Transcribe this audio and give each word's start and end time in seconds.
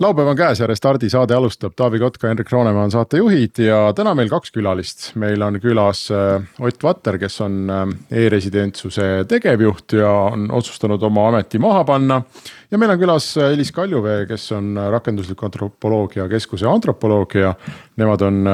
laupäev 0.00 0.28
on 0.30 0.36
käes 0.36 0.60
ja 0.60 0.66
Restardi 0.66 1.10
saade 1.10 1.34
alustab, 1.34 1.74
Taavi 1.76 1.98
Kotka, 1.98 2.28
Henrik 2.28 2.52
Roonemaa 2.52 2.84
on 2.86 2.92
saatejuhid 2.94 3.58
ja 3.64 3.78
täna 3.96 4.14
meil 4.14 4.28
kaks 4.30 4.52
külalist. 4.54 5.08
meil 5.18 5.42
on 5.42 5.58
külas 5.62 6.04
äh, 6.14 6.42
Ott 6.60 6.82
Vatter, 6.82 7.18
kes 7.18 7.40
on 7.40 7.70
äh, 7.70 7.86
e-residentsuse 8.10 9.24
tegevjuht 9.28 9.96
ja 9.98 10.10
on 10.32 10.50
otsustanud 10.54 11.02
oma 11.02 11.28
ameti 11.28 11.58
maha 11.58 11.84
panna. 11.84 12.22
ja 12.70 12.78
meil 12.78 12.94
on 12.94 13.00
külas 13.00 13.32
äh, 13.36 13.52
Elis 13.56 13.72
Kaljuvee, 13.72 14.26
kes 14.26 14.52
on 14.52 14.78
rakendusliku 14.90 15.50
antropoloogia 15.50 16.28
keskuse 16.28 16.68
antropoloog 16.70 17.34
ja 17.34 17.54
nemad 17.96 18.22
on 18.22 18.48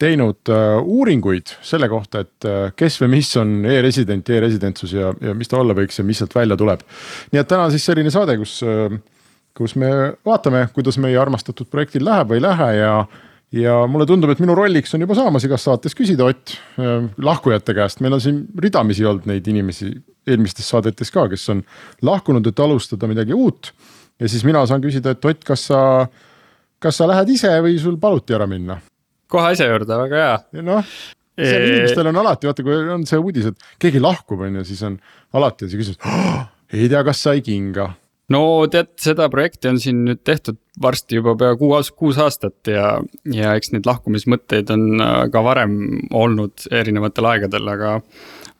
teinud 0.00 0.48
uuringuid 0.80 1.50
selle 1.60 1.88
kohta, 1.92 2.22
et 2.24 2.46
kes 2.76 2.94
või 3.02 3.18
mis 3.18 3.34
on 3.36 3.66
e-resident 3.68 4.30
e, 4.30 4.38
e-residentsus 4.38 4.94
ja, 4.96 5.10
ja 5.20 5.34
mis 5.36 5.48
ta 5.48 5.58
olla 5.60 5.76
võiks 5.76 6.00
ja 6.00 6.04
mis 6.08 6.22
sealt 6.22 6.34
välja 6.34 6.56
tuleb. 6.56 6.86
nii 7.32 7.40
et 7.42 7.48
täna 7.48 7.66
on 7.68 7.74
siis 7.74 7.84
selline 7.84 8.12
saade, 8.14 8.38
kus 8.40 8.62
kus 9.56 9.74
me 9.80 9.90
vaatame, 10.26 10.66
kuidas 10.74 10.98
meie 11.02 11.18
armastatud 11.20 11.68
projektil 11.70 12.04
läheb 12.06 12.30
või 12.30 12.40
ei 12.40 12.46
lähe 12.46 12.70
ja 12.78 12.94
ja 13.52 13.74
mulle 13.90 14.06
tundub, 14.06 14.30
et 14.30 14.40
minu 14.42 14.54
rolliks 14.54 14.94
on 14.94 15.02
juba 15.02 15.16
saamas 15.18 15.44
igas 15.46 15.64
saates 15.66 15.96
küsida 15.98 16.28
Ott 16.30 16.54
äh, 16.78 17.08
lahkujate 17.18 17.74
käest, 17.74 18.02
meil 18.04 18.14
on 18.14 18.22
siin 18.22 18.44
ridamisi 18.62 19.06
olnud 19.06 19.26
neid 19.26 19.46
inimesi 19.50 19.90
eelmistes 20.30 20.68
saadetes 20.70 21.10
ka, 21.10 21.26
kes 21.32 21.48
on 21.54 21.62
lahkunud, 22.06 22.46
et 22.46 22.62
alustada 22.62 23.08
midagi 23.10 23.34
uut. 23.34 23.72
ja 24.20 24.28
siis 24.28 24.44
mina 24.46 24.62
saan 24.66 24.82
küsida, 24.84 25.16
et 25.16 25.24
Ott, 25.24 25.42
kas 25.46 25.66
sa, 25.70 25.80
kas 26.78 27.00
sa 27.00 27.08
lähed 27.10 27.34
ise 27.34 27.50
või 27.64 27.78
sul 27.82 27.98
paluti 27.98 28.36
ära 28.38 28.46
minna? 28.50 28.78
kohe 29.30 29.54
asja 29.54 29.66
juurde, 29.70 29.98
väga 30.04 30.22
hea. 30.22 30.62
noh, 30.62 30.94
seal 31.38 31.66
inimestel 31.66 32.10
on 32.10 32.22
alati, 32.22 32.50
vaata, 32.50 32.66
kui 32.66 32.78
on 32.94 33.06
see 33.08 33.18
uudis, 33.18 33.50
et 33.50 33.82
keegi 33.82 34.02
lahkub, 34.02 34.46
on 34.46 34.60
ju, 34.60 34.64
siis 34.70 34.82
on 34.86 34.98
alati 35.34 35.66
on 35.66 35.72
see 35.72 35.82
küsimus 35.82 36.06
oh,, 36.06 36.46
ei 36.70 36.86
tea, 36.90 37.02
kas 37.06 37.26
sai 37.26 37.42
kinga 37.42 37.90
no 38.30 38.42
tead, 38.70 38.92
seda 39.00 39.28
projekti 39.32 39.70
on 39.70 39.78
siin 39.82 40.04
nüüd 40.06 40.22
tehtud 40.26 40.58
varsti 40.82 41.18
juba 41.18 41.34
pea 41.38 41.54
kuus, 41.60 41.90
kuus 41.92 42.18
aastat 42.22 42.70
ja, 42.70 42.92
ja 43.34 43.54
eks 43.58 43.72
neid 43.74 43.88
lahkumismõtteid 43.88 44.70
on 44.74 45.02
äh, 45.02 45.16
ka 45.32 45.42
varem 45.44 45.74
olnud 46.16 46.68
erinevatel 46.70 47.28
aegadel, 47.34 47.72
aga. 47.74 47.96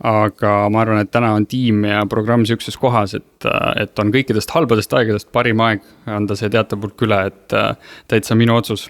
aga 0.00 0.50
ma 0.72 0.80
arvan, 0.80 1.02
et 1.02 1.10
täna 1.12 1.34
on 1.36 1.44
tiim 1.44 1.82
ja 1.84 2.06
programm 2.08 2.46
sihukeses 2.48 2.78
kohas, 2.80 3.14
et, 3.18 3.44
äh, 3.44 3.84
et 3.84 4.00
on 4.00 4.12
kõikidest 4.14 4.54
halbadest 4.56 4.94
aegadest 4.96 5.28
parim 5.32 5.60
aeg 5.64 5.84
anda 6.08 6.36
see 6.36 6.48
teatepulk 6.52 7.04
üle, 7.06 7.20
et 7.30 7.56
äh, 7.56 7.74
täitsa 8.08 8.38
minu 8.38 8.56
otsus 8.56 8.88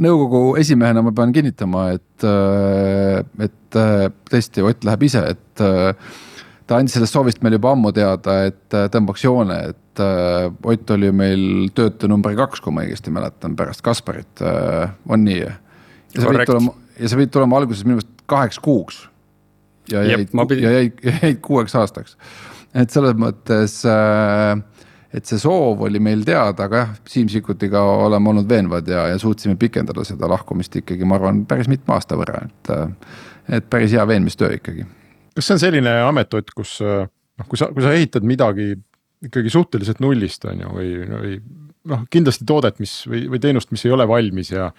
nõukogu 0.00 0.54
esimehena 0.56 1.02
ma 1.04 1.10
pean 1.12 1.32
kinnitama, 1.34 1.90
et, 1.92 2.24
et 3.44 3.76
tõesti 4.32 4.64
Ott 4.64 4.86
läheb 4.88 5.02
ise, 5.04 5.20
et 5.34 5.62
ta 6.70 6.78
andis 6.78 6.94
sellest 6.94 7.16
soovist 7.16 7.40
meil 7.42 7.56
juba 7.56 7.72
ammu 7.74 7.90
teada, 7.94 8.36
et 8.46 8.78
tõmbaks 8.94 9.24
joone, 9.26 9.56
et 9.72 10.02
äh, 10.02 10.46
Ott 10.70 10.92
oli 10.94 11.10
meil 11.14 11.42
töötaja 11.74 12.10
number 12.12 12.36
kaks, 12.38 12.62
kui 12.62 12.74
ma 12.74 12.84
õigesti 12.86 13.12
mäletan, 13.14 13.56
pärast 13.58 13.82
Kasparit 13.84 14.42
äh,, 14.46 14.92
on 15.10 15.26
nii? 15.26 15.40
ja 16.14 16.22
sa 16.22 16.30
pidid 16.30 16.50
tulema, 16.52 16.74
ja 16.98 17.10
sa 17.10 17.18
pidid 17.18 17.32
tulema 17.34 17.58
alguses 17.58 17.86
minu 17.86 17.98
meelest 17.98 18.22
kaheks 18.30 18.60
kuuks. 18.62 19.02
ja 19.90 20.04
jäid, 20.06 20.30
pidin... 20.30 20.62
ja 20.62 20.74
jäid, 20.78 21.02
jäid 21.24 21.40
kuueks 21.42 21.74
aastaks. 21.80 22.14
et 22.74 22.94
selles 22.94 23.18
mõttes 23.18 23.80
äh, 23.90 24.62
et 25.10 25.26
see 25.26 25.42
soov 25.42 25.82
oli 25.88 25.98
meil 25.98 26.22
teada, 26.26 26.68
aga 26.68 26.84
jah, 26.84 26.94
Siim 27.10 27.26
Sikkutiga 27.32 27.82
oleme 28.06 28.30
olnud 28.30 28.46
veenvad 28.48 28.86
ja, 28.88 29.08
ja 29.10 29.18
suutsime 29.18 29.58
pikendada 29.58 30.06
seda 30.06 30.30
lahkumist 30.30 30.78
ikkagi, 30.78 31.02
ma 31.02 31.18
arvan, 31.18 31.42
päris 31.50 31.66
mitme 31.72 31.98
aasta 31.98 32.18
võrra, 32.20 32.46
et. 32.46 32.72
Äh, 32.76 33.18
et 33.50 33.64
päris 33.66 33.90
hea 33.90 34.04
veenmistöö 34.06 34.52
ikkagi. 34.54 34.84
Kas 35.34 35.48
see 35.48 35.56
on 35.56 35.64
selline 35.64 35.96
amet, 36.04 36.38
Ott, 36.38 36.54
kus 36.56 36.78
äh, 36.84 37.04
noh, 37.06 37.48
kui 37.48 37.60
sa, 37.60 37.70
kui 37.74 37.84
sa 37.84 37.94
ehitad 37.96 38.26
midagi 38.26 38.74
ikkagi 39.26 39.52
suhteliselt 39.52 40.00
nullist, 40.00 40.46
on 40.48 40.62
ju, 40.62 40.70
või, 40.72 40.92
või 41.04 41.34
noh, 41.90 42.04
kindlasti 42.12 42.46
toodet, 42.48 42.78
mis 42.80 42.92
või, 43.08 43.22
või 43.32 43.40
teenust, 43.42 43.70
mis 43.72 43.84
ei 43.84 43.92
ole 43.92 44.06
valmis 44.08 44.50
ja. 44.52 44.70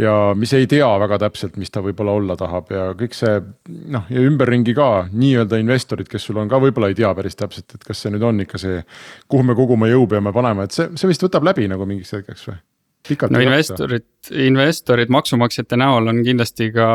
ja 0.00 0.14
mis 0.38 0.52
ei 0.56 0.68
tea 0.70 0.88
väga 1.00 1.18
täpselt, 1.26 1.58
mis 1.60 1.72
ta 1.72 1.82
võib-olla 1.84 2.16
olla 2.18 2.36
tahab 2.40 2.72
ja 2.72 2.86
kõik 2.98 3.16
see 3.16 3.38
noh, 3.92 4.08
ja 4.12 4.24
ümberringi 4.24 4.74
ka 4.76 4.88
nii-öelda 5.12 5.60
investorid, 5.60 6.08
kes 6.10 6.28
sul 6.28 6.40
on 6.40 6.50
ka 6.52 6.60
võib-olla 6.64 6.92
ei 6.92 6.98
tea 6.98 7.12
päris 7.16 7.36
täpselt, 7.40 7.76
et 7.76 7.84
kas 7.84 8.04
see 8.04 8.12
nüüd 8.14 8.24
on 8.24 8.44
ikka 8.44 8.60
see. 8.60 8.82
kuhu 9.28 9.44
me 9.44 9.56
kogu 9.58 9.76
oma 9.78 9.88
jõu 9.92 10.08
peame 10.10 10.32
panema, 10.36 10.64
et 10.64 10.76
see, 10.76 10.90
see 11.00 11.10
vist 11.10 11.24
võtab 11.24 11.48
läbi 11.48 11.68
nagu 11.70 11.88
mingiks 11.88 12.16
hetkeks 12.16 12.48
või? 12.50 12.60
no 13.28 13.40
investorid, 13.44 14.08
investorid 14.32 15.10
maksumaksjate 15.12 15.76
näol 15.76 16.08
on 16.08 16.22
kindlasti 16.24 16.70
ka 16.72 16.88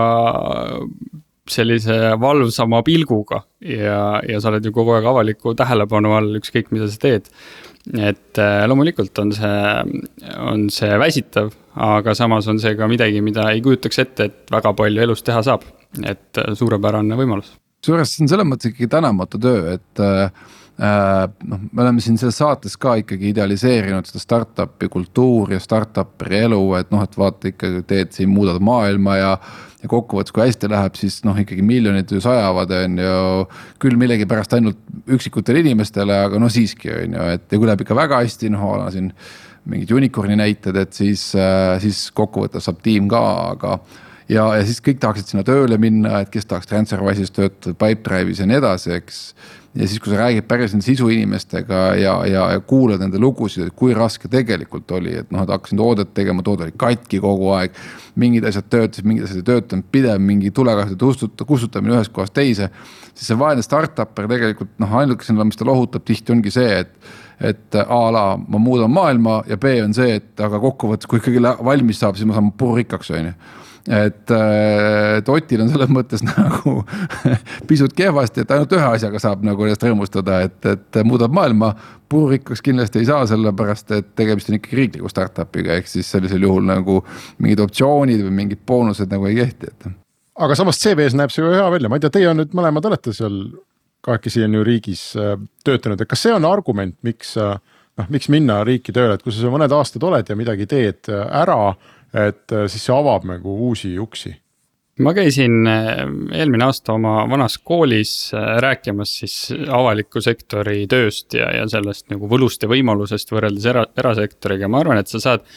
sellise 1.53 1.95
valvsama 2.19 2.81
pilguga 2.85 3.41
ja, 3.61 4.19
ja 4.25 4.41
sa 4.41 4.51
oled 4.51 4.65
ju 4.65 4.73
kogu 4.75 4.95
aeg 4.95 5.07
avaliku 5.09 5.55
tähelepanu 5.57 6.13
all, 6.17 6.37
ükskõik 6.39 6.71
mida 6.75 6.89
sa 6.89 7.01
teed. 7.01 7.29
et 7.95 8.41
äh, 8.41 8.65
loomulikult 8.67 9.17
on 9.23 9.31
see, 9.33 10.03
on 10.37 10.67
see 10.73 10.91
väsitav, 10.99 11.53
aga 11.75 12.13
samas 12.15 12.47
on 12.51 12.59
see 12.61 12.75
ka 12.77 12.87
midagi, 12.91 13.21
mida 13.25 13.49
ei 13.53 13.63
kujutaks 13.65 14.03
ette, 14.03 14.29
et 14.29 14.53
väga 14.53 14.73
palju 14.77 15.01
elus 15.05 15.23
teha 15.25 15.41
saab, 15.45 15.65
et 16.03 16.41
äh, 16.41 16.53
suurepärane 16.59 17.17
võimalus. 17.19 17.55
kusjuures 17.79 18.15
see 18.15 18.25
on 18.25 18.33
selles 18.33 18.49
mõttes 18.49 18.73
ikkagi 18.73 18.91
tänamatu 18.91 19.41
töö, 19.41 19.77
et 19.77 20.03
äh, 20.03 20.31
noh, 20.79 21.63
me 21.71 21.83
oleme 21.83 22.01
siin 22.03 22.17
selles 22.19 22.37
saates 22.39 22.77
ka 22.79 22.95
ikkagi 23.01 23.33
idealiseerinud 23.33 24.07
seda 24.07 24.21
startup'i 24.23 24.87
kultuuri 24.91 25.57
ja 25.57 25.63
startup'i 25.63 26.37
elu, 26.43 26.61
et 26.79 26.93
noh, 26.93 27.03
et 27.03 27.17
vaata 27.19 27.51
ikka 27.51 27.73
teed 27.89 28.13
siin, 28.15 28.31
muudad 28.31 28.61
maailma 28.63 29.17
ja 29.19 29.33
ja 29.79 29.87
kokkuvõttes, 29.87 30.33
kui 30.35 30.43
hästi 30.43 30.67
läheb, 30.71 30.97
siis 30.99 31.21
noh, 31.23 31.37
ikkagi 31.39 31.63
miljonid 31.63 32.09
ju 32.11 32.19
sajavad, 32.23 32.71
on 32.83 32.97
ju. 32.99 33.19
küll 33.79 33.95
millegipärast 33.99 34.57
ainult 34.57 34.79
üksikutele 35.07 35.61
inimestele, 35.63 36.17
aga 36.25 36.41
no 36.41 36.49
siiski 36.51 36.91
on 36.91 37.15
ju, 37.15 37.27
et 37.35 37.45
ja 37.47 37.59
kui 37.59 37.69
läheb 37.69 37.85
ikka 37.85 37.95
väga 37.95 38.19
hästi, 38.19 38.51
noh 38.51 38.67
siin 38.91 39.13
mingid 39.69 39.91
unicorn'i 39.95 40.35
näited, 40.39 40.75
et 40.79 40.93
siis, 40.95 41.29
äh, 41.35 41.77
siis 41.83 42.09
kokkuvõttes 42.15 42.67
saab 42.67 42.83
tiim 42.83 43.07
ka, 43.11 43.23
aga 43.53 43.77
ja, 44.29 44.45
ja 44.57 44.65
siis 44.65 44.81
kõik 44.83 44.99
tahaksid 44.99 45.31
sinna 45.31 45.45
tööle 45.47 45.79
minna, 45.81 46.23
et 46.23 46.31
kes 46.33 46.47
tahaks 46.49 46.69
Transferwise'is 46.69 47.33
töötada, 47.35 47.75
Pipedrive'is 47.79 48.41
ja 48.43 48.49
nii 48.49 48.59
edasi, 48.59 48.93
eks 48.99 49.21
ja 49.75 49.87
siis, 49.87 49.99
kui 50.01 50.11
sa 50.11 50.17
räägid 50.23 50.47
päris 50.49 50.73
nende 50.73 50.85
sisuinimestega 50.85 51.79
ja, 51.99 52.13
ja, 52.27 52.45
ja 52.55 52.59
kuulad 52.59 53.01
nende 53.03 53.19
lugusid, 53.21 53.67
et 53.67 53.75
kui 53.77 53.93
raske 53.93 54.29
tegelikult 54.31 54.89
oli, 54.97 55.13
et 55.21 55.29
noh, 55.31 55.43
et 55.45 55.53
hakkasin 55.53 55.77
toodet 55.77 56.13
tegema, 56.17 56.43
toode 56.45 56.65
oli 56.65 56.75
katki 56.77 57.21
kogu 57.23 57.51
aeg. 57.57 57.77
mingid 58.19 58.43
asjad 58.43 58.65
töötasid, 58.67 59.05
mingid 59.07 59.23
asjad 59.23 59.39
ei 59.39 59.47
töötanud, 59.47 59.85
pidev 59.91 60.19
mingi 60.19 60.51
tulekahjude 60.51 61.45
kustutamine 61.47 61.95
ühest 61.95 62.11
kohast 62.11 62.33
teise. 62.33 62.69
siis 63.13 63.27
see 63.27 63.39
vaene 63.39 63.61
startup'er 63.61 64.27
tegelikult 64.27 64.71
noh, 64.79 64.95
ainukesena, 65.01 65.45
mis 65.45 65.59
ta 65.59 65.65
lohutab 65.65 66.03
tihti 66.05 66.33
ongi 66.33 66.51
see, 66.51 66.79
et 66.79 67.17
et 67.39 67.75
a 67.75 67.99
la 68.11 68.23
ma 68.35 68.59
muudan 68.59 68.91
maailma 68.91 69.43
ja 69.47 69.57
B 69.57 69.77
on 69.83 69.93
see, 69.93 70.17
et 70.19 70.41
aga 70.43 70.59
kokkuvõttes, 70.59 71.07
kui 71.07 71.21
ikkagi 71.21 71.39
valmis 71.39 71.99
saab, 71.99 72.17
siis 72.17 72.27
ma 72.27 72.35
saan 72.35 72.51
purrikkaks, 72.51 73.11
on 73.15 73.29
ju 73.29 73.33
et, 73.87 74.31
äh, 74.31 75.17
et 75.17 75.29
Otil 75.29 75.61
on 75.63 75.69
selles 75.71 75.91
mõttes 75.93 76.23
nagu 76.31 76.75
pisut 77.69 77.93
kehvasti, 77.95 78.43
et 78.43 78.51
ainult 78.55 78.73
ühe 78.75 78.89
asjaga 78.95 79.21
saab 79.21 79.45
nagu 79.47 79.65
ennast 79.65 79.85
rõõmustada, 79.85 80.41
et, 80.47 80.59
et 80.65 80.99
muudab 81.07 81.33
maailma. 81.35 81.73
puurikkaks 82.09 82.61
kindlasti 82.65 83.03
ei 83.03 83.05
saa, 83.05 83.25
sellepärast 83.29 83.91
et 83.93 84.11
tegemist 84.17 84.49
on 84.49 84.57
ikkagi 84.57 84.77
riikliku 84.79 85.09
startup'iga, 85.11 85.77
ehk 85.77 85.87
siis 85.87 86.11
sellisel 86.11 86.41
juhul 86.41 86.65
nagu 86.65 87.03
mingid 87.37 87.61
optsioonid 87.61 88.23
või 88.25 88.35
mingid 88.43 88.63
boonused 88.65 89.11
nagu 89.11 89.29
ei 89.29 89.37
kehti, 89.37 89.69
et. 89.69 89.89
aga 90.35 90.55
samas 90.57 90.81
CV-s 90.81 91.17
näeb 91.17 91.33
see 91.33 91.45
ju 91.45 91.53
hea 91.53 91.67
välja, 91.71 91.89
ma 91.89 91.99
ei 91.99 92.05
tea, 92.05 92.15
teie 92.17 92.33
nüüd 92.33 92.55
mõlemad 92.57 92.89
olete 92.89 93.13
seal 93.13 93.43
kahekesi 94.01 94.43
on 94.47 94.55
ju 94.57 94.63
riigis 94.63 95.03
äh, 95.19 95.35
töötanud, 95.63 96.01
et 96.01 96.09
kas 96.09 96.25
see 96.25 96.33
on 96.33 96.47
argument, 96.49 96.97
miks 97.05 97.35
äh, 97.37 97.59
noh, 97.99 98.09
miks 98.09 98.29
minna 98.31 98.61
riiki 98.67 98.95
tööle, 98.95 99.17
et 99.17 99.23
kui 99.25 99.35
sa 99.35 99.51
mõned 99.51 99.73
aastad 99.75 100.03
oled 100.07 100.29
ja 100.29 100.37
midagi 100.39 100.67
teed 100.69 101.09
ära 101.11 101.75
et 102.13 102.51
äh, 102.51 102.67
siis 102.67 102.85
see 102.85 102.95
avab 102.95 103.27
nagu 103.29 103.55
uusi 103.69 103.93
uksi 103.99 104.35
ma 104.99 105.13
käisin 105.15 105.67
äh, 105.67 105.99
eelmine 106.35 106.65
aasta 106.67 106.93
oma 106.93 107.23
vanas 107.29 107.57
koolis 107.63 108.31
äh, 108.33 108.57
rääkimas 108.63 109.13
siis 109.21 109.35
avaliku 109.71 110.21
sektori 110.21 110.83
tööst 110.91 111.33
ja, 111.37 111.47
ja 111.55 111.67
sellest 111.71 112.09
nagu 112.11 112.27
võlust 112.29 112.63
ja 112.63 112.69
võimalusest 112.71 113.31
võrreldes 113.31 113.67
era, 113.71 113.85
erasektoriga, 113.97 114.67
ma 114.67 114.81
arvan, 114.83 114.99
et 114.99 115.11
sa 115.11 115.21
saad. 115.23 115.47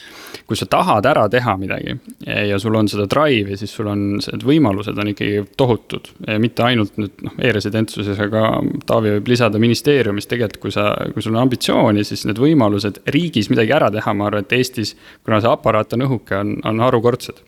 kui 0.47 0.57
sa 0.59 0.65
tahad 0.65 1.05
ära 1.05 1.27
teha 1.29 1.53
midagi 1.57 1.93
ja 2.25 2.57
sul 2.59 2.75
on 2.75 2.87
seda 2.89 3.05
drive'i, 3.09 3.55
siis 3.57 3.71
sul 3.75 3.87
on, 3.91 4.01
need 4.17 4.43
võimalused 4.47 4.97
on 4.99 5.11
ikkagi 5.11 5.43
tohutud. 5.57 6.09
mitte 6.41 6.63
ainult 6.63 6.97
nüüd 6.97 7.23
noh, 7.23 7.35
e-residentsuses, 7.37 8.19
aga 8.19 8.43
Taavi 8.87 9.15
võib 9.17 9.31
lisada 9.31 9.59
ministeeriumis 9.61 10.27
tegelikult, 10.27 10.61
kui 10.61 10.73
sa, 10.75 10.89
kui 11.13 11.23
sul 11.23 11.35
on 11.35 11.43
ambitsiooni, 11.45 12.03
siis 12.07 12.25
need 12.27 12.41
võimalused 12.41 13.01
riigis 13.13 13.49
midagi 13.51 13.75
ära 13.75 13.91
teha, 13.93 14.13
ma 14.17 14.27
arvan, 14.29 14.47
et 14.47 14.57
Eestis. 14.57 14.95
kuna 15.23 15.41
see 15.41 15.51
aparaat 15.51 15.93
on 15.93 16.07
õhuke, 16.07 16.37
on, 16.39 16.55
on 16.67 16.83
harukordsed 16.83 17.43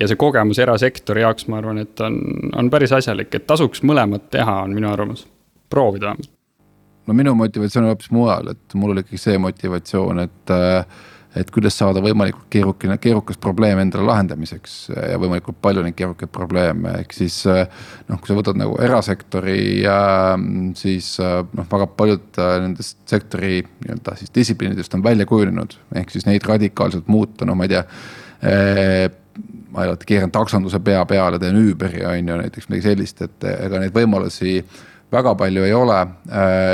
ja 0.00 0.08
see 0.08 0.20
kogemus 0.20 0.60
erasektori 0.62 1.24
jaoks, 1.24 1.48
ma 1.48 1.60
arvan, 1.62 1.82
et 1.82 2.00
on, 2.04 2.20
on 2.58 2.70
päris 2.72 2.92
asjalik, 2.92 3.34
et 3.34 3.46
tasuks 3.46 3.84
mõlemat 3.86 4.30
teha, 4.34 4.62
on 4.66 4.76
minu 4.76 4.90
arvamus, 4.92 5.26
proovida. 5.70 6.12
Vähemalt 6.12 6.38
no 7.06 7.14
minu 7.18 7.34
motivatsioon 7.34 7.86
on 7.86 7.92
hoopis 7.92 8.12
mujal, 8.14 8.52
et 8.52 8.76
mul 8.78 8.94
oli 8.94 9.02
ikkagi 9.02 9.18
see 9.20 9.40
motivatsioon, 9.42 10.22
et 10.26 10.54
äh, 10.54 11.00
et 11.32 11.48
kuidas 11.48 11.72
saada 11.78 12.02
võimalikult 12.04 12.44
keerukene, 12.52 12.98
keerukas 13.00 13.38
probleem 13.40 13.78
endale 13.80 14.04
lahendamiseks 14.04 14.74
ja 14.92 15.16
võimalikult 15.16 15.56
palju 15.64 15.80
neid 15.80 15.96
keerukaid 15.96 16.28
probleeme, 16.32 16.92
ehk 17.00 17.16
siis. 17.16 17.38
noh, 17.48 18.20
kui 18.20 18.28
sa 18.28 18.36
võtad 18.36 18.60
nagu 18.60 18.76
erasektori, 18.84 19.80
siis 20.76 21.08
noh, 21.22 21.68
väga 21.72 21.88
paljud 21.96 22.42
nendest 22.66 23.00
sektori 23.08 23.62
nii-öelda 23.62 24.18
siis 24.20 24.34
distsipliinidest 24.34 24.98
on 24.98 25.06
välja 25.08 25.24
kujunenud, 25.30 25.78
ehk 26.02 26.12
siis 26.12 26.28
neid 26.28 26.44
radikaalselt 26.44 27.08
muuta, 27.08 27.48
no 27.48 27.56
ma 27.56 27.64
ei 27.64 27.72
tea 27.78 27.86
ma 29.72 29.86
tea, 29.88 30.08
keeran 30.14 30.32
taksonduse 30.34 30.80
pea 30.84 31.04
peale, 31.08 31.40
teen 31.42 31.58
Uberi 31.62 32.04
on 32.06 32.28
ju 32.28 32.38
näiteks 32.42 32.68
midagi 32.68 32.88
sellist, 32.90 33.22
et 33.24 33.48
ega 33.52 33.80
neid 33.80 33.94
võimalusi 33.96 34.60
väga 35.12 35.34
palju 35.38 35.64
ei 35.64 35.72
ole. 35.76 35.98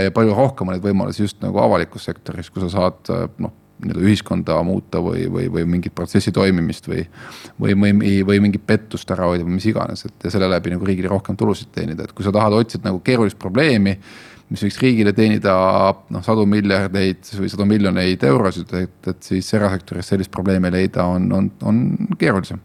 ja 0.05 0.11
palju 0.15 0.35
rohkem 0.35 0.69
on 0.69 0.77
neid 0.77 0.85
võimalusi 0.85 1.25
just 1.25 1.41
nagu 1.43 1.59
avalikus 1.63 2.07
sektoris, 2.11 2.51
kus 2.51 2.69
sa 2.69 2.75
saad 2.77 3.33
noh 3.39 3.55
nii-öelda 3.79 4.03
ühiskonda 4.03 4.57
muuta 4.67 4.99
või, 5.03 5.27
või, 5.31 5.47
või 5.53 5.65
mingit 5.77 5.95
protsessi 5.95 6.33
toimimist 6.35 6.89
või. 6.89 7.05
või, 7.61 7.77
või, 7.79 8.15
või 8.27 8.41
mingit 8.43 8.65
pettust 8.67 9.11
ära 9.15 9.29
hoida 9.31 9.47
või 9.47 9.59
mis 9.59 9.69
iganes, 9.71 10.05
et 10.05 10.25
ja 10.25 10.33
selle 10.35 10.49
läbi 10.51 10.73
nagu 10.75 10.87
riigile 10.87 11.11
rohkem 11.13 11.37
tulusid 11.39 11.71
teenida, 11.75 12.05
et 12.05 12.13
kui 12.13 12.27
sa 12.27 12.35
tahad 12.35 12.57
otsida 12.59 12.91
nagu 12.91 13.01
keerulist 13.05 13.39
probleemi. 13.39 13.99
mis 14.49 14.63
võiks 14.65 14.79
riigile 14.81 15.13
teenida 15.13 15.55
noh 16.11 16.23
sadu 16.25 16.47
miljardeid 16.49 17.27
või 17.37 17.51
sadu 17.53 17.67
miljoneid 17.69 18.23
eurosid, 18.25 18.73
et, 18.75 19.07
et 19.07 19.23
siis 19.23 19.55
erasektoris 19.55 20.09
sellist 20.09 20.31
probleemi 20.31 20.71
leida 20.73 21.05
on, 21.05 21.33
on, 21.33 21.51
on 21.63 21.83
keerulisem 22.19 22.59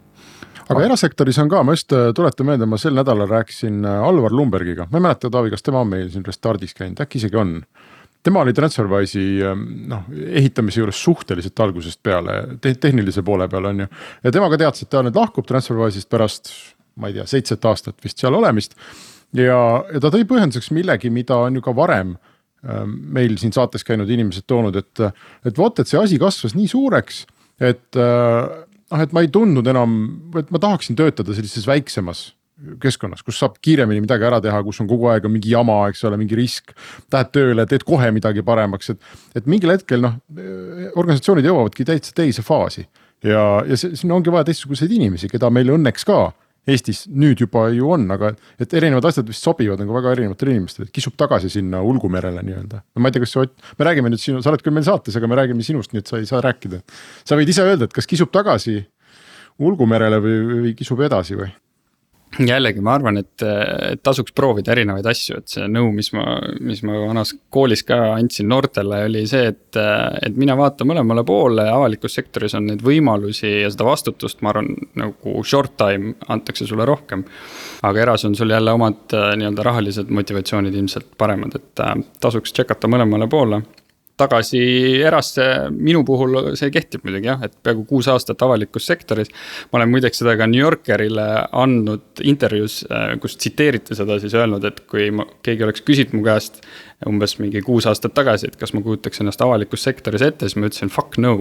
aga 0.68 0.84
erasektoris 0.86 1.38
on 1.42 1.50
ka, 1.52 1.62
ma 1.66 1.74
just 1.76 1.92
äh, 1.96 2.10
tuletan 2.16 2.48
meelde, 2.48 2.68
ma 2.70 2.78
sel 2.80 2.96
nädalal 2.96 3.28
rääkisin 3.30 3.84
äh, 3.84 4.06
Alvar 4.08 4.32
Lumbergiga, 4.32 4.88
ma 4.90 5.00
ei 5.00 5.08
mäleta, 5.08 5.30
Taavi, 5.32 5.52
kas 5.54 5.66
tema 5.66 5.82
on 5.84 5.90
meil 5.90 6.08
siin 6.12 6.24
Restardis 6.26 6.76
käinud, 6.76 7.02
äkki 7.04 7.20
isegi 7.20 7.40
on 7.40 7.58
tema 8.24 8.40
oli 8.40 8.52
Transferwise'i 8.56 9.42
ähm, 9.44 9.64
noh, 9.90 10.06
ehitamise 10.26 10.80
juures 10.80 11.00
suhteliselt 11.04 11.60
algusest 11.60 12.00
peale 12.02 12.36
te, 12.60 12.72
tehnilise 12.80 13.22
poole 13.22 13.48
peal 13.52 13.68
on 13.70 13.84
ju. 13.84 13.88
ja 14.24 14.32
tema 14.32 14.48
ka 14.52 14.60
teadis, 14.60 14.86
et 14.86 14.92
ta 14.92 15.02
nüüd 15.04 15.18
lahkub 15.18 15.48
Transferwise'ist 15.48 16.08
pärast, 16.12 16.52
ma 17.00 17.10
ei 17.10 17.18
tea, 17.18 17.26
seitset 17.28 17.64
aastat 17.68 17.98
vist 18.04 18.22
seal 18.22 18.36
olemist. 18.36 18.78
ja, 19.36 19.58
ja 19.92 20.00
ta 20.00 20.12
tõi 20.14 20.24
põhjenduseks 20.30 20.72
millegi, 20.76 21.12
mida 21.12 21.36
on 21.44 21.60
ju 21.60 21.64
ka 21.64 21.76
varem 21.76 22.16
ähm, 22.64 22.96
meil 23.18 23.36
siin 23.40 23.52
saates 23.52 23.84
käinud 23.84 24.10
inimesed 24.10 24.48
toonud, 24.48 24.76
et, 24.80 25.04
et 25.44 25.58
vot, 25.58 25.78
et 25.78 25.90
see 25.90 26.00
asi 26.00 26.20
kasvas 26.22 26.56
nii 26.56 26.70
suureks, 26.72 27.26
et 27.60 28.00
äh, 28.00 28.63
noh, 28.92 29.02
et 29.02 29.12
ma 29.16 29.24
ei 29.24 29.30
tundnud 29.32 29.68
enam, 29.70 29.98
et 30.40 30.50
ma 30.54 30.60
tahaksin 30.62 30.98
töötada 30.98 31.36
sellises 31.36 31.68
väiksemas 31.68 32.30
keskkonnas, 32.80 33.22
kus 33.26 33.38
saab 33.40 33.56
kiiremini 33.64 34.04
midagi 34.04 34.26
ära 34.28 34.38
teha, 34.42 34.60
kus 34.64 34.78
on 34.82 34.88
kogu 34.88 35.08
aeg 35.10 35.26
on 35.26 35.32
mingi 35.34 35.50
jama, 35.52 35.80
eks 35.90 36.04
ole, 36.08 36.18
mingi 36.20 36.36
risk. 36.38 36.70
Lähed 37.12 37.32
tööle, 37.34 37.66
teed 37.70 37.82
kohe 37.86 38.10
midagi 38.14 38.44
paremaks, 38.46 38.92
et, 38.94 39.08
et 39.40 39.48
mingil 39.50 39.74
hetkel 39.74 40.04
noh, 40.04 40.14
organisatsioonid 40.94 41.48
jõuavadki 41.50 41.86
täitsa 41.88 42.14
teise 42.16 42.44
faasi. 42.46 42.86
ja, 43.24 43.42
ja 43.66 43.76
siin 43.80 44.12
ongi 44.14 44.32
vaja 44.32 44.48
teistsuguseid 44.50 44.92
inimesi, 44.94 45.28
keda 45.32 45.50
meil 45.50 45.74
õnneks 45.74 46.06
ka 46.06 46.28
Eestis 46.64 47.02
nüüd 47.12 47.42
juba 47.42 47.66
ju 47.74 47.90
on, 47.92 48.06
aga 48.14 48.30
et 48.60 48.72
erinevad 48.72 49.04
asjad 49.10 49.28
vist 49.28 49.44
sobivad 49.44 49.82
nagu 49.82 49.92
väga 49.96 50.14
erinevatele 50.16 50.54
inimestele, 50.56 50.88
kisub 50.94 51.16
tagasi 51.20 51.50
sinna 51.52 51.82
ulgumerele 51.84 52.40
nii-öelda. 52.46 52.80
no 52.80 53.04
ma 53.04 53.10
ei 53.10 53.16
tea, 53.16 53.24
kas 53.24 53.34
sa 53.36 53.44
Ott, 53.44 53.52
me 53.78 53.84
räägime 53.84 54.12
nüüd 54.12 54.22
sinu, 54.22 54.40
sa 54.40 54.52
oled 54.52 54.64
küll 54.64 54.72
meil 54.72 54.86
saates, 54.86 55.18
aga 55.20 55.28
me 55.28 55.36
räägime 55.36 55.66
sinust, 55.66 55.92
nii 55.92 56.00
et 56.00 56.08
sa 56.08 56.20
ei 56.22 56.30
saa 56.30 56.40
rääkida. 56.44 56.80
sa 57.24 57.36
võid 57.36 57.52
ise 57.52 57.66
öelda, 57.66 57.84
et 57.84 57.92
kas 57.92 58.08
kisub 58.08 58.32
tagasi 58.32 58.78
ulgumerele 59.60 60.22
või, 60.24 60.40
või 60.64 60.72
kisub 60.78 61.04
edasi 61.04 61.36
või? 61.36 61.52
Jällegi, 62.38 62.80
ma 62.84 62.94
arvan, 62.98 63.18
et, 63.20 63.42
et 63.42 64.02
tasuks 64.04 64.34
proovida 64.36 64.72
erinevaid 64.74 65.06
asju, 65.10 65.38
et 65.40 65.52
see 65.54 65.66
nõu, 65.70 65.90
mis 65.94 66.10
ma, 66.16 66.38
mis 66.64 66.82
ma 66.86 66.96
vanas 67.04 67.34
koolis 67.54 67.84
ka 67.86 67.98
andsin 68.14 68.48
noortele, 68.50 69.04
oli 69.08 69.24
see, 69.30 69.52
et. 69.52 69.62
et 69.74 70.36
mine 70.38 70.56
vaata 70.58 70.86
mõlemale 70.86 71.24
poole, 71.26 71.66
avalikus 71.70 72.14
sektoris 72.18 72.54
on 72.58 72.68
neid 72.70 72.82
võimalusi 72.84 73.50
ja 73.62 73.70
seda 73.72 73.86
vastutust, 73.88 74.42
ma 74.42 74.52
arvan, 74.54 74.72
nagu 74.98 75.44
short 75.46 75.76
time 75.80 76.14
antakse 76.32 76.66
sulle 76.66 76.86
rohkem. 76.88 77.24
aga 77.84 78.00
eras 78.00 78.24
on 78.24 78.34
sul 78.34 78.50
jälle 78.50 78.72
omad 78.72 79.12
nii-öelda 79.12 79.62
rahalised 79.66 80.10
motivatsioonid 80.10 80.74
ilmselt 80.74 81.14
paremad, 81.18 81.54
et 81.58 81.82
tasuks 82.20 82.52
tšekata 82.52 82.88
mõlemale 82.90 83.28
poole 83.30 83.62
tagasi 84.20 84.60
erasse, 85.02 85.44
minu 85.74 86.04
puhul 86.06 86.52
see 86.58 86.70
kehtib 86.74 87.02
muidugi 87.06 87.26
jah, 87.26 87.40
et 87.42 87.54
peaaegu 87.66 87.82
kuus 87.88 88.06
aastat 88.12 88.42
avalikus 88.46 88.86
sektoris. 88.86 89.30
ma 89.72 89.80
olen 89.80 89.90
muideks 89.90 90.22
seda 90.22 90.36
ka 90.38 90.46
New 90.46 90.62
Yorkerile 90.62 91.26
andnud 91.50 92.22
intervjuus, 92.22 92.84
äh, 92.86 93.16
kus 93.20 93.34
tsiteeriti 93.40 93.98
seda 93.98 94.20
siis 94.22 94.36
öelnud, 94.38 94.64
et 94.70 94.84
kui 94.90 95.10
ma, 95.10 95.26
keegi 95.42 95.66
oleks 95.66 95.82
küsinud 95.82 96.14
mu 96.14 96.22
käest. 96.26 96.62
umbes 97.04 97.34
mingi 97.36 97.60
kuus 97.60 97.84
aastat 97.90 98.14
tagasi, 98.16 98.48
et 98.48 98.56
kas 98.56 98.70
ma 98.72 98.80
kujutaks 98.80 99.20
ennast 99.20 99.42
avalikus 99.44 99.82
sektoris 99.84 100.22
ette, 100.24 100.46
siis 100.46 100.56
ma 100.56 100.70
ütlesin 100.70 100.92
fuck 100.94 101.18
no. 101.18 101.34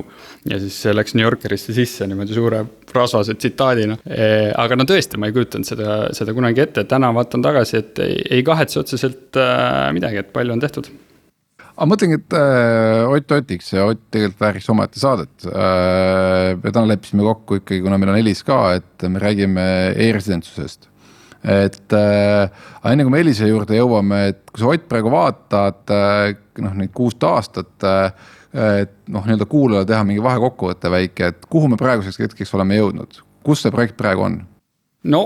ja 0.49 0.57
siis 0.59 0.81
see 0.81 0.95
läks 0.95 1.13
New 1.15 1.23
Yorkerisse 1.23 1.75
sisse 1.77 2.07
niimoodi 2.09 2.33
suure 2.35 2.65
rasvase 2.93 3.37
tsitaadina 3.37 3.99
e,. 4.03 4.51
aga 4.57 4.75
no 4.75 4.89
tõesti, 4.89 5.21
ma 5.21 5.29
ei 5.29 5.37
kujutanud 5.37 5.69
seda, 5.69 5.95
seda 6.17 6.33
kunagi 6.35 6.65
ette, 6.65 6.83
täna 6.89 7.13
vaatan 7.15 7.45
tagasi, 7.45 7.79
et 7.79 8.03
ei, 8.03 8.19
ei 8.39 8.43
kahetse 8.43 8.81
otseselt 8.81 9.39
äh, 9.39 9.91
midagi, 9.95 10.25
et 10.25 10.33
palju 10.33 10.57
on 10.57 10.65
tehtud 10.65 10.89
aga 11.73 11.89
mõtlengi, 11.89 12.19
et 12.21 12.35
äh, 12.37 13.09
Ott 13.09 13.35
Otiks 13.37 13.73
ja 13.73 13.87
Ott 13.89 14.01
tegelikult 14.13 14.41
vääriks 14.43 14.69
omaette 14.73 15.01
saadet 15.01 15.47
äh,. 15.49 16.53
me 16.59 16.71
täna 16.71 16.89
leppisime 16.91 17.25
kokku 17.25 17.61
ikkagi, 17.61 17.81
kuna 17.85 17.97
meil 18.01 18.13
on 18.13 18.21
Elis 18.21 18.43
ka, 18.45 18.59
et 18.77 19.07
me 19.09 19.21
räägime 19.21 19.65
e-residentsusest. 19.95 20.89
et 21.43 21.97
äh, 21.97 22.63
enne 22.91 23.07
kui 23.07 23.15
me 23.15 23.23
Elise 23.23 23.49
juurde 23.49 23.77
jõuame, 23.79 24.21
et 24.31 24.45
kui 24.51 24.63
sa 24.63 24.71
Ott 24.71 24.87
praegu 24.91 25.11
vaatad 25.13 25.93
äh, 25.93 26.31
noh, 26.63 26.77
neid 26.77 26.93
kuust 26.95 27.23
aastat 27.27 27.89
äh, 27.89 28.13
et 28.53 28.93
noh, 29.09 29.25
nii-öelda 29.25 29.49
kuulajale 29.49 29.89
teha 29.89 30.05
mingi 30.05 30.23
vahekokkuvõte 30.23 30.91
väike, 30.93 31.33
et 31.33 31.45
kuhu 31.49 31.71
me 31.71 31.79
praeguseks 31.79 32.21
hetkeks 32.21 32.53
oleme 32.53 32.77
jõudnud, 32.77 33.23
kus 33.45 33.65
see 33.65 33.73
projekt 33.73 33.97
praegu 33.97 34.27
on? 34.29 34.43
No 35.11 35.19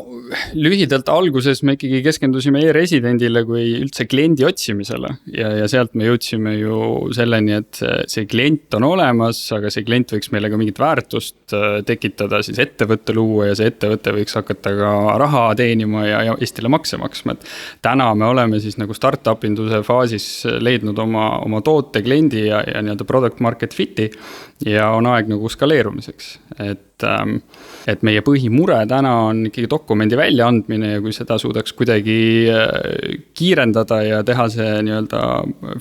lühidalt 0.57 1.09
alguses 1.13 1.61
me 1.65 1.75
ikkagi 1.77 1.99
keskendusime 2.05 2.63
e-residendile 2.65 3.43
kui 3.45 3.63
üldse 3.77 4.07
kliendi 4.09 4.45
otsimisele 4.47 5.11
ja, 5.29 5.51
ja 5.59 5.67
sealt 5.69 5.93
me 5.97 6.07
jõudsime 6.07 6.55
ju 6.57 6.79
selleni, 7.13 7.59
et 7.61 7.81
see 8.09 8.25
klient 8.29 8.73
on 8.79 8.87
olemas, 8.87 9.39
aga 9.53 9.69
see 9.73 9.85
klient 9.85 10.15
võiks 10.15 10.31
meile 10.33 10.49
ka 10.49 10.57
mingit 10.57 10.81
väärtust 10.81 11.53
äh, 11.53 11.77
tekitada, 11.85 12.41
siis 12.45 12.57
ettevõtte 12.63 13.13
luua 13.17 13.51
ja 13.51 13.59
see 13.59 13.69
ettevõte 13.69 14.15
võiks 14.17 14.37
hakata 14.39 14.73
ka 14.79 14.95
raha 15.21 15.45
teenima 15.59 16.07
ja, 16.07 16.23
ja 16.31 16.37
Eestile 16.41 16.73
makse 16.73 16.97
maksma, 17.01 17.37
et. 17.37 17.45
täna 17.85 18.09
me 18.17 18.31
oleme 18.31 18.61
siis 18.63 18.79
nagu 18.81 18.97
startup 18.97 19.45
induse 19.45 19.83
faasis 19.85 20.27
leidnud 20.61 20.97
oma, 21.05 21.29
oma 21.45 21.61
toote, 21.65 22.01
kliendi 22.05 22.47
ja, 22.47 22.63
ja 22.65 22.81
nii-öelda 22.81 23.05
product 23.05 23.45
market 23.45 23.77
fit'i 23.77 24.09
ja 24.65 24.89
on 24.97 25.05
aeg 25.13 25.29
nagu 25.29 25.53
skaleerumiseks, 25.53 26.37
et 26.65 26.86
ähm, 27.05 27.39
et 27.89 28.03
meie 28.05 28.23
põhimure 28.25 28.79
täna 28.89 29.13
on 29.27 29.45
ikkagi 29.49 29.69
dokumendi 29.71 30.17
väljaandmine 30.19 30.93
ja 30.95 31.01
kui 31.03 31.15
seda 31.15 31.37
suudaks 31.41 31.75
kuidagi 31.77 32.19
äh, 32.51 33.17
kiirendada 33.37 34.01
ja 34.05 34.21
teha 34.27 34.47
see 34.53 34.69
nii-öelda 34.87 35.23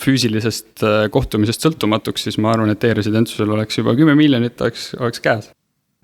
füüsilisest 0.02 0.87
äh, 0.87 1.02
kohtumisest 1.12 1.64
sõltumatuks, 1.64 2.28
siis 2.28 2.40
ma 2.42 2.52
arvan, 2.54 2.75
et 2.75 2.88
e-residentsusel 2.88 3.56
oleks 3.56 3.80
juba 3.80 3.96
kümme 3.99 4.16
miljonit 4.18 4.61
oleks, 4.61 4.90
oleks 5.00 5.25
käes 5.25 5.52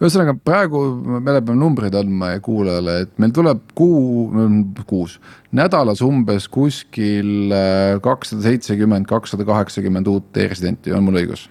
ühesõnaga 0.03 0.35
praegu 0.35 0.81
me 0.99 1.21
peame 1.23 1.55
numbreid 1.55 1.95
andma 1.95 2.33
kuulajale, 2.43 2.97
et 3.05 3.13
meil 3.23 3.35
tuleb 3.35 3.61
kuu, 3.79 4.27
kuus, 4.89 5.19
nädalas 5.55 6.03
umbes 6.03 6.49
kuskil 6.51 7.53
äh, 7.55 7.99
kakssada 8.03 8.43
seitsekümmend, 8.49 9.07
kakssada 9.11 9.47
kaheksakümmend 9.47 10.11
uut 10.11 10.43
e-residenti, 10.43 10.95
on 10.97 11.07
mul 11.07 11.21
õigus? 11.23 11.47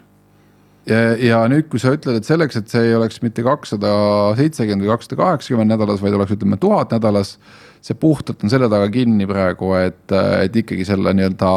Ja, 0.90 1.00
ja 1.22 1.42
nüüd, 1.52 1.68
kui 1.72 1.82
sa 1.82 1.94
ütled, 1.96 2.20
et 2.20 2.28
selleks, 2.28 2.58
et 2.60 2.72
see 2.72 2.90
ei 2.90 2.98
oleks 2.98 3.22
mitte 3.24 3.46
kakssada 3.46 3.92
seitsekümmend 4.40 4.86
või 4.86 4.94
kakssada 4.94 5.20
kaheksakümmend 5.22 5.76
nädalas, 5.76 6.04
vaid 6.04 6.18
oleks, 6.18 6.36
ütleme 6.38 6.60
tuhat 6.62 6.96
nädalas. 6.98 7.38
see 7.82 7.98
puhtalt 7.98 8.44
on 8.44 8.50
selle 8.54 8.70
taga 8.70 8.90
kinni 8.94 9.26
praegu, 9.26 9.74
et, 9.74 10.12
et 10.14 10.56
ikkagi 10.62 10.86
selle 10.86 11.16
nii-öelda 11.18 11.54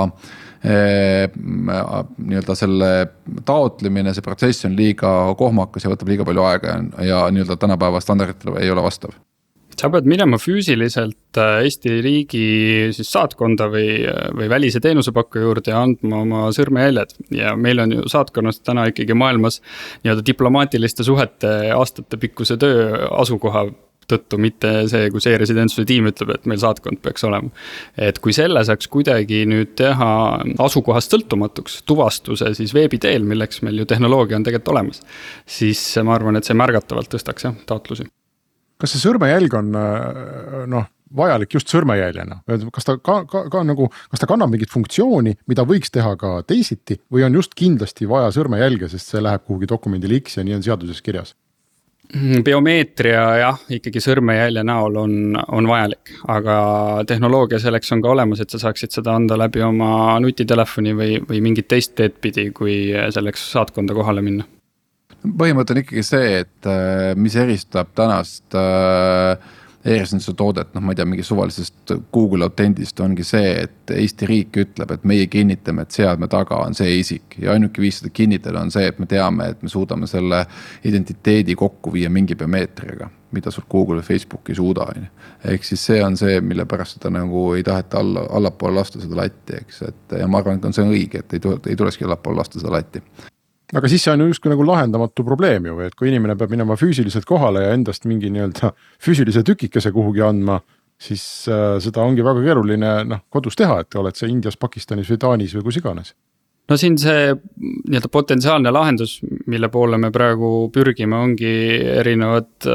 eh, 0.64 1.28
nii-öelda 1.36 2.56
selle 2.56 2.90
taotlemine, 3.44 4.14
see 4.16 4.24
protsess 4.24 4.64
on 4.64 4.76
liiga 4.76 5.34
kohmakas 5.36 5.84
ja 5.84 5.92
võtab 5.92 6.08
liiga 6.08 6.24
palju 6.24 6.48
aega 6.48 6.78
ja, 6.78 7.06
ja 7.10 7.22
nii-öelda 7.28 7.60
tänapäeva 7.60 8.00
standarditele 8.00 8.64
ei 8.64 8.72
ole 8.72 8.88
vastav 8.88 9.12
sa 9.80 9.90
pead 9.92 10.08
minema 10.10 10.38
füüsiliselt 10.40 11.38
äh, 11.40 11.62
Eesti 11.66 12.00
riigi 12.04 12.44
siis 12.96 13.10
saatkonda 13.14 13.68
või, 13.72 14.02
või 14.38 14.50
välise 14.52 14.82
teenusepakkuja 14.84 15.46
juurde 15.46 15.74
ja 15.74 15.82
andma 15.84 16.22
oma 16.24 16.42
sõrmejäljed. 16.56 17.16
ja 17.34 17.54
meil 17.56 17.82
on 17.84 17.96
ju 17.98 18.08
saatkonnas 18.10 18.60
täna 18.64 18.88
ikkagi 18.90 19.16
maailmas 19.18 19.60
nii-öelda 20.04 20.26
diplomaatiliste 20.26 21.06
suhete 21.06 21.54
aastatepikkuse 21.74 22.58
töö 22.60 23.08
asukoha 23.10 23.68
tõttu, 24.10 24.38
mitte 24.40 24.72
see, 24.90 25.08
kus 25.12 25.26
e-residentsuse 25.30 25.86
tiim 25.88 26.08
ütleb, 26.10 26.34
et 26.34 26.48
meil 26.50 26.60
saatkond 26.60 27.00
peaks 27.04 27.24
olema. 27.28 27.50
et 27.96 28.18
kui 28.22 28.34
selle 28.36 28.64
saaks 28.66 28.88
kuidagi 28.92 29.44
nüüd 29.48 29.74
teha 29.80 30.10
asukohast 30.64 31.14
sõltumatuks, 31.14 31.80
tuvastuse 31.88 32.52
siis 32.58 32.74
veebi 32.76 33.00
teel, 33.02 33.24
milleks 33.28 33.62
meil 33.64 33.80
ju 33.82 33.88
tehnoloogia 33.88 34.40
on 34.40 34.44
tegelikult 34.46 34.74
olemas. 34.74 35.00
siis 35.46 35.86
ma 36.04 36.18
arvan, 36.18 36.36
et 36.36 36.44
see 36.44 36.58
märgatavalt 36.58 37.12
tõstaks 37.16 37.48
jah, 37.48 37.56
taotlusi 37.66 38.08
kas 38.80 38.94
see 38.94 39.04
sõrmejälg 39.04 39.54
on 39.58 39.70
noh, 40.70 40.90
vajalik 41.14 41.54
just 41.54 41.70
sõrmejäljena, 41.72 42.40
kas 42.74 42.88
ta 42.88 42.96
ka, 42.98 43.20
ka, 43.30 43.44
ka 43.52 43.62
nagu, 43.66 43.88
kas 44.10 44.22
ta 44.22 44.28
kannab 44.30 44.52
mingit 44.54 44.72
funktsiooni, 44.72 45.36
mida 45.50 45.66
võiks 45.68 45.92
teha 45.94 46.16
ka 46.20 46.36
teisiti 46.48 46.98
või 47.12 47.26
on 47.28 47.38
just 47.38 47.54
kindlasti 47.58 48.08
vaja 48.10 48.32
sõrmejälge, 48.34 48.90
sest 48.92 49.14
see 49.14 49.22
läheb 49.22 49.46
kuhugi 49.46 49.70
dokumendile 49.70 50.18
X 50.22 50.40
ja 50.40 50.46
nii 50.46 50.58
on 50.58 50.66
seaduses 50.66 51.02
kirjas? 51.04 51.34
Mm, 52.12 52.42
biomeetria 52.44 53.22
jah, 53.40 53.60
ikkagi 53.72 54.02
sõrmejälje 54.04 54.62
näol 54.66 54.98
on, 55.00 55.14
on 55.56 55.68
vajalik, 55.70 56.12
aga 56.30 56.56
tehnoloogia 57.08 57.58
selleks 57.62 57.94
on 57.96 58.02
ka 58.04 58.12
olemas, 58.12 58.42
et 58.44 58.52
sa 58.52 58.60
saaksid 58.60 58.92
seda 58.92 59.14
anda 59.16 59.38
läbi 59.40 59.62
oma 59.64 60.18
nutitelefoni 60.22 60.92
või, 60.98 61.16
või 61.24 61.40
mingit 61.46 61.70
teist 61.72 61.94
teed 61.98 62.20
pidi, 62.20 62.50
kui 62.54 62.76
selleks 63.14 63.48
saatkonda 63.54 63.96
kohale 63.96 64.22
minna. 64.26 64.44
Põhimõte 65.24 65.74
on 65.74 65.82
ikkagi 65.82 66.04
see, 66.06 66.40
et 66.44 66.70
äh, 66.70 67.12
mis 67.16 67.36
eristab 67.40 67.92
tänast 67.96 68.56
äh, 68.58 69.38
e-residentsus 69.84 70.36
toodet, 70.36 70.70
noh, 70.74 70.82
ma 70.84 70.94
ei 70.94 70.98
tea, 70.98 71.06
mingi 71.08 71.24
suvalisest 71.26 71.92
Google 72.12 72.46
Autentist 72.46 73.00
ongi 73.04 73.24
see, 73.26 73.50
et 73.66 73.92
Eesti 73.92 74.28
riik 74.28 74.56
ütleb, 74.62 74.94
et 74.94 75.04
meie 75.08 75.26
kinnitame, 75.28 75.84
et 75.84 75.96
seadme 75.96 76.28
taga 76.32 76.62
on 76.64 76.76
see 76.76 76.96
isik. 77.00 77.36
ja 77.42 77.52
ainuke 77.52 77.82
viis 77.84 78.00
seda 78.00 78.12
kinnitada 78.14 78.62
on 78.64 78.72
see, 78.72 78.86
et 78.88 78.98
me 78.98 79.08
teame, 79.10 79.50
et 79.52 79.62
me 79.62 79.68
suudame 79.68 80.08
selle 80.08 80.44
identiteedi 80.84 81.56
kokku 81.58 81.92
viia 81.92 82.10
mingi 82.10 82.36
biomeetriaga 82.36 83.10
mida 83.34 83.50
sul 83.50 83.64
Google 83.70 83.98
või 83.98 84.06
Facebook 84.06 84.48
ei 84.48 84.54
suuda, 84.54 84.86
on 84.92 85.02
ju. 85.02 85.08
ehk 85.50 85.64
siis 85.66 85.84
see 85.88 86.02
on 86.04 86.16
see, 86.16 86.40
mille 86.40 86.64
pärast 86.70 87.00
seda 87.00 87.10
nagu 87.10 87.48
ei 87.58 87.64
taheta 87.66 87.98
alla, 87.98 88.28
allapoole 88.38 88.78
lasta 88.78 89.02
seda 89.02 89.18
latti, 89.24 89.58
eks, 89.58 89.82
et 89.88 90.18
ja 90.20 90.28
ma 90.30 90.38
arvan, 90.38 90.60
et 90.60 90.68
on 90.70 90.76
see 90.76 90.86
õige, 90.86 91.24
et 91.24 91.34
ei 91.34 91.42
tule, 91.42 91.58
ei 91.66 91.76
tulekski 91.76 92.06
allapoole 92.06 92.38
lasta 92.38 92.62
seda 92.62 92.76
latti 92.76 93.02
aga 93.72 93.88
siis 93.88 94.04
see 94.04 94.12
on 94.12 94.24
ju 94.24 94.28
justkui 94.32 94.52
nagu 94.52 94.66
lahendamatu 94.66 95.24
probleem 95.24 95.70
ju, 95.70 95.78
et 95.86 95.96
kui 95.98 96.10
inimene 96.10 96.36
peab 96.36 96.52
minema 96.52 96.76
füüsiliselt 96.80 97.26
kohale 97.28 97.64
ja 97.64 97.72
endast 97.76 98.04
mingi 98.08 98.30
nii-öelda 98.34 98.74
füüsilise 99.02 99.44
tükikese 99.46 99.92
kuhugi 99.94 100.24
andma, 100.26 100.60
siis 101.00 101.24
äh, 101.48 101.78
seda 101.82 102.04
ongi 102.04 102.24
väga 102.26 102.44
keeruline 102.44 102.92
noh 103.08 103.24
kodus 103.32 103.56
teha, 103.58 103.80
et 103.84 104.00
oled 104.00 104.16
sa 104.18 104.28
Indias, 104.30 104.58
Pakistanis 104.60 105.10
või 105.12 105.20
Taanis 105.24 105.56
või 105.56 105.68
kus 105.70 105.80
iganes 105.80 106.14
no 106.70 106.76
siin 106.80 106.96
see 107.00 107.32
nii-öelda 107.34 108.08
potentsiaalne 108.12 108.72
lahendus, 108.72 109.18
mille 109.50 109.68
poole 109.72 109.98
me 110.00 110.10
praegu 110.14 110.50
pürgime, 110.74 111.16
ongi 111.16 111.52
erinevad 112.00 112.68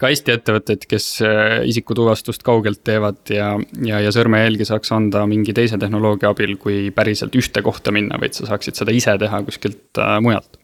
ka 0.00 0.10
Eesti 0.10 0.34
ettevõtted, 0.34 0.86
kes 0.90 1.08
äh, 1.26 1.58
isikutuvastust 1.70 2.44
kaugelt 2.46 2.82
teevad 2.86 3.22
ja, 3.34 3.52
ja, 3.86 4.00
ja 4.02 4.14
sõrmejälgi 4.14 4.66
saaks 4.68 4.90
anda 4.96 5.26
mingi 5.30 5.54
teise 5.56 5.78
tehnoloogia 5.80 6.32
abil, 6.34 6.56
kui 6.60 6.88
päriselt 6.94 7.36
ühte 7.38 7.62
kohta 7.66 7.94
minna, 7.94 8.18
vaid 8.20 8.36
sa 8.36 8.48
saaksid 8.50 8.80
seda 8.80 8.94
ise 8.94 9.16
teha 9.20 9.44
kuskilt 9.46 10.02
äh, 10.02 10.18
mujalt. 10.24 10.58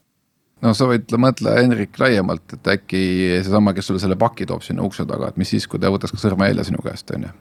No 0.64 0.72
sa 0.72 0.86
võid 0.88 1.12
mõtle, 1.20 1.52
Henrik, 1.60 1.98
laiemalt, 2.00 2.56
et 2.56 2.68
äkki 2.72 3.00
seesama, 3.44 3.74
kes 3.76 3.90
sulle 3.90 4.00
selle 4.00 4.16
paki 4.18 4.46
toob 4.48 4.64
sinna 4.64 4.86
ukse 4.86 5.04
taga, 5.06 5.28
et 5.28 5.36
mis 5.36 5.50
siis, 5.52 5.66
kui 5.68 5.78
ta 5.78 5.92
võtaks 5.92 6.14
ka 6.16 6.20
sõrmejälje 6.22 6.70
sinu 6.70 6.80
käest, 6.84 7.12
on 7.12 7.28
ju 7.28 7.34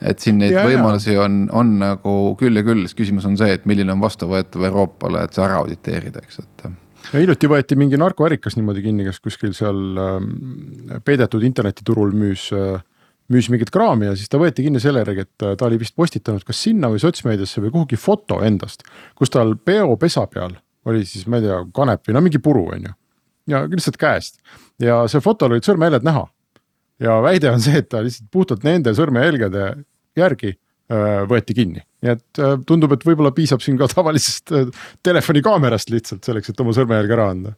et 0.00 0.22
siin 0.22 0.40
neid 0.40 0.54
ja, 0.54 0.64
võimalusi 0.66 1.14
ja. 1.14 1.22
on, 1.24 1.46
on 1.56 1.76
nagu 1.80 2.16
küll 2.40 2.58
ja 2.58 2.64
küll, 2.66 2.84
siis 2.84 2.98
küsimus 2.98 3.28
on 3.28 3.38
see, 3.40 3.54
et 3.56 3.64
milline 3.68 3.94
on 3.94 4.02
vastuvõetav 4.02 4.66
Euroopale, 4.68 5.24
et 5.24 5.36
see 5.36 5.44
ära 5.46 5.60
auditeerida, 5.62 6.24
eks, 6.24 6.42
et. 6.42 6.66
ja 7.12 7.22
hiljuti 7.22 7.50
võeti 7.50 7.78
mingi 7.80 8.00
narkoärikas 8.00 8.58
niimoodi 8.58 8.84
kinni, 8.84 9.06
kes 9.08 9.22
kuskil 9.24 9.54
seal 9.56 10.02
äh, 10.02 11.00
peidetud 11.06 11.46
internetiturul 11.48 12.12
müüs 12.16 12.50
äh, 12.56 12.76
müüs 13.32 13.48
mingit 13.50 13.72
kraami 13.74 14.10
ja 14.10 14.14
siis 14.18 14.30
ta 14.30 14.38
võeti 14.40 14.66
kinni 14.66 14.80
selle 14.82 15.02
järgi, 15.02 15.26
et 15.26 15.46
äh, 15.46 15.56
ta 15.58 15.66
oli 15.68 15.80
vist 15.80 15.96
postitanud 15.98 16.44
kas 16.46 16.60
sinna 16.68 16.90
või 16.92 17.02
sotsmeediasse 17.02 17.64
või 17.64 17.72
kuhugi 17.74 17.98
foto 17.98 18.42
endast. 18.46 18.86
kus 19.18 19.32
tal 19.34 19.56
peopesa 19.56 20.26
peal 20.30 20.54
oli 20.86 21.02
siis, 21.08 21.26
ma 21.26 21.40
ei 21.40 21.48
tea, 21.48 21.58
kanep 21.74 22.06
või 22.06 22.14
no 22.14 22.22
mingi 22.22 22.38
puru, 22.42 22.68
on 22.76 22.88
ju. 22.90 22.94
ja 23.50 23.64
lihtsalt 23.66 23.98
käest 23.98 24.38
ja 24.82 25.04
see 25.10 25.22
fotol 25.24 25.56
olid 25.56 25.66
sõrmejäljed 25.66 26.06
näha 26.06 26.26
ja 27.02 27.18
väide 27.24 27.50
on 27.52 27.62
see, 27.62 27.82
et 27.82 27.90
ta 27.92 28.02
lihtsalt 28.04 28.30
puhtalt 28.32 28.64
nende 28.66 28.94
sõrmejälgede 28.96 29.68
järgi 30.16 30.54
võeti 31.26 31.54
kinni, 31.56 31.80
nii 32.04 32.12
et 32.12 32.40
tundub, 32.68 32.92
et 32.94 33.02
võib-olla 33.02 33.32
piisab 33.34 33.62
siin 33.64 33.78
ka 33.80 33.88
tavalisest 33.90 34.52
telefonikaamerast 35.06 35.90
lihtsalt 35.90 36.28
selleks, 36.28 36.52
et 36.52 36.62
oma 36.62 36.74
sõrmejälge 36.76 37.16
ära 37.16 37.30
anda. 37.32 37.54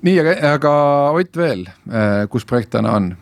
nii, 0.00 0.16
aga, 0.22 0.34
aga 0.54 0.72
Ott 1.18 1.36
veel, 1.36 1.66
kus 2.32 2.48
projekt 2.48 2.72
täna 2.72 2.96
on? 2.96 3.12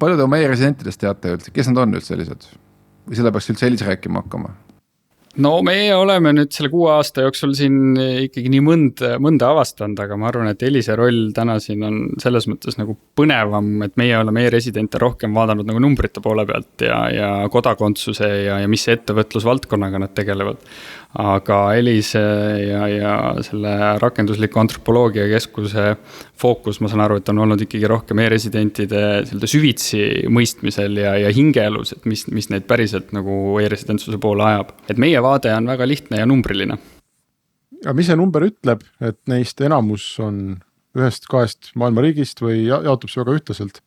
palju 0.00 0.16
te 0.16 0.24
oma 0.24 0.40
e-residentidest 0.40 1.00
teate 1.02 1.36
üldse, 1.36 1.52
kes 1.52 1.68
nad 1.68 1.82
on 1.84 1.98
üldse 1.98 2.14
sellised? 2.14 2.48
või 3.04 3.18
selle 3.18 3.32
peaks 3.34 3.50
üldse 3.52 3.68
Elis 3.68 3.84
rääkima 3.84 4.24
hakkama? 4.24 4.54
No 5.38 5.52
meie 5.62 5.92
oleme 5.94 6.32
nüüd 6.34 6.50
selle 6.54 6.70
kuue 6.72 6.90
aasta 6.96 7.22
jooksul 7.26 7.52
siin 7.54 7.94
ikkagi 8.26 8.50
nii 8.50 8.62
mõnda, 8.66 9.12
mõnda 9.22 9.52
avastanud, 9.54 10.00
aga 10.02 10.18
ma 10.18 10.28
arvan, 10.30 10.50
et 10.50 10.62
Elise 10.66 10.96
roll 10.98 11.30
täna 11.36 11.58
siin 11.62 11.84
on 11.86 12.00
selles 12.22 12.48
mõttes 12.50 12.78
nagu 12.80 12.96
põnevam, 13.18 13.70
et 13.86 13.94
meie 14.00 14.16
oleme 14.18 14.44
e-residente 14.46 14.98
rohkem 15.02 15.34
vaadanud 15.36 15.68
nagu 15.70 15.82
numbrite 15.82 16.22
poole 16.24 16.46
pealt 16.48 16.86
ja, 16.86 17.02
ja 17.14 17.30
kodakondsuse 17.52 18.30
ja, 18.46 18.58
ja 18.64 18.70
mis 18.70 18.88
ettevõtlusvaldkonnaga 18.90 20.02
nad 20.02 20.16
tegelevad 20.18 20.66
aga 21.18 21.56
Elise 21.74 22.20
ja, 22.62 22.84
ja 22.90 23.14
selle 23.42 23.72
rakendusliku 23.98 24.60
antropoloogia 24.62 25.26
keskuse 25.32 25.96
fookus, 26.38 26.78
ma 26.80 26.90
saan 26.90 27.02
aru, 27.02 27.18
et 27.18 27.32
on 27.32 27.42
olnud 27.42 27.64
ikkagi 27.66 27.88
rohkem 27.90 28.22
e-residentide 28.22 29.02
nii-öelda 29.24 29.50
süvitsi 29.50 30.04
mõistmisel 30.30 31.00
ja, 31.02 31.16
ja 31.18 31.32
hingeelus, 31.34 31.96
et 31.96 32.06
mis, 32.10 32.26
mis 32.30 32.50
neid 32.52 32.68
päriselt 32.70 33.10
nagu 33.16 33.58
e-residentsuse 33.62 34.22
poole 34.22 34.46
ajab. 34.52 34.72
et 34.88 35.02
meie 35.02 35.22
vaade 35.22 35.52
on 35.56 35.66
väga 35.72 35.88
lihtne 35.88 36.22
ja 36.22 36.30
numbriline. 36.30 36.78
aga 37.82 37.96
mis 37.98 38.10
see 38.12 38.18
number 38.20 38.46
ütleb, 38.46 38.86
et 39.02 39.18
neist 39.30 39.60
enamus 39.66 40.12
on 40.22 40.60
ühest-kahest 40.98 41.72
maailma 41.78 42.06
riigist 42.06 42.42
või 42.42 42.64
jaotub 42.68 43.10
see 43.10 43.24
väga 43.24 43.38
ühtlaselt? 43.40 43.82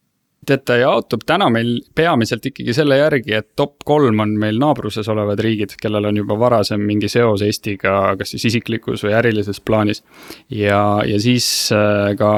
Tead, 0.46 0.64
ta 0.68 0.78
jaotub 0.80 1.26
täna 1.28 1.50
meil 1.54 1.76
peamiselt 1.96 2.46
ikkagi 2.50 2.76
selle 2.76 2.98
järgi, 3.00 3.36
et 3.38 3.50
top 3.60 3.84
kolm 3.86 4.24
on 4.24 4.36
meil 4.40 4.60
naabruses 4.62 5.08
olevad 5.12 5.42
riigid, 5.44 5.76
kellel 5.82 6.10
on 6.10 6.22
juba 6.24 6.38
varasem 6.40 6.82
mingi 6.82 7.10
seos 7.12 7.44
Eestiga, 7.46 8.16
kas 8.20 8.34
siis 8.36 8.50
isiklikus 8.52 9.06
või 9.06 9.16
ärilises 9.20 9.62
plaanis. 9.62 10.04
ja, 10.50 11.02
ja 11.06 11.20
siis 11.20 11.48
äh, 11.76 12.16
ka 12.18 12.34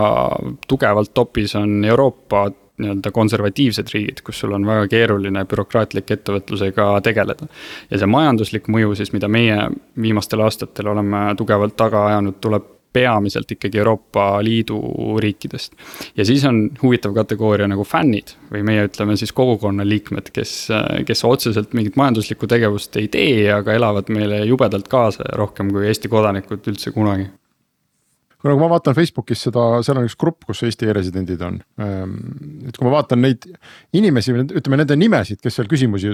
tugevalt 0.68 1.14
topis 1.14 1.56
on 1.56 1.84
Euroopa 1.86 2.48
nii-öelda 2.78 3.12
konservatiivsed 3.12 3.88
riigid, 3.94 4.22
kus 4.26 4.40
sul 4.40 4.54
on 4.56 4.66
väga 4.68 4.88
keeruline 4.92 5.46
bürokraatlik 5.48 6.12
ettevõtlusega 6.12 6.88
tegeleda. 7.04 7.48
ja 7.90 8.00
see 8.00 8.10
majanduslik 8.10 8.68
mõju 8.68 8.96
siis, 9.00 9.14
mida 9.16 9.28
meie 9.32 9.70
viimastel 10.02 10.44
aastatel 10.44 10.92
oleme 10.92 11.28
tugevalt 11.40 11.78
taga 11.80 12.06
ajanud, 12.12 12.40
tuleb 12.42 12.75
peamiselt 12.96 13.52
ikkagi 13.56 13.82
Euroopa 13.82 14.28
Liidu 14.44 14.80
riikidest. 15.22 15.76
ja 16.18 16.26
siis 16.26 16.46
on 16.48 16.70
huvitav 16.82 17.14
kategooria 17.16 17.68
nagu 17.72 17.84
fännid 17.84 18.36
või 18.52 18.64
meie 18.68 18.88
ütleme 18.90 19.18
siis 19.20 19.34
kogukonna 19.36 19.86
liikmed, 19.88 20.32
kes, 20.36 20.58
kes 21.08 21.26
otseselt 21.28 21.74
mingit 21.78 22.00
majanduslikku 22.00 22.48
tegevust 22.48 22.96
ei 23.02 23.10
tee, 23.12 23.48
aga 23.54 23.76
elavad 23.76 24.12
meile 24.14 24.44
jubedalt 24.46 24.88
kaasa 24.92 25.28
rohkem 25.36 25.74
kui 25.76 25.90
Eesti 25.90 26.12
kodanikud 26.12 26.72
üldse 26.72 26.94
kunagi 26.96 27.28
kui 28.46 28.52
nagu 28.52 28.62
ma 28.62 28.76
vaatan 28.76 28.94
Facebookis 28.94 29.42
seda, 29.48 29.62
seal 29.82 29.98
on 29.98 30.06
üks 30.06 30.14
grupp, 30.22 30.44
kus 30.46 30.60
Eesti 30.68 30.86
e-residendid 30.92 31.40
on. 31.42 31.56
Ehm, 31.82 32.12
et 32.70 32.78
kui 32.78 32.86
ma 32.86 32.92
vaatan 32.94 33.24
neid 33.26 33.48
inimesi, 33.98 34.36
ütleme 34.46 34.78
nende 34.78 34.94
nimesid, 35.02 35.40
kes 35.42 35.58
seal 35.58 35.70
küsimusi 35.72 36.14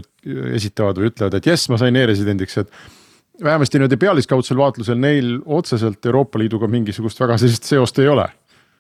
esitavad 0.56 1.02
või 1.02 1.10
ütlevad, 1.12 1.36
et 1.36 1.50
jess, 1.52 1.68
ma 1.68 1.82
sain 1.82 2.00
e-residendiks, 2.00 2.56
et 2.64 2.72
vähemasti 3.44 3.80
niimoodi 3.80 3.98
pealiskaudsel 3.98 4.58
vaatlusel 4.58 5.00
neil 5.02 5.38
otseselt 5.46 6.06
Euroopa 6.06 6.40
Liiduga 6.40 6.68
mingisugust 6.68 7.20
väga 7.20 7.38
sellist 7.42 7.70
seost 7.70 8.00
ei 8.00 8.08
ole. 8.08 8.28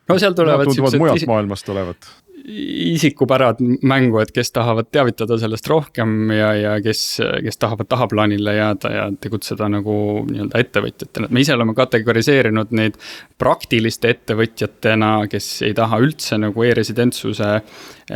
no 0.10 0.20
seal 0.20 0.34
tulevad. 0.38 0.66
tunduvad 0.66 1.00
mujalt 1.00 1.28
maailmast 1.28 1.70
olevat 1.70 2.12
isikupärad 2.46 3.56
mängu, 3.82 4.20
et 4.20 4.32
kes 4.34 4.52
tahavad 4.52 4.88
teavitada 4.92 5.38
sellest 5.40 5.68
rohkem 5.70 6.32
ja, 6.34 6.54
ja 6.58 6.74
kes, 6.82 7.22
kes 7.44 7.58
tahavad 7.62 7.90
tahaplaanile 7.90 8.56
jääda 8.56 8.92
ja 8.94 9.06
tegutseda 9.22 9.70
nagu 9.70 9.96
nii-öelda 10.30 10.62
ettevõtjatena, 10.64 11.30
et 11.30 11.36
me 11.36 11.44
ise 11.44 11.56
oleme 11.56 11.76
kategoriseerinud 11.78 12.74
neid 12.78 12.98
praktiliste 13.42 14.14
ettevõtjatena, 14.16 15.14
kes 15.32 15.52
ei 15.68 15.76
taha 15.78 16.02
üldse 16.02 16.40
nagu 16.42 16.66
e-residentsuse 16.66 17.52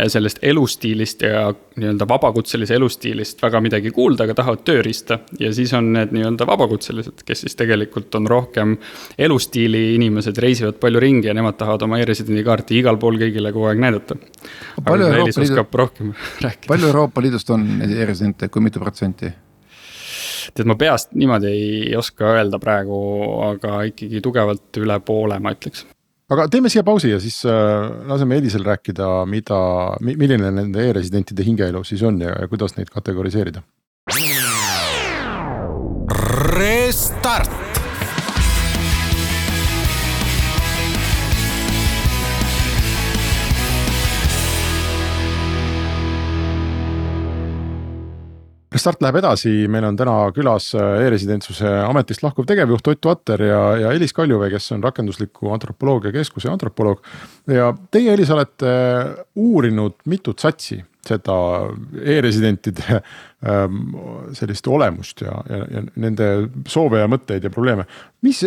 sellest 0.07 0.39
elustiilist 0.41 1.21
ja 1.21 1.45
nii-öelda 1.75 2.07
vabakutselise 2.09 2.75
elustiilist 2.75 3.41
väga 3.41 3.61
midagi 3.63 3.91
kuulda, 3.95 4.25
aga 4.25 4.35
tahavad 4.41 4.63
tööriista. 4.67 5.19
ja 5.39 5.53
siis 5.53 5.73
on 5.73 5.93
need 5.93 6.11
nii-öelda 6.15 6.47
vabakutselised, 6.47 7.23
kes 7.25 7.45
siis 7.45 7.55
tegelikult 7.55 8.15
on 8.15 8.27
rohkem 8.27 8.77
elustiili 9.17 9.95
inimesed, 9.95 10.37
reisivad 10.37 10.79
palju 10.81 10.99
ringi 10.99 11.27
ja 11.27 11.37
nemad 11.37 11.57
tahavad 11.59 11.87
oma 11.87 11.99
e-residendi 12.03 12.43
kaarti 12.43 12.79
igal 12.79 12.99
pool 13.01 13.19
kõigile 13.21 13.53
kogu 13.55 13.71
aeg 13.71 13.81
näidata 13.85 14.19
palju 14.83 15.07
Euroopa 15.07 15.41
Liidu, 15.41 15.65
rohkem 15.83 16.13
rääkida. 16.45 16.67
palju 16.67 16.91
Euroopa 16.91 17.21
Liidust 17.21 17.49
on 17.55 17.67
e-residente, 17.87 18.49
kui 18.49 18.61
mitu 18.61 18.83
protsenti? 18.83 19.31
tead, 20.53 20.67
ma 20.69 20.75
peast 20.79 21.15
niimoodi 21.17 21.51
ei 21.51 21.95
oska 21.97 22.35
öelda 22.35 22.59
praegu, 22.61 22.97
aga 23.49 23.81
ikkagi 23.89 24.21
tugevalt 24.23 24.81
üle 24.81 24.99
poole, 25.05 25.39
ma 25.41 25.55
ütleks 25.55 25.85
aga 26.33 26.47
teeme 26.51 26.71
siia 26.73 26.83
pausi 26.87 27.11
ja 27.11 27.19
siis 27.21 27.41
äh, 27.49 27.89
laseme 28.09 28.39
Elisel 28.41 28.65
rääkida, 28.65 29.09
mida, 29.29 29.59
milline 30.01 30.51
nende 30.51 30.87
e-residentide 30.89 31.45
hingeelu 31.45 31.83
siis 31.85 32.03
on 32.05 32.21
ja, 32.21 32.35
ja 32.41 32.49
kuidas 32.51 32.77
neid 32.79 32.91
kategoriseerida. 32.93 33.63
Restart 36.55 37.64
start 48.81 49.03
läheb 49.03 49.19
edasi, 49.21 49.53
meil 49.71 49.87
on 49.87 49.97
täna 49.99 50.15
külas 50.35 50.71
äh, 50.77 51.05
e-residentsuse 51.05 51.69
ametist 51.85 52.25
lahkuv 52.25 52.47
tegevjuht 52.49 52.87
Ott 52.93 53.09
Vatter 53.09 53.45
ja, 53.47 53.61
ja 53.83 53.93
Elis 53.95 54.15
Kaljuvee, 54.15 54.49
kes 54.53 54.71
on 54.75 54.83
rakendusliku 54.85 55.53
antropoloogia 55.55 56.13
keskuse 56.15 56.51
antropoloog. 56.51 57.05
ja 57.51 57.71
teie, 57.91 58.13
Elis, 58.13 58.33
olete 58.33 58.73
uurinud 59.35 60.01
mitut 60.11 60.43
satsi 60.43 60.81
seda 61.05 61.35
e-residentide 62.01 62.99
ähm, 63.45 63.93
sellist 64.37 64.67
olemust 64.71 65.21
ja, 65.25 65.35
ja, 65.49 65.61
ja 65.77 65.83
nende 66.01 66.29
soove 66.71 67.03
ja 67.03 67.09
mõtteid 67.11 67.45
ja 67.45 67.53
probleeme. 67.53 67.87
mis, 68.25 68.43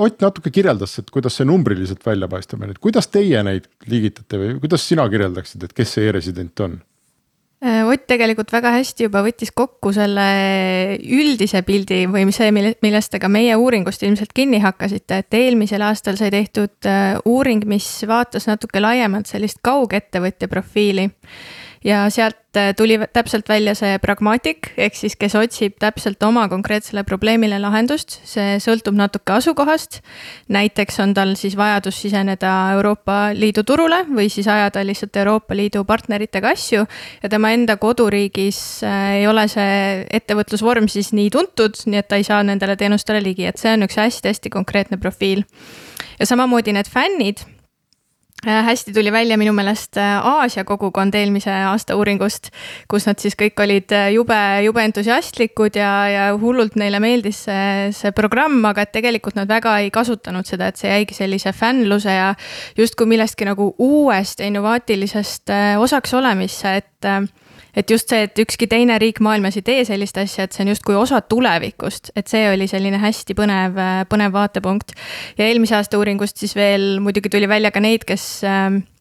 Ott 0.00 0.22
natuke 0.22 0.52
kirjeldas, 0.54 0.94
et 1.00 1.08
kuidas 1.12 1.34
see 1.36 1.44
numbriliselt 1.44 2.04
välja 2.06 2.28
paistab, 2.30 2.62
et 2.64 2.78
kuidas 2.80 3.10
teie 3.10 3.42
neid 3.44 3.66
liigitate 3.90 4.38
või 4.38 4.52
kuidas 4.62 4.86
sina 4.86 5.04
kirjeldaksid, 5.10 5.66
et 5.66 5.74
kes 5.76 5.96
see 5.96 6.06
e-resident 6.08 6.62
on? 6.64 6.78
Äh, 7.60 7.84
Ott 7.84 8.06
tegelikult 8.08 8.52
väga 8.54 8.70
hästi 8.72 9.04
juba 9.04 9.20
võttis 9.20 9.50
kokku 9.52 9.90
selle 9.92 10.22
üldise 10.96 11.60
pildi 11.66 12.06
või 12.08 12.24
see, 12.32 12.48
mille, 12.56 12.72
millest 12.80 13.12
te 13.12 13.20
ka 13.20 13.28
meie 13.28 13.52
uuringust 13.60 14.00
ilmselt 14.06 14.32
kinni 14.32 14.62
hakkasite, 14.64 15.18
et 15.20 15.36
eelmisel 15.36 15.84
aastal 15.84 16.16
sai 16.16 16.30
tehtud 16.32 16.88
äh, 16.88 17.18
uuring, 17.28 17.66
mis 17.68 17.88
vaatas 18.08 18.48
natuke 18.48 18.80
laiemalt 18.80 19.28
sellist 19.28 19.60
kaugettevõtja 19.66 20.48
profiili 20.48 21.10
ja 21.84 22.04
sealt 22.10 22.56
äh, 22.56 22.74
tuli 22.76 22.98
täpselt 23.12 23.48
välja 23.48 23.74
see 23.74 23.98
pragmaatik, 24.02 24.70
ehk 24.76 24.96
siis 24.96 25.16
kes 25.16 25.34
otsib 25.38 25.78
täpselt 25.80 26.22
oma 26.22 26.46
konkreetsele 26.52 27.04
probleemile 27.08 27.56
lahendust, 27.62 28.18
see 28.28 28.58
sõltub 28.60 28.98
natuke 28.98 29.32
asukohast. 29.32 30.00
näiteks 30.48 31.00
on 31.00 31.14
tal 31.14 31.34
siis 31.40 31.56
vajadus 31.56 32.02
siseneda 32.02 32.72
Euroopa 32.76 33.30
Liidu 33.34 33.64
turule 33.64 34.02
või 34.08 34.28
siis 34.28 34.48
ajada 34.48 34.84
lihtsalt 34.84 35.16
Euroopa 35.16 35.56
Liidu 35.56 35.84
partneritega 35.84 36.52
asju 36.52 36.84
ja 37.22 37.28
tema 37.28 37.52
enda 37.56 37.76
koduriigis 37.76 38.82
äh, 38.84 39.20
ei 39.20 39.26
ole 39.26 39.46
see 39.48 40.04
ettevõtlusvorm 40.10 40.88
siis 40.88 41.12
nii 41.16 41.30
tuntud, 41.30 41.80
nii 41.86 42.02
et 42.02 42.08
ta 42.08 42.20
ei 42.20 42.28
saa 42.28 42.42
nendele 42.42 42.76
teenustele 42.76 43.22
ligi, 43.24 43.46
et 43.46 43.56
see 43.56 43.72
on 43.72 43.88
üks 43.88 43.96
hästi-hästi 43.96 44.52
konkreetne 44.52 45.00
profiil. 45.00 45.46
ja 46.18 46.26
samamoodi 46.26 46.76
need 46.76 46.92
fännid 46.92 47.40
hästi 48.46 48.92
tuli 48.92 49.12
välja 49.12 49.36
minu 49.38 49.52
meelest 49.52 49.96
äh, 50.00 50.26
Aasia 50.26 50.64
kogukond 50.64 51.14
eelmise 51.14 51.52
aasta 51.52 51.96
uuringust, 51.96 52.50
kus 52.88 53.06
nad 53.06 53.20
siis 53.20 53.36
kõik 53.38 53.60
olid 53.60 53.92
äh, 53.92 54.08
jube, 54.14 54.38
jube 54.64 54.84
entusiastlikud 54.84 55.76
ja, 55.76 55.92
ja 56.08 56.24
hullult 56.40 56.78
neile 56.80 57.00
meeldis 57.00 57.44
see, 57.48 57.90
see 57.96 58.14
programm, 58.16 58.62
aga 58.70 58.86
et 58.86 58.94
tegelikult 58.96 59.36
nad 59.36 59.48
väga 59.50 59.78
ei 59.84 59.90
kasutanud 59.92 60.48
seda, 60.48 60.70
et 60.70 60.80
see 60.80 60.90
jäigi 60.92 61.18
sellise 61.18 61.52
fännluse 61.52 62.16
ja 62.16 62.32
justkui 62.78 63.08
millestki 63.10 63.48
nagu 63.48 63.74
uuest 63.78 64.40
innovaatilisest 64.44 65.52
osaks 65.80 66.14
olemisse, 66.16 66.76
et 66.80 67.12
et 67.76 67.90
just 67.90 68.08
see, 68.10 68.22
et 68.28 68.38
ükski 68.44 68.68
teine 68.70 68.98
riik 69.00 69.20
maailmas 69.24 69.58
ei 69.60 69.66
tee 69.66 69.84
sellist 69.88 70.18
asja, 70.20 70.44
et 70.44 70.56
see 70.56 70.64
on 70.64 70.72
justkui 70.74 70.96
osa 70.98 71.20
tulevikust, 71.20 72.12
et 72.16 72.30
see 72.30 72.46
oli 72.52 72.68
selline 72.70 73.00
hästi 73.02 73.36
põnev, 73.38 73.78
põnev 74.10 74.32
vaatepunkt. 74.36 74.94
ja 75.38 75.46
eelmise 75.46 75.76
aasta 75.76 75.98
uuringust 75.98 76.40
siis 76.40 76.56
veel 76.56 76.98
muidugi 77.00 77.32
tuli 77.32 77.48
välja 77.48 77.70
ka 77.70 77.80
neid, 77.80 78.06
kes 78.08 78.42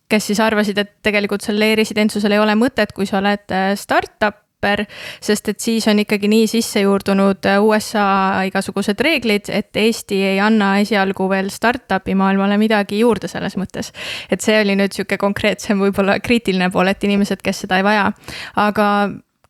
kes 0.09 0.25
siis 0.31 0.39
arvasid, 0.41 0.77
et 0.81 0.91
tegelikult 1.05 1.45
sellel 1.45 1.69
e-residentsusel 1.69 2.33
ei 2.33 2.41
ole 2.41 2.55
mõtet, 2.57 2.93
kui 2.97 3.05
sa 3.05 3.19
oled 3.21 3.53
äh, 3.53 3.73
startup 3.77 4.41
super, 4.59 4.83
sest 5.23 5.47
et 5.49 5.59
siis 5.59 5.87
on 5.87 5.99
ikkagi 6.03 6.27
nii 6.27 6.47
sisse 6.51 6.81
juurdunud 6.83 7.45
äh, 7.47 7.61
USA 7.63 8.43
igasugused 8.49 8.99
reeglid, 8.99 9.47
et 9.49 9.75
Eesti 9.75 10.19
ei 10.33 10.39
anna 10.43 10.77
esialgu 10.83 11.29
veel 11.31 11.49
startup'i 11.49 12.15
maailmale 12.15 12.57
midagi 12.59 12.99
juurde 12.99 13.27
selles 13.27 13.55
mõttes. 13.57 13.93
et 14.29 14.41
see 14.41 14.59
oli 14.59 14.75
nüüd 14.75 14.91
sihuke 14.91 15.17
konkreetsem, 15.17 15.79
võib-olla 15.79 16.19
kriitiline 16.19 16.69
pool, 16.71 16.91
et 16.91 17.03
inimesed, 17.03 17.41
kes 17.41 17.63
seda 17.63 17.79
ei 17.79 17.87
vaja, 17.87 18.11
aga 18.55 18.85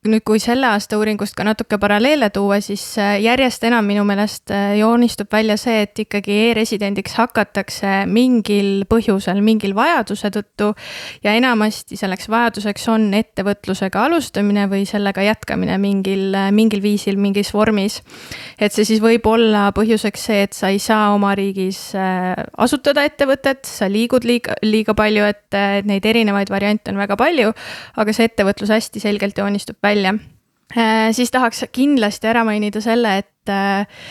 nüüd, 0.07 0.23
kui 0.23 0.39
selle 0.39 0.63
aasta 0.63 0.95
uuringust 0.95 1.35
ka 1.35 1.43
natuke 1.43 1.75
paralleele 1.79 2.29
tuua, 2.31 2.61
siis 2.63 2.83
äh, 3.01 3.17
järjest 3.19 3.65
enam 3.67 3.83
minu 3.83 4.05
meelest 4.07 4.51
äh, 4.55 4.77
joonistub 4.79 5.27
välja 5.33 5.57
see, 5.59 5.81
et 5.83 5.99
ikkagi 6.05 6.37
e-residendiks 6.45 7.17
hakatakse 7.19 8.05
mingil 8.07 8.85
põhjusel, 8.87 9.41
mingil 9.43 9.75
vajaduse 9.75 10.31
tõttu. 10.31 10.69
ja 11.23 11.33
enamasti 11.35 11.99
selleks 11.99 12.29
vajaduseks 12.31 12.87
on 12.93 13.09
ettevõtlusega 13.17 14.05
alustamine 14.05 14.69
või 14.71 14.85
sellega 14.87 15.25
jätkamine 15.25 15.75
mingil, 15.83 16.31
äh, 16.31 16.47
mingil 16.55 16.79
viisil, 16.79 17.19
mingis 17.19 17.51
vormis. 17.53 17.99
et 18.55 18.71
see 18.71 18.87
siis 18.87 19.03
võib 19.03 19.27
olla 19.27 19.73
põhjuseks 19.75 20.25
see, 20.29 20.47
et 20.47 20.55
sa 20.55 20.71
ei 20.71 20.79
saa 20.79 21.11
oma 21.11 21.33
riigis 21.35 21.91
asutada 22.57 23.03
ettevõtet, 23.03 23.67
sa 23.67 23.91
liigud 23.91 24.23
liiga, 24.23 24.55
liiga 24.63 24.95
palju, 24.95 25.27
et 25.27 25.59
neid 25.83 26.05
erinevaid 26.07 26.47
variante 26.49 26.95
on 26.95 27.03
väga 27.03 27.19
palju. 27.19 27.51
aga 27.99 28.15
see 28.15 28.31
ettevõtlus 28.31 28.71
hästi 28.71 29.03
selgelt 29.03 29.35
joonistub 29.37 29.75
välja 29.75 29.88
välja. 29.89 30.15
Äh, 30.77 31.09
siis 31.17 31.31
tahaks 31.33 31.65
kindlasti 31.73 32.29
ära 32.29 32.45
mainida 32.47 32.81
selle, 32.83 33.17
et 33.23 33.49
äh, 33.49 34.01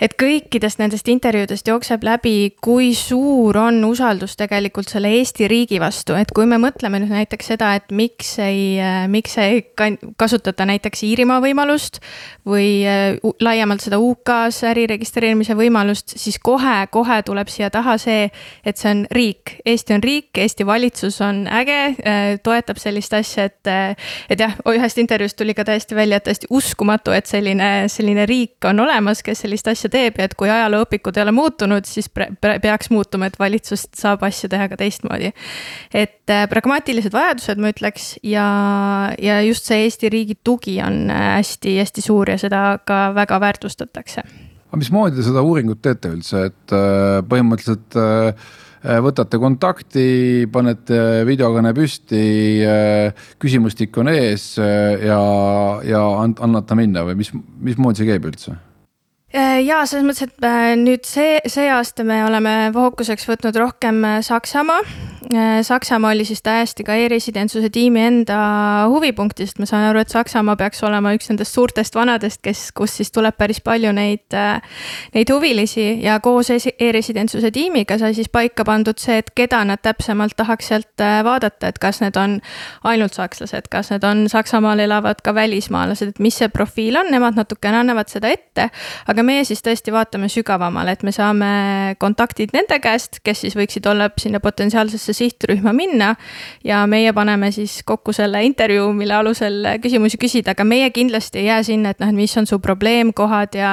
et 0.00 0.14
kõikidest 0.18 0.80
nendest 0.82 1.08
intervjuudest 1.08 1.68
jookseb 1.70 2.02
läbi, 2.06 2.54
kui 2.62 2.92
suur 2.98 3.56
on 3.58 3.78
usaldus 3.86 4.34
tegelikult 4.36 4.90
selle 4.90 5.12
Eesti 5.14 5.48
riigi 5.50 5.78
vastu, 5.82 6.16
et 6.18 6.32
kui 6.34 6.48
me 6.50 6.58
mõtleme 6.58 6.98
nüüd 7.02 7.14
näiteks 7.14 7.52
seda, 7.54 7.74
et 7.78 7.94
miks 7.94 8.34
ei, 8.42 8.80
miks 9.10 9.38
ei 9.38 9.62
kasutata 10.18 10.66
näiteks 10.66 11.04
Iirimaa 11.06 11.38
võimalust 11.44 12.00
või 12.46 12.82
äh, 12.88 13.16
laiemalt 13.40 13.84
seda 13.84 14.00
UK-s 14.02 14.64
äri 14.68 14.88
registreerimise 14.90 15.54
võimalust, 15.58 16.16
siis 16.18 16.40
kohe-kohe 16.42 17.20
tuleb 17.26 17.48
siia 17.52 17.70
taha 17.72 17.96
see, 18.00 18.26
et 18.66 18.80
see 18.80 18.90
on 18.90 19.04
riik. 19.14 19.56
Eesti 19.64 19.94
on 19.96 20.04
riik, 20.04 20.32
Eesti 20.42 20.66
valitsus 20.66 21.20
on 21.24 21.44
äge, 21.46 21.78
äh, 22.02 22.24
toetab 22.42 22.82
sellist 22.82 23.14
asja, 23.14 23.46
et, 23.46 23.62
äh, 23.70 24.10
et 24.28 24.42
jah, 24.42 24.58
ühest 24.74 24.98
intervjuust 24.98 25.38
tuli 25.38 25.54
ka 25.54 25.64
täiesti 25.68 25.94
välja, 25.96 26.18
et 26.18 26.28
täiesti 26.28 26.50
uskumatu, 26.50 27.14
et 27.14 27.30
selline, 27.30 27.86
selline 27.92 28.26
riik 28.26 28.64
on 28.68 28.82
olemas, 28.84 29.22
kes 29.22 29.44
sellist 29.46 29.70
asja 29.70 29.83
asja 29.84 29.92
teeb 29.92 30.18
ja 30.18 30.28
et 30.28 30.34
kui 30.38 30.48
ajalooõpikud 30.48 31.18
ei 31.18 31.24
ole 31.26 31.34
muutunud, 31.36 31.84
siis 31.88 32.08
peaks 32.40 32.90
muutuma, 32.92 33.28
et 33.28 33.38
valitsust 33.38 33.92
saab 33.98 34.24
asju 34.24 34.48
teha 34.52 34.68
ka 34.72 34.78
teistmoodi. 34.80 35.32
et 35.92 36.30
äh, 36.32 36.48
pragmaatilised 36.48 37.12
vajadused, 37.12 37.60
ma 37.60 37.72
ütleks, 37.74 38.14
ja, 38.22 38.46
ja 39.20 39.40
just 39.44 39.68
see 39.68 39.84
Eesti 39.84 40.08
riigi 40.08 40.38
tugi 40.44 40.80
on 40.82 41.10
hästi-hästi 41.12 42.00
äh, 42.00 42.06
suur 42.06 42.30
ja 42.30 42.38
seda 42.40 42.78
ka 42.86 43.12
väga 43.14 43.40
väärtustatakse. 43.40 44.24
aga 44.68 44.80
mismoodi 44.80 45.16
te 45.16 45.28
seda 45.28 45.44
uuringut 45.44 45.82
teete 45.82 46.14
üldse, 46.16 46.46
et 46.50 46.76
äh, 46.76 47.20
põhimõtteliselt 47.28 48.00
võtate 48.84 49.38
kontakti, 49.40 50.44
panete 50.52 51.24
videokõne 51.24 51.70
püsti, 51.72 52.18
küsimustik 53.40 53.96
on 53.96 54.10
ees 54.12 54.58
ja, 54.60 55.22
ja 55.88 56.02
annate 56.20 56.76
minna 56.76 57.06
või 57.08 57.16
mis, 57.22 57.32
mismoodi 57.64 58.02
see 58.02 58.10
käib 58.10 58.28
üldse? 58.28 58.58
Äh, 59.34 59.64
ja 59.66 59.80
selles 59.82 60.04
mõttes, 60.06 60.28
et 60.28 60.46
äh, 60.46 60.76
nüüd 60.78 61.08
see, 61.08 61.40
see 61.50 61.66
aasta 61.74 62.04
me 62.06 62.20
oleme 62.22 62.70
fookuseks 62.74 63.26
võtnud 63.26 63.56
rohkem 63.58 63.98
äh, 64.06 64.20
Saksamaa. 64.22 64.84
Saksamaa 65.62 66.10
oli 66.10 66.24
siis 66.24 66.42
täiesti 66.42 66.84
ka 66.84 66.94
e-residentsuse 67.00 67.70
tiimi 67.72 68.00
enda 68.00 68.36
huvipunkti, 68.92 69.46
sest 69.46 69.60
ma 69.62 69.66
saan 69.66 69.86
aru, 69.88 70.02
et 70.04 70.12
Saksamaa 70.12 70.56
peaks 70.60 70.82
olema 70.84 71.14
üks 71.16 71.30
nendest 71.30 71.56
suurtest 71.56 71.94
vanadest, 71.96 72.42
kes, 72.44 72.66
kus 72.76 72.96
siis 72.98 73.12
tuleb 73.14 73.36
päris 73.40 73.62
palju 73.64 73.92
neid, 73.96 74.36
neid 75.14 75.32
huvilisi 75.32 75.86
ja 76.04 76.18
koos 76.24 76.50
e-residentsuse 76.52 77.50
tiimiga 77.54 77.96
sai 77.98 78.12
siis 78.16 78.28
paika 78.28 78.66
pandud 78.68 79.00
see, 79.00 79.16
et 79.22 79.30
keda 79.36 79.62
nad 79.64 79.80
täpsemalt 79.82 80.36
tahaks 80.36 80.68
sealt 80.72 81.04
vaadata, 81.24 81.72
et 81.72 81.80
kas 81.80 82.02
need 82.04 82.18
on 82.20 82.36
ainult 82.84 83.16
sakslased, 83.16 83.70
kas 83.72 83.94
need 83.94 84.04
on 84.04 84.26
Saksamaal 84.28 84.84
elavad 84.84 85.24
ka 85.24 85.34
välismaalased, 85.34 86.14
et 86.14 86.22
mis 86.22 86.36
see 86.36 86.50
profiil 86.52 87.00
on, 87.00 87.08
nemad 87.14 87.40
natukene 87.40 87.80
annavad 87.80 88.12
seda 88.12 88.28
ette, 88.34 88.68
aga 89.08 89.24
meie 89.24 89.48
siis 89.48 89.64
tõesti 89.64 89.94
vaatame 89.94 90.28
sügavamale, 90.28 90.98
et 90.98 91.06
me 91.06 91.16
saame 91.16 91.96
kontaktid 92.02 92.52
nende 92.52 92.78
käest, 92.84 93.22
kes 93.24 93.46
siis 93.46 93.56
võiksid 93.56 93.88
olla 93.88 94.10
sinna 94.20 94.42
potentsiaalsesse 94.44 95.13
sihtrühma 95.14 95.72
minna. 95.72 96.14
ja 96.64 96.84
meie 96.90 97.12
paneme 97.12 97.50
siis 97.52 97.82
kokku 97.86 98.12
selle 98.12 98.42
intervjuu, 98.44 98.92
mille 98.96 99.14
alusel 99.14 99.66
küsimusi 99.82 100.18
küsida, 100.20 100.54
aga 100.54 100.64
meie 100.64 100.90
kindlasti 100.94 101.42
ei 101.42 101.46
jää 101.48 101.62
sinna, 101.62 101.94
et 101.94 102.02
noh, 102.02 102.10
et 102.12 102.18
mis 102.18 102.36
on 102.38 102.46
su 102.46 102.58
probleemkohad 102.58 103.54
ja. 103.58 103.72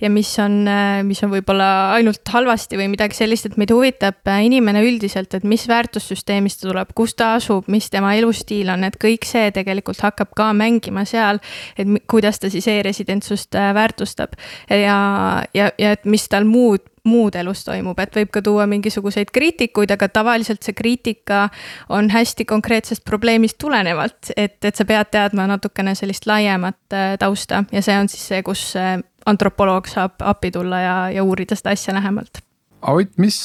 ja 0.00 0.10
mis 0.10 0.30
on, 0.42 0.64
mis 1.06 1.22
on 1.24 1.32
võib-olla 1.32 1.68
ainult 1.94 2.22
halvasti 2.28 2.78
või 2.80 2.90
midagi 2.94 3.18
sellist, 3.18 3.48
et 3.50 3.58
meid 3.60 3.72
huvitab 3.74 4.30
inimene 4.44 4.84
üldiselt, 4.84 5.34
et 5.34 5.44
mis 5.48 5.66
väärtussüsteemist 5.68 6.62
ta 6.62 6.70
tuleb, 6.70 6.94
kus 6.96 7.16
ta 7.18 7.34
asub, 7.38 7.68
mis 7.72 7.90
tema 7.90 8.14
elustiil 8.18 8.70
on, 8.74 8.84
et 8.86 8.98
kõik 9.00 9.26
see 9.28 9.50
tegelikult 9.54 10.02
hakkab 10.04 10.34
ka 10.36 10.52
mängima 10.56 11.04
seal. 11.08 11.40
et 11.78 11.88
kuidas 12.10 12.40
ta 12.40 12.50
siis 12.50 12.66
e-residentsust 12.68 13.54
väärtustab 13.74 14.34
ja, 14.70 14.98
ja, 15.54 15.70
ja 15.78 15.94
et 15.96 16.04
mis 16.04 16.28
tal 16.28 16.44
muud 16.48 16.93
muud 17.04 17.36
elus 17.36 17.64
toimub, 17.66 17.98
et 18.00 18.16
võib 18.16 18.30
ka 18.32 18.42
tuua 18.44 18.66
mingisuguseid 18.70 19.32
kriitikuid, 19.34 19.92
aga 19.94 20.08
tavaliselt 20.08 20.64
see 20.64 20.76
kriitika 20.76 21.48
on 21.92 22.08
hästi 22.12 22.46
konkreetsest 22.48 23.04
probleemist 23.04 23.58
tulenevalt, 23.60 24.32
et, 24.36 24.58
et 24.64 24.74
sa 24.74 24.86
pead 24.88 25.12
teadma 25.12 25.48
natukene 25.50 25.94
sellist 25.98 26.28
laiemat 26.30 26.96
äh, 26.96 27.12
tausta 27.20 27.64
ja 27.72 27.84
see 27.84 27.98
on 27.98 28.08
siis 28.12 28.24
see, 28.32 28.42
kus 28.46 28.72
äh, 28.80 28.96
antropoloog 29.26 29.88
saab 29.88 30.24
appi 30.24 30.50
tulla 30.54 30.80
ja, 30.80 30.96
ja 31.14 31.24
uurida 31.24 31.56
seda 31.58 31.76
asja 31.76 31.94
lähemalt 31.96 32.44
Ott, 32.84 33.14
mis, 33.16 33.36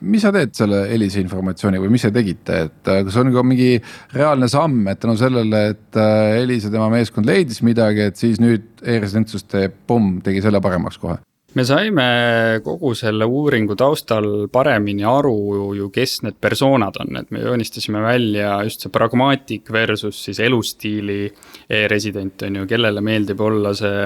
mis 0.00 0.22
sa 0.24 0.30
teed 0.32 0.54
selle 0.56 0.78
Elisa 0.94 1.20
informatsiooni 1.20 1.80
või 1.82 1.90
mis 1.92 2.06
te 2.06 2.10
tegite, 2.14 2.60
et 2.70 2.88
kas 2.88 3.18
on 3.20 3.28
ka 3.34 3.42
mingi 3.44 3.74
reaalne 4.14 4.48
samm, 4.48 4.86
et 4.88 5.00
tänu 5.02 5.12
no 5.12 5.20
sellele, 5.20 5.60
et 5.74 5.98
Elisa, 6.40 6.72
tema 6.72 6.88
meeskond 6.92 7.28
leidis 7.28 7.60
midagi, 7.66 8.06
et 8.08 8.16
siis 8.16 8.40
nüüd 8.40 8.80
e-residentsus 8.80 9.44
teeb, 9.44 9.76
pumm, 9.84 10.22
tegi 10.24 10.40
selle 10.44 10.62
paremaks 10.64 10.96
kohe? 11.02 11.18
Me 11.56 11.64
saime 11.64 12.06
kogu 12.64 12.92
selle 12.96 13.24
uuringu 13.24 13.76
taustal 13.80 14.26
paremini 14.52 15.06
aru 15.08 15.36
ju, 15.78 15.88
kes 15.92 16.18
need 16.26 16.36
persoonad 16.40 16.98
on, 17.00 17.16
et 17.22 17.30
me 17.32 17.40
joonistasime 17.40 18.02
välja 18.04 18.58
just 18.66 18.84
see 18.84 18.92
pragmaatik 18.92 19.70
versus 19.72 20.18
siis 20.26 20.40
elustiili 20.44 21.22
e-resident 21.72 22.44
on 22.44 22.60
ju, 22.60 22.66
kellele 22.68 23.00
meeldib 23.04 23.40
olla 23.40 23.72
see 23.76 24.02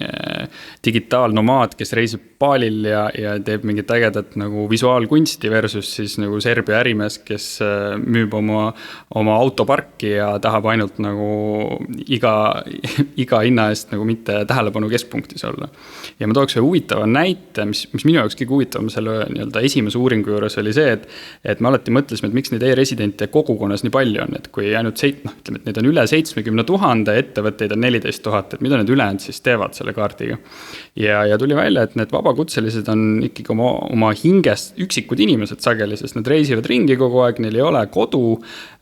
eh, 0.00 0.64
digitaalnomaad, 0.84 1.78
kes 1.78 1.94
reisib 1.98 2.24
Balil 2.38 2.84
ja, 2.86 3.08
ja 3.18 3.32
teeb 3.42 3.64
mingit 3.66 3.90
ägedat 3.90 4.36
nagu 4.38 4.68
visuaalkunsti 4.70 5.50
versus 5.50 5.88
siis 5.96 6.12
nagu 6.22 6.38
Serbia 6.42 6.78
ärimees, 6.82 7.20
kes 7.26 7.46
eh, 7.62 7.94
müüb 7.98 8.34
oma, 8.38 8.68
oma 9.18 9.38
autoparki 9.38 10.16
ja 10.16 10.32
tahab 10.42 10.66
ainult 10.70 10.98
nagu 11.02 11.30
iga, 12.06 12.34
iga 13.24 13.42
hinna 13.46 13.70
eest 13.70 13.94
nagu 13.94 14.06
mitte 14.06 14.42
tähelepanu 14.50 14.90
keskpunktis 14.90 15.46
olla. 15.46 15.70
ja 16.18 16.26
ma 16.26 16.34
tooks 16.34 16.58
ühe 16.58 16.66
huvitava 16.66 16.87
huvitava 16.88 17.06
näite, 17.06 17.64
mis, 17.68 17.84
mis 17.92 18.04
minu 18.06 18.20
jaoks 18.22 18.36
kõige 18.38 18.54
huvitavam 18.54 18.88
selle 18.92 19.26
nii-öelda 19.28 19.60
esimese 19.64 19.98
uuringu 19.98 20.32
juures 20.32 20.56
oli 20.58 20.72
see, 20.72 20.94
et. 20.96 21.06
et 21.44 21.60
me 21.60 21.68
alati 21.68 21.92
mõtlesime, 21.92 22.30
et 22.30 22.36
miks 22.36 22.52
neid 22.52 22.62
e-residente 22.64 23.28
kogukonnas 23.28 23.84
nii 23.84 23.92
palju 23.92 24.22
on, 24.24 24.36
et 24.38 24.48
kui 24.52 24.72
ainult 24.76 25.00
seit-, 25.00 25.20
noh, 25.26 25.34
ütleme, 25.36 25.60
et 25.60 25.68
neid 25.68 25.80
on 25.82 25.88
üle 25.90 26.04
seitsmekümne 26.08 26.64
tuhande, 26.64 27.16
ettevõtteid 27.20 27.74
on 27.74 27.82
neliteist 27.84 28.22
tuhat, 28.24 28.54
et 28.54 28.64
mida 28.64 28.78
need 28.80 28.92
ülejäänud 28.94 29.24
siis 29.24 29.40
teevad 29.44 29.76
selle 29.76 29.92
kaardiga. 29.96 30.38
ja, 30.96 31.24
ja 31.28 31.38
tuli 31.38 31.56
välja, 31.58 31.84
et 31.84 31.98
need 31.98 32.12
vabakutselised 32.14 32.88
on 32.88 33.04
ikkagi 33.28 33.52
oma, 33.52 33.74
oma 33.92 34.12
hingest 34.16 34.78
üksikud 34.80 35.20
inimesed 35.20 35.60
sageli, 35.64 35.98
sest 36.00 36.16
nad 36.16 36.26
reisivad 36.28 36.66
ringi 36.68 36.96
kogu 36.96 37.22
aeg, 37.26 37.42
neil 37.44 37.58
ei 37.58 37.64
ole 37.64 37.84
kodu. 37.92 38.38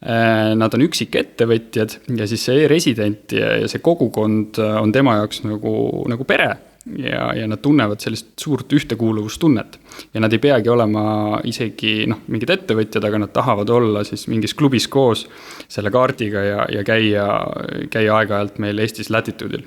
Eh, 0.07 0.53
nad 0.57 0.75
on 0.77 0.85
üksikettevõtjad 0.85 1.97
ja 2.19 2.27
siis 2.29 2.45
see 2.47 2.63
e-resident 2.65 3.33
ja, 3.35 3.57
ja 3.63 3.71
see 3.71 3.83
kogukond 3.83 4.61
on 4.61 4.93
tema 4.95 5.17
jaoks 5.21 5.43
nagu, 5.47 5.73
nagu 6.11 6.27
pere 6.29 6.55
ja, 6.99 7.31
ja 7.35 7.47
nad 7.51 7.63
tunnevad 7.63 8.01
sellist 8.01 8.35
suurt 8.41 8.73
ühtekuuluvustunnet. 8.73 9.79
ja 10.15 10.21
nad 10.21 10.33
ei 10.33 10.39
peagi 10.39 10.69
olema 10.69 11.41
isegi 11.45 12.07
noh, 12.11 12.23
mingid 12.29 12.53
ettevõtjad, 12.55 13.05
aga 13.05 13.23
nad 13.25 13.33
tahavad 13.35 13.71
olla 13.71 14.05
siis 14.05 14.27
mingis 14.29 14.55
klubis 14.55 14.89
koos 14.89 15.27
selle 15.69 15.91
kaardiga 15.91 16.45
ja, 16.45 16.67
ja 16.73 16.85
käia, 16.85 17.27
käia 17.91 18.21
aeg-ajalt 18.21 18.61
meil 18.63 18.79
Eestis 18.79 19.11
Latitude'il 19.11 19.67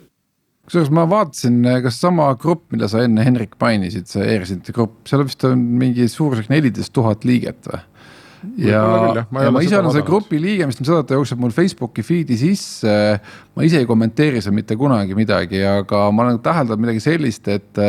kusjuures 0.69 0.91
ma 0.93 1.07
vaatasin, 1.09 1.63
kas 1.81 1.97
sama 1.97 2.27
grupp, 2.37 2.67
mida 2.69 2.85
sa 2.91 3.01
enne 3.01 3.23
Henrik 3.25 3.55
mainisid, 3.61 4.05
see 4.05 4.21
e-residentide 4.35 4.75
grupp, 4.75 4.99
seal 5.09 5.23
vist 5.25 5.41
on 5.49 5.63
mingi 5.81 6.05
suurusjärk 6.05 6.51
neliteist 6.53 6.93
tuhat 6.93 7.25
liiget 7.25 7.71
või? 7.71 7.79
Ja, 8.63 9.25
ma, 9.31 9.43
ja 9.43 9.51
ma 9.53 9.61
ise 9.63 9.77
olen 9.77 9.91
selle 9.93 10.05
grupi 10.07 10.39
liige, 10.41 10.67
mis 10.69 10.77
seda, 10.79 11.01
ta 11.07 11.17
jookseb 11.17 11.39
mul 11.41 11.51
Facebooki 11.55 12.03
feed'i 12.05 12.37
sisse. 12.39 12.95
ma 13.55 13.65
ise 13.67 13.81
ei 13.81 13.87
kommenteeri 13.89 14.39
seal 14.43 14.55
mitte 14.55 14.77
kunagi 14.79 15.15
midagi, 15.17 15.59
aga 15.67 16.05
ma 16.15 16.23
olen 16.25 16.39
täheldanud 16.43 16.85
midagi 16.85 17.03
sellist, 17.03 17.49
et, 17.51 17.81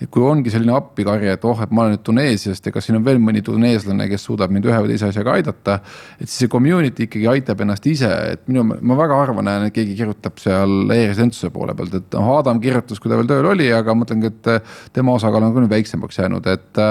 et 0.00 0.08
kui 0.12 0.24
ongi 0.24 0.52
selline 0.52 0.72
appikarje, 0.76 1.34
et 1.36 1.44
oh, 1.44 1.60
et 1.64 1.74
ma 1.74 1.84
olen 1.84 1.96
nüüd 1.96 2.04
Tuneesiast 2.06 2.64
ja 2.64 2.72
kas 2.72 2.88
siin 2.88 2.96
on 2.96 3.04
veel 3.04 3.20
mõni 3.20 3.42
tuneeslane, 3.44 4.08
kes 4.08 4.24
suudab 4.30 4.54
mind 4.54 4.68
ühe 4.70 4.80
või 4.84 4.94
teise 4.94 5.10
asjaga 5.10 5.36
aidata. 5.36 5.78
et 6.16 6.26
siis 6.26 6.44
see 6.44 6.52
community 6.52 7.08
ikkagi 7.08 7.28
aitab 7.34 7.60
ennast 7.64 7.86
ise, 7.90 8.10
et 8.32 8.46
minu, 8.48 8.64
ma 8.64 8.98
väga 8.98 9.20
harva 9.20 9.44
näen, 9.44 9.68
et 9.68 9.76
keegi 9.76 9.96
kirjutab 9.98 10.40
seal 10.40 10.88
e-residentsuse 10.94 11.52
poole 11.52 11.76
pealt, 11.76 11.98
et 12.00 12.16
noh, 12.16 12.32
Adam 12.38 12.62
kirjutas, 12.62 13.00
kui 13.02 13.12
ta 13.12 13.20
veel 13.20 13.28
tööl 13.28 13.52
oli, 13.52 13.68
aga 13.74 13.96
mõtlengi, 13.98 14.32
et 14.32 14.70
tema 14.96 15.16
osakaal 15.18 15.50
on 15.50 15.58
nüüd 15.58 15.72
väiksemaks 15.72 16.22
jäänud, 16.22 16.48
et 16.48 16.82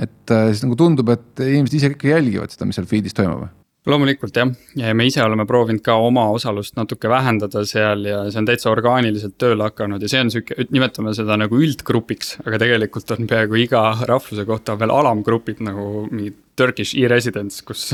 et 0.00 0.34
äh, 0.34 0.50
siis 0.50 0.64
nagu 0.66 0.78
tundub, 0.78 1.10
et 1.14 1.46
inimesed 1.46 1.80
ise 1.80 1.94
ikka 1.94 2.14
jälgivad 2.14 2.52
seda, 2.52 2.68
mis 2.68 2.80
seal 2.80 2.90
feed'is 2.90 3.16
toimub 3.16 3.48
loomulikult 3.88 4.36
jah, 4.36 4.50
ja 4.76 4.92
me 4.96 5.06
ise 5.08 5.22
oleme 5.24 5.46
proovinud 5.48 5.80
ka 5.84 5.94
oma 6.04 6.26
osalust 6.34 6.76
natuke 6.76 7.08
vähendada 7.08 7.62
seal 7.68 8.04
ja 8.04 8.18
see 8.28 8.42
on 8.42 8.48
täitsa 8.48 8.68
orgaaniliselt 8.72 9.38
tööle 9.40 9.64
hakanud 9.70 10.02
ja 10.04 10.10
see 10.12 10.20
on 10.20 10.32
sihuke, 10.34 10.66
nimetame 10.74 11.14
seda 11.16 11.38
nagu 11.40 11.56
üldgrupiks. 11.56 12.36
aga 12.44 12.60
tegelikult 12.60 13.16
on 13.16 13.30
peaaegu 13.30 13.56
iga 13.62 13.82
rahvuse 14.08 14.44
kohta 14.48 14.76
veel 14.80 14.92
alamgrupid 14.94 15.64
nagu 15.64 16.04
mingid 16.10 16.38
Turkish 16.60 16.92
e-residents, 17.00 17.62
kus, 17.64 17.86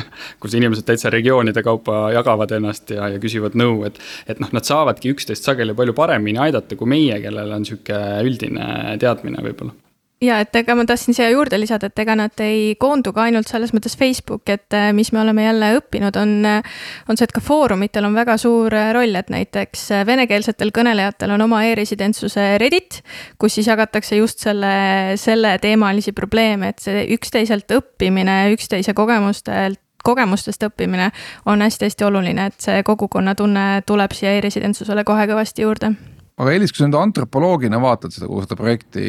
kus 0.42 0.58
inimesed 0.58 0.82
täitsa 0.88 1.10
regioonide 1.14 1.62
kaupa 1.62 2.08
jagavad 2.16 2.50
ennast 2.56 2.90
ja, 2.90 3.06
ja 3.14 3.22
küsivad 3.22 3.54
nõu, 3.54 3.84
et. 3.86 4.00
et 4.26 4.42
noh, 4.42 4.50
nad 4.50 4.66
saavadki 4.66 5.14
üksteist 5.14 5.46
sageli 5.46 5.76
palju 5.76 5.94
paremini 5.94 6.42
aidata 6.48 6.74
kui 6.74 6.90
meie, 6.90 7.20
kellel 7.22 7.54
on 7.60 7.68
sihuke 7.68 8.00
üldine 8.26 8.96
teadmine 8.98 9.44
võib-olla 9.44 9.85
ja 10.20 10.38
et 10.40 10.56
ega 10.56 10.74
ma 10.76 10.84
tahtsin 10.88 11.14
siia 11.16 11.28
juurde 11.30 11.58
lisada, 11.60 11.90
et 11.90 12.00
ega 12.00 12.16
nad 12.16 12.42
ei 12.44 12.74
koondu 12.80 13.12
ka 13.16 13.26
ainult 13.26 13.50
selles 13.50 13.72
mõttes 13.76 13.96
Facebooki, 13.98 14.56
et 14.56 14.76
äh, 14.76 14.88
mis 14.96 15.12
me 15.12 15.20
oleme 15.20 15.44
jälle 15.44 15.70
õppinud, 15.76 16.16
on, 16.20 16.34
äh, 16.48 16.76
on 17.08 17.18
see, 17.18 17.28
et 17.28 17.34
ka 17.36 17.42
foorumitel 17.44 18.08
on 18.08 18.16
väga 18.16 18.38
suur 18.40 18.74
äh, 18.74 18.90
roll, 18.96 19.14
et 19.18 19.30
näiteks 19.32 19.88
venekeelsetel 20.08 20.72
kõnelejatel 20.76 21.36
on 21.36 21.46
oma 21.48 21.62
e-residentsuse 21.68 22.48
Reddit, 22.62 23.02
kus 23.38 23.58
siis 23.58 23.68
jagatakse 23.68 24.16
just 24.16 24.44
selle, 24.44 25.16
selle 25.20 25.56
teemalisi 25.62 26.16
probleeme, 26.16 26.72
et 26.72 26.84
see 26.84 27.04
üksteiselt 27.16 27.76
õppimine, 27.76 28.46
üksteise 28.56 28.96
kogemustelt 28.96 29.82
kogemustest 30.06 30.62
õppimine 30.62 31.08
on 31.50 31.64
hästi-hästi 31.64 32.04
oluline, 32.06 32.44
et 32.52 32.62
see 32.62 32.84
kogukonnatunne 32.86 33.82
tuleb 33.90 34.14
siia 34.14 34.36
e-residentsusele 34.36 35.02
kohe 35.02 35.24
kõvasti 35.26 35.66
juurde 35.66 35.96
aga 36.36 36.52
Elis, 36.52 36.72
kui 36.72 36.82
sa 36.82 36.88
nüüd 36.88 36.98
antropoloogina 37.00 37.78
vaatad 37.80 38.12
seda, 38.12 38.28
kogu 38.28 38.44
seda 38.44 38.58
projekti, 38.58 39.06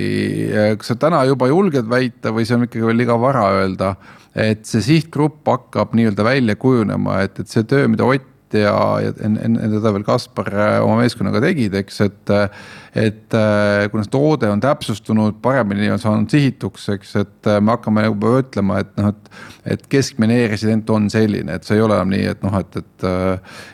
eh, 0.47 0.75
kas 0.79 0.93
sa 0.93 0.99
täna 0.99 1.25
juba 1.27 1.49
julged 1.51 1.89
väita 1.91 2.31
või 2.35 2.47
see 2.47 2.55
on 2.55 2.67
ikkagi 2.67 2.87
veel 2.87 3.01
liiga 3.01 3.17
vara 3.19 3.49
öelda, 3.57 3.95
et 4.37 4.63
see 4.69 4.83
sihtgrupp 4.85 5.47
hakkab 5.49 5.95
nii-öelda 5.97 6.23
välja 6.27 6.55
kujunema, 6.59 7.21
et, 7.27 7.41
et 7.43 7.51
see 7.51 7.67
töö, 7.67 7.89
mida 7.91 8.07
Ott 8.07 8.33
ja, 8.55 8.73
ja 9.03 9.13
enne 9.25 9.69
teda 9.71 9.91
veel 9.95 10.05
Kaspar 10.07 10.49
äh, 10.53 10.75
oma 10.83 11.01
meeskonnaga 11.01 11.41
tegid, 11.43 11.75
eks, 11.81 12.01
et. 12.05 12.33
et 12.97 13.35
äh, 13.37 13.87
kuna 13.91 14.05
see 14.05 14.13
toode 14.13 14.49
on 14.49 14.61
täpsustunud, 14.63 15.37
paremini 15.43 15.89
on 15.93 16.01
saanud 16.01 16.31
sihituks, 16.33 16.87
eks, 16.95 17.15
et 17.21 17.49
äh, 17.51 17.59
me 17.61 17.75
hakkame 17.75 18.05
juba 18.07 18.37
ütlema, 18.41 18.81
et 18.83 18.93
noh, 18.99 19.11
et. 19.13 19.33
et 19.75 19.87
keskmine 19.91 20.39
e-resident 20.45 20.89
on 20.95 21.09
selline, 21.13 21.57
et 21.57 21.67
see 21.67 21.77
ei 21.77 21.83
ole 21.85 21.97
enam 21.97 22.13
nii, 22.13 22.29
et 22.33 22.45
noh, 22.45 22.59
et, 22.61 22.79
et. 22.81 23.09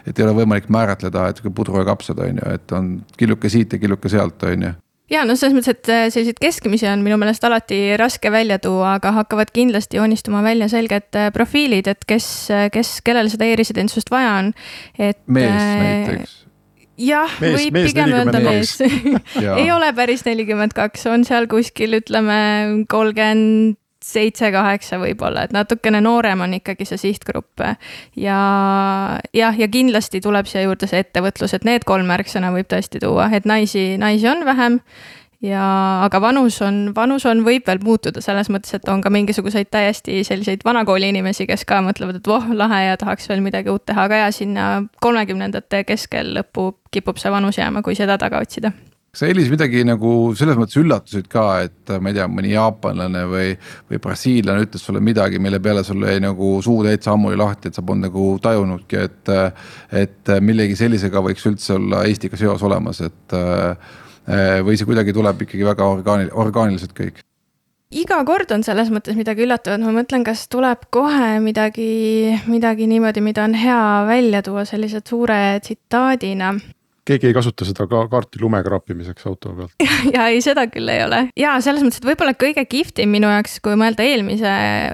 et 0.09 0.19
ei 0.19 0.25
ole 0.27 0.37
võimalik 0.41 0.71
määratleda, 0.73 1.29
et 1.29 1.39
sihuke 1.39 1.53
pudru 1.55 1.81
ja 1.81 1.87
kapsad 1.87 2.19
on 2.23 2.41
ju, 2.41 2.55
et 2.57 2.75
on 2.75 2.95
killuke 3.19 3.51
siit 3.51 3.75
ja 3.75 3.81
killuke 3.81 4.11
sealt, 4.11 4.43
on 4.49 4.69
ju 4.69 4.73
ja 5.11 5.23
no 5.27 5.35
selles 5.39 5.55
mõttes, 5.55 5.73
et 5.73 5.91
äh, 5.91 6.05
selliseid 6.13 6.39
keskmisi 6.41 6.87
on 6.89 7.03
minu 7.05 7.17
meelest 7.21 7.43
alati 7.47 7.97
raske 7.99 8.31
välja 8.33 8.59
tuua, 8.63 8.95
aga 8.99 9.13
hakkavad 9.19 9.51
kindlasti 9.55 9.99
joonistuma 9.99 10.43
välja 10.45 10.69
selged 10.71 11.19
äh, 11.19 11.29
profiilid, 11.35 11.89
et 11.91 12.07
kes, 12.09 12.29
äh, 12.53 12.69
kes, 12.73 12.95
kellel 13.05 13.31
seda 13.33 13.49
e-residentsust 13.51 14.11
vaja 14.13 14.37
on, 14.39 14.53
et. 14.97 15.19
mees 15.27 15.53
näiteks. 15.83 16.39
jah, 17.03 17.37
võib 17.41 17.79
pigem 17.83 18.15
öelda 18.15 18.41
mees. 18.43 18.77
Ei 19.61 19.69
ole 19.73 19.93
päris 19.97 20.25
nelikümmend 20.27 20.75
kaks, 20.77 21.07
on 21.11 21.27
seal 21.27 21.49
kuskil 21.51 21.99
ütleme 21.99 22.41
kolmkümmend 22.91 23.79
seitse-kaheksa 24.03 24.99
võib-olla, 25.01 25.45
et 25.45 25.55
natukene 25.55 26.01
noorem 26.03 26.43
on 26.45 26.57
ikkagi 26.59 26.87
see 26.87 27.01
sihtgrupp. 27.07 27.63
ja 28.19 28.37
jah, 29.33 29.59
ja 29.59 29.67
kindlasti 29.71 30.21
tuleb 30.21 30.49
siia 30.49 30.65
juurde 30.67 30.89
see 30.89 31.03
ettevõtlus, 31.03 31.55
et 31.55 31.67
need 31.67 31.87
kolm 31.87 32.09
märksõna 32.11 32.53
võib 32.55 32.69
tõesti 32.71 33.01
tuua, 33.03 33.29
et 33.33 33.49
naisi, 33.49 33.93
naisi 33.97 34.29
on 34.29 34.45
vähem. 34.45 34.79
Ja, 35.43 35.63
aga 36.05 36.21
vanus 36.23 36.61
on, 36.63 36.93
vanus 36.95 37.25
on, 37.27 37.41
võib 37.43 37.65
veel 37.67 37.81
muutuda 37.83 38.21
selles 38.23 38.47
mõttes, 38.47 38.77
et 38.77 38.87
on 38.87 39.01
ka 39.03 39.11
mingisuguseid 39.11 39.67
täiesti 39.75 40.21
selliseid 40.23 40.63
vanakooli 40.63 41.09
inimesi, 41.11 41.43
kes 41.49 41.65
ka 41.67 41.81
mõtlevad, 41.83 42.21
et 42.21 42.29
voh, 42.31 42.47
lahe 42.55 42.79
ja 42.85 42.95
tahaks 43.01 43.27
veel 43.27 43.43
midagi 43.43 43.73
uut 43.73 43.83
teha, 43.83 44.07
aga 44.07 44.21
ja 44.21 44.31
sinna 44.31 44.69
kolmekümnendate 45.03 45.83
keskel 45.83 46.31
lõppu 46.39 46.69
kipub 46.95 47.19
see 47.19 47.35
vanus 47.35 47.59
jääma, 47.59 47.83
kui 47.83 47.99
seda 47.99 48.15
taga 48.21 48.39
otsida 48.39 48.71
kas 49.13 49.21
sa 49.21 49.27
Elis 49.29 49.49
midagi 49.51 49.83
nagu 49.85 50.11
selles 50.33 50.57
mõttes 50.57 50.79
üllatusid 50.81 51.27
ka, 51.29 51.43
et 51.67 51.91
ma 52.01 52.09
ei 52.09 52.15
tea, 52.17 52.25
mõni 52.25 52.49
jaapanlane 52.55 53.21
või, 53.29 53.51
või 53.91 53.99
brasiillane 54.01 54.65
ütles 54.65 54.81
sulle 54.81 55.03
midagi, 55.05 55.37
mille 55.37 55.59
peale 55.61 55.83
sul 55.85 56.01
jäi 56.01 56.17
nagu 56.23 56.55
suu 56.65 56.79
täitsa 56.81 57.13
ammuli 57.13 57.37
lahti, 57.37 57.69
et 57.69 57.77
sa 57.77 57.85
polnud 57.85 58.09
nagu 58.09 58.25
tajunudki, 58.41 59.03
et. 59.05 59.33
et 60.01 60.33
millegi 60.41 60.73
sellisega 60.79 61.21
võiks 61.21 61.45
üldse 61.45 61.75
olla 61.77 62.01
Eestiga 62.09 62.39
seos 62.41 62.65
olemas, 62.65 63.03
et 63.05 63.37
või 64.65 64.79
see 64.79 64.89
kuidagi 64.89 65.13
tuleb 65.13 65.45
ikkagi 65.45 65.69
väga 65.69 65.93
orgaanil-, 65.93 66.33
orgaaniliselt 66.33 66.97
kõik 66.97 67.21
iga 67.93 68.17
kord 68.25 68.49
on 68.55 68.63
selles 68.65 68.89
mõttes 68.89 69.13
midagi 69.13 69.45
üllatavat, 69.45 69.83
ma 69.85 69.93
mõtlen, 69.93 70.23
kas 70.25 70.47
tuleb 70.49 70.87
kohe 70.89 71.35
midagi, 71.43 72.33
midagi 72.49 72.89
niimoodi, 72.89 73.21
mida 73.21 73.45
on 73.45 73.53
hea 73.53 73.81
välja 74.09 74.41
tuua 74.41 74.65
sellise 74.65 75.03
suure 75.05 75.59
tsitaadina 75.61 76.55
keegi 77.07 77.27
ei 77.29 77.35
kasuta 77.35 77.65
seda 77.67 77.85
ka 77.89 78.05
kaarti 78.11 78.39
lume 78.41 78.61
kraapimiseks 78.63 79.27
auto 79.27 79.53
pealt. 79.57 79.73
ja 80.15 80.27
ei, 80.31 80.41
seda 80.43 80.65
küll 80.71 80.89
ei 80.91 81.03
ole 81.03 81.19
ja 81.39 81.55
selles 81.63 81.83
mõttes, 81.83 81.99
et 81.99 82.07
võib-olla 82.07 82.35
kõige 82.39 82.63
kihvtim 82.69 83.11
minu 83.11 83.29
jaoks, 83.31 83.57
kui 83.63 83.75
mõelda 83.79 84.05
eelmise, 84.07 84.53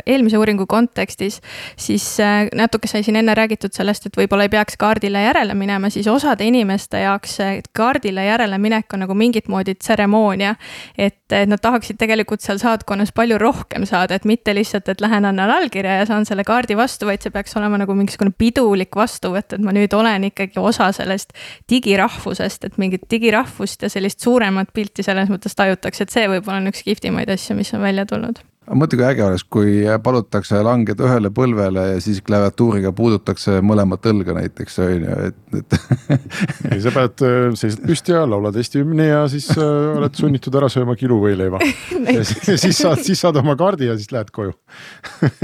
eelmise 0.09 0.39
uuringu 0.41 0.65
kontekstis. 0.69 1.39
siis 1.77 2.05
äh, 2.23 2.47
natuke 2.57 2.89
sai 2.89 3.03
siin 3.05 3.19
enne 3.21 3.35
räägitud 3.37 3.75
sellest, 3.75 4.09
et 4.09 4.17
võib-olla 4.17 4.47
ei 4.47 4.53
peaks 4.53 4.77
kaardile 4.79 5.23
järele 5.27 5.53
minema, 5.57 5.91
siis 5.93 6.07
osade 6.09 6.47
inimeste 6.49 7.03
jaoks 7.03 7.37
see 7.39 7.59
kaardile 7.77 8.25
järele 8.25 8.57
minek 8.57 8.93
on 8.93 9.05
nagu 9.05 9.17
mingit 9.17 9.47
moodi 9.51 9.75
tseremoonia. 9.75 10.55
et, 10.97 11.21
et 11.31 11.49
nad 11.49 11.61
tahaksid 11.61 11.99
tegelikult 12.01 12.41
seal 12.41 12.57
saatkonnas 12.61 13.13
palju 13.15 13.37
rohkem 13.41 13.85
saada, 13.85 14.17
et 14.17 14.25
mitte 14.25 14.55
lihtsalt, 14.55 14.89
et 14.89 15.01
lähen 15.01 15.25
annan 15.29 15.51
allkirja 15.59 15.99
ja 16.01 16.09
saan 16.09 16.25
selle 16.25 16.43
kaardi 16.47 16.77
vastu, 16.77 17.05
vaid 17.09 17.21
see 17.21 17.33
peaks 17.33 17.55
olema 17.59 17.77
nagu 17.81 17.93
mingisugune 17.93 18.33
pidulik 18.37 18.95
vastuvõtt, 18.97 19.53
et 19.53 19.63
ma 19.63 19.75
nüüd 19.75 19.93
olen 19.93 20.29
ikkagi 20.31 20.59
osa 20.59 20.91
sellest 20.95 21.37
digi 21.69 21.98
digirahvusest, 21.99 22.65
et 22.65 22.77
mingit 22.77 23.03
digirahvust 23.11 23.83
ja 23.83 23.89
sellist 23.91 24.23
suuremat 24.23 24.71
pilti 24.73 25.03
selles 25.03 25.29
mõttes 25.29 25.55
tajutakse, 25.55 26.05
et 26.05 26.13
see 26.13 26.27
võib-olla 26.31 26.61
on 26.61 26.71
üks 26.71 26.83
kihvtimaid 26.87 27.29
asju, 27.29 27.57
mis 27.59 27.73
on 27.75 27.83
välja 27.83 28.05
tulnud 28.05 28.39
mõtle, 28.77 28.99
kui 28.99 29.05
äge 29.07 29.23
oleks, 29.25 29.43
kui 29.49 29.73
palutakse 30.03 30.59
langeda 30.65 31.05
ühele 31.07 31.31
põlvele 31.33 31.85
ja 31.93 32.01
siis 32.03 32.21
klaviatuuriga 32.25 32.91
puudutakse 32.95 33.59
mõlemat 33.65 34.05
õlga 34.11 34.35
näiteks 34.37 34.79
on 34.83 35.05
ju, 35.05 35.17
et, 35.29 35.39
et 35.59 35.77
ei, 36.73 36.79
sa 36.83 36.93
pead, 36.93 37.23
äh, 37.25 37.39
seisad 37.59 37.83
püsti 37.87 38.13
ja 38.13 38.23
laulad 38.29 38.57
Eesti 38.59 38.83
hümni 38.83 39.09
ja 39.09 39.23
siis 39.31 39.49
äh, 39.55 39.63
oled 39.97 40.17
sunnitud 40.17 40.55
ära 40.59 40.69
sööma 40.71 40.95
kiluvõileiva 40.99 41.61
ja 42.17 42.23
siis 42.25 42.77
saad, 42.77 43.03
siis 43.05 43.21
saad 43.23 43.39
oma 43.41 43.55
kaardi 43.59 43.89
ja 43.89 43.97
siis 43.99 44.11
lähed 44.13 44.31
koju 44.35 44.53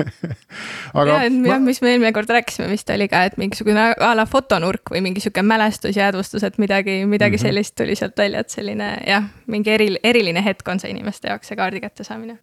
aga. 1.00 1.10
ja, 1.10 1.20
et 1.28 1.38
ma... 1.40 1.60
mis 1.64 1.82
me 1.82 1.94
eelmine 1.94 2.14
kord 2.16 2.32
rääkisime, 2.36 2.70
vist 2.72 2.90
oli 2.94 3.10
ka, 3.12 3.26
et 3.30 3.40
mingisugune 3.42 3.92
a 3.94 4.14
la 4.18 4.28
fotonurk 4.30 4.94
või 4.94 5.04
mingi 5.06 5.24
sihuke 5.24 5.46
mälestusjäädvustus, 5.46 6.46
et 6.46 6.60
midagi, 6.62 7.02
midagi 7.06 7.38
mm 7.38 7.40
-hmm. 7.40 7.48
sellist 7.48 7.76
tuli 7.80 7.96
sealt 7.96 8.18
välja, 8.18 8.46
et 8.46 8.54
selline 8.54 8.98
jah, 9.08 9.30
mingi 9.48 9.72
eri, 9.72 9.96
eriline 10.04 10.46
hetk 10.46 10.68
on 10.68 10.80
see 10.80 10.94
inimeste 10.94 11.32
jaoks, 11.32 11.48
see 11.50 11.58
kaardi 11.58 11.82
kättesaamine 11.82 12.38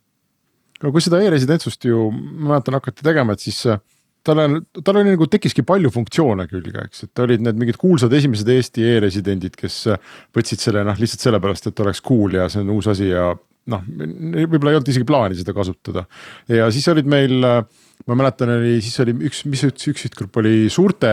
no 0.82 0.92
kui 0.92 1.04
seda 1.04 1.20
e-residentsust 1.22 1.86
ju, 1.88 2.08
ma 2.12 2.54
mäletan, 2.54 2.78
hakati 2.78 3.04
tegema, 3.06 3.36
et 3.36 3.44
siis 3.44 3.60
äh, 3.70 3.80
tal 4.26 4.42
on, 4.42 4.58
tal 4.80 4.98
oli 5.00 5.14
nagu 5.14 5.28
tekkiski 5.30 5.64
palju 5.66 5.92
funktsioone 5.94 6.46
külge, 6.50 6.86
eks, 6.88 7.06
et 7.06 7.22
olid 7.24 7.44
need 7.44 7.60
mingid 7.60 7.78
kuulsad 7.80 8.12
esimesed 8.18 8.50
Eesti 8.54 8.86
e-residendid, 8.94 9.56
kes 9.58 9.78
äh, 9.92 10.12
võtsid 10.36 10.62
selle 10.62 10.84
noh, 10.86 10.98
lihtsalt 10.98 11.26
sellepärast, 11.28 11.70
et 11.70 11.84
oleks 11.84 12.02
cool 12.04 12.38
ja 12.38 12.48
see 12.52 12.62
on 12.64 12.74
uus 12.76 12.90
asi 12.92 13.10
ja 13.10 13.30
noh, 13.72 13.86
võib-olla 13.86 14.72
ei 14.72 14.80
olnud 14.80 14.90
isegi 14.90 15.06
plaani 15.06 15.38
seda 15.38 15.54
kasutada. 15.54 16.06
ja 16.50 16.68
siis 16.74 16.88
olid 16.90 17.10
meil, 17.10 17.38
äh, 17.46 17.88
ma 18.10 18.18
mäletan, 18.18 18.54
oli, 18.58 18.78
siis 18.84 18.98
oli 19.04 19.16
üks, 19.30 19.44
mis 19.50 19.66
üks, 19.68 19.90
üks 19.94 20.06
sihtgrupp 20.06 20.42
oli 20.42 20.66
suurte, 20.72 21.12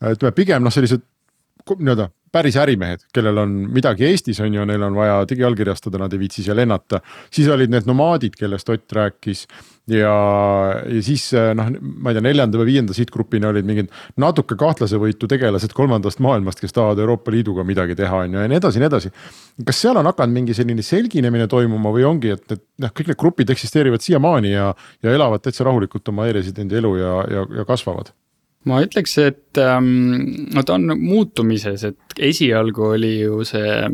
ütleme 0.00 0.32
pigem 0.36 0.64
noh, 0.64 0.72
sellised 0.72 1.02
nii-öelda 1.78 2.10
päris 2.32 2.56
ärimehed, 2.56 3.02
kellel 3.14 3.38
on 3.42 3.54
midagi 3.74 4.06
Eestis, 4.06 4.38
on 4.40 4.54
ju, 4.54 4.64
neil 4.68 4.82
on 4.86 4.94
vaja 4.94 5.22
digiallkirjastada, 5.28 5.98
nad 5.98 6.12
ei 6.14 6.20
viitsi 6.22 6.44
seal 6.46 6.58
lennata. 6.60 7.00
siis 7.30 7.48
olid 7.50 7.70
need 7.70 7.88
nomaadid, 7.90 8.36
kellest 8.38 8.68
Ott 8.70 8.92
rääkis 8.92 9.46
ja, 9.90 10.12
ja 10.86 11.02
siis 11.02 11.24
noh, 11.58 11.72
ma 11.80 12.12
ei 12.12 12.18
tea, 12.18 12.22
neljanda 12.22 12.60
või 12.60 12.70
viienda 12.70 12.94
sihtgrupina 12.94 13.50
olid 13.50 13.66
mingid 13.66 13.90
natuke 14.22 14.54
kahtlase 14.58 15.00
võitu 15.02 15.26
tegelased 15.30 15.74
kolmandast 15.74 16.22
maailmast, 16.22 16.62
kes 16.62 16.76
tahavad 16.76 17.02
Euroopa 17.02 17.34
Liiduga 17.34 17.66
midagi 17.66 17.98
teha, 17.98 18.22
on 18.26 18.38
ju, 18.38 18.44
ja 18.44 18.52
nii 18.52 18.60
edasi 18.62 18.78
ja 18.78 18.84
nii 18.84 18.90
edasi. 18.92 19.12
kas 19.66 19.82
seal 19.82 19.98
on 19.98 20.10
hakanud 20.10 20.38
mingi 20.38 20.54
selline 20.54 20.86
selginemine 20.86 21.50
toimuma 21.50 21.90
või 21.94 22.06
ongi, 22.06 22.34
et 22.36 22.46
need 22.46 22.64
noh, 22.86 22.94
kõik 22.94 23.10
need 23.10 23.22
grupid 23.26 23.50
eksisteerivad 23.56 24.06
siiamaani 24.06 24.54
ja, 24.54 24.70
ja 25.02 25.18
elavad 25.18 25.42
täitsa 25.42 25.66
rahulikult 25.66 26.14
oma 26.14 26.30
e-residendi 26.30 26.78
elu 26.78 26.96
ja, 27.02 27.14
ja, 27.30 27.46
ja 27.60 27.66
kasvavad? 27.66 28.14
Ma 28.68 28.82
ütleks, 28.84 29.14
et 29.22 29.58
ähm, 29.62 30.48
no 30.52 30.62
ta 30.66 30.74
on 30.76 30.92
muutumises, 31.00 31.84
et 31.88 32.18
esialgu 32.20 32.90
oli 32.90 33.12
ju 33.22 33.38
see, 33.48 33.86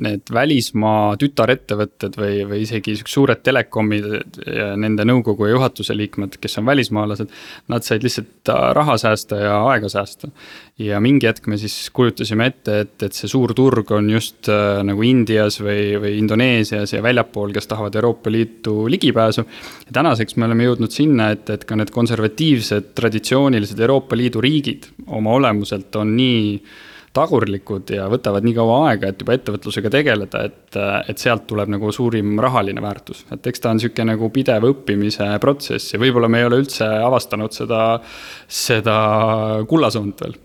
need 0.00 0.32
välismaa 0.32 1.18
tütarettevõtted 1.20 2.16
või, 2.16 2.38
või 2.48 2.62
isegi 2.64 2.94
siuksed 2.96 3.12
suured 3.12 3.42
telekomid 3.44 4.08
ja 4.46 4.70
nende 4.80 5.04
nõukogu 5.04 5.50
ja 5.50 5.58
juhatuse 5.58 5.96
liikmed, 5.98 6.38
kes 6.40 6.56
on 6.62 6.70
välismaalased. 6.70 7.34
Nad 7.68 7.84
said 7.84 8.06
lihtsalt 8.06 8.52
äh, 8.54 8.70
raha 8.78 8.96
säästa 9.04 9.42
ja 9.42 9.58
aega 9.68 9.92
säästa. 9.92 10.32
Ja 10.80 11.00
mingi 11.02 11.28
hetk 11.28 11.46
me 11.50 11.58
siis 11.60 11.74
kujutasime 11.94 12.46
ette, 12.50 12.76
et, 12.84 12.94
et 13.04 13.16
see 13.16 13.28
suur 13.30 13.52
turg 13.56 13.90
on 13.96 14.08
just 14.12 14.48
äh, 14.52 14.80
nagu 14.86 15.04
Indias 15.06 15.60
või, 15.62 15.96
või 16.00 16.16
Indoneesias 16.20 16.94
ja 16.94 17.02
väljapool, 17.04 17.52
kes 17.56 17.68
tahavad 17.70 17.96
Euroopa 18.00 18.32
Liitu 18.32 18.84
ligipääsu. 18.90 19.44
ja 19.86 19.96
tänaseks 20.00 20.36
me 20.36 20.48
oleme 20.48 20.68
jõudnud 20.68 20.94
sinna, 20.94 21.30
et, 21.36 21.50
et 21.52 21.66
ka 21.68 21.76
need 21.76 21.92
konservatiivsed, 21.94 22.94
traditsioonilised 22.96 23.80
Euroopa 23.80 24.16
Liidu 24.16 24.40
riigid 24.44 24.88
oma 25.06 25.36
olemuselt 25.36 25.96
on 26.00 26.16
nii 26.16 26.56
tagurlikud 27.12 27.90
ja 27.90 28.04
võtavad 28.06 28.44
nii 28.46 28.54
kaua 28.54 28.76
aega, 28.86 29.08
et 29.10 29.22
juba 29.22 29.34
ettevõtlusega 29.34 29.90
tegeleda, 29.90 30.44
et, 30.46 30.76
et 31.10 31.18
sealt 31.18 31.42
tuleb 31.50 31.72
nagu 31.74 31.90
suurim 31.92 32.38
rahaline 32.40 32.82
väärtus. 32.82 33.24
et 33.34 33.46
eks 33.50 33.60
ta 33.60 33.72
on 33.74 33.80
sihuke 33.82 34.06
nagu 34.06 34.30
pidev 34.30 34.68
õppimise 34.68 35.26
protsess 35.42 35.94
ja 35.94 36.00
võib-olla 36.00 36.30
me 36.30 36.40
ei 36.40 36.46
ole 36.46 36.62
üldse 36.62 36.86
avastanud 36.86 37.56
seda, 37.56 37.80
seda 38.46 39.00
kullasoont 39.68 40.24
veel 40.24 40.38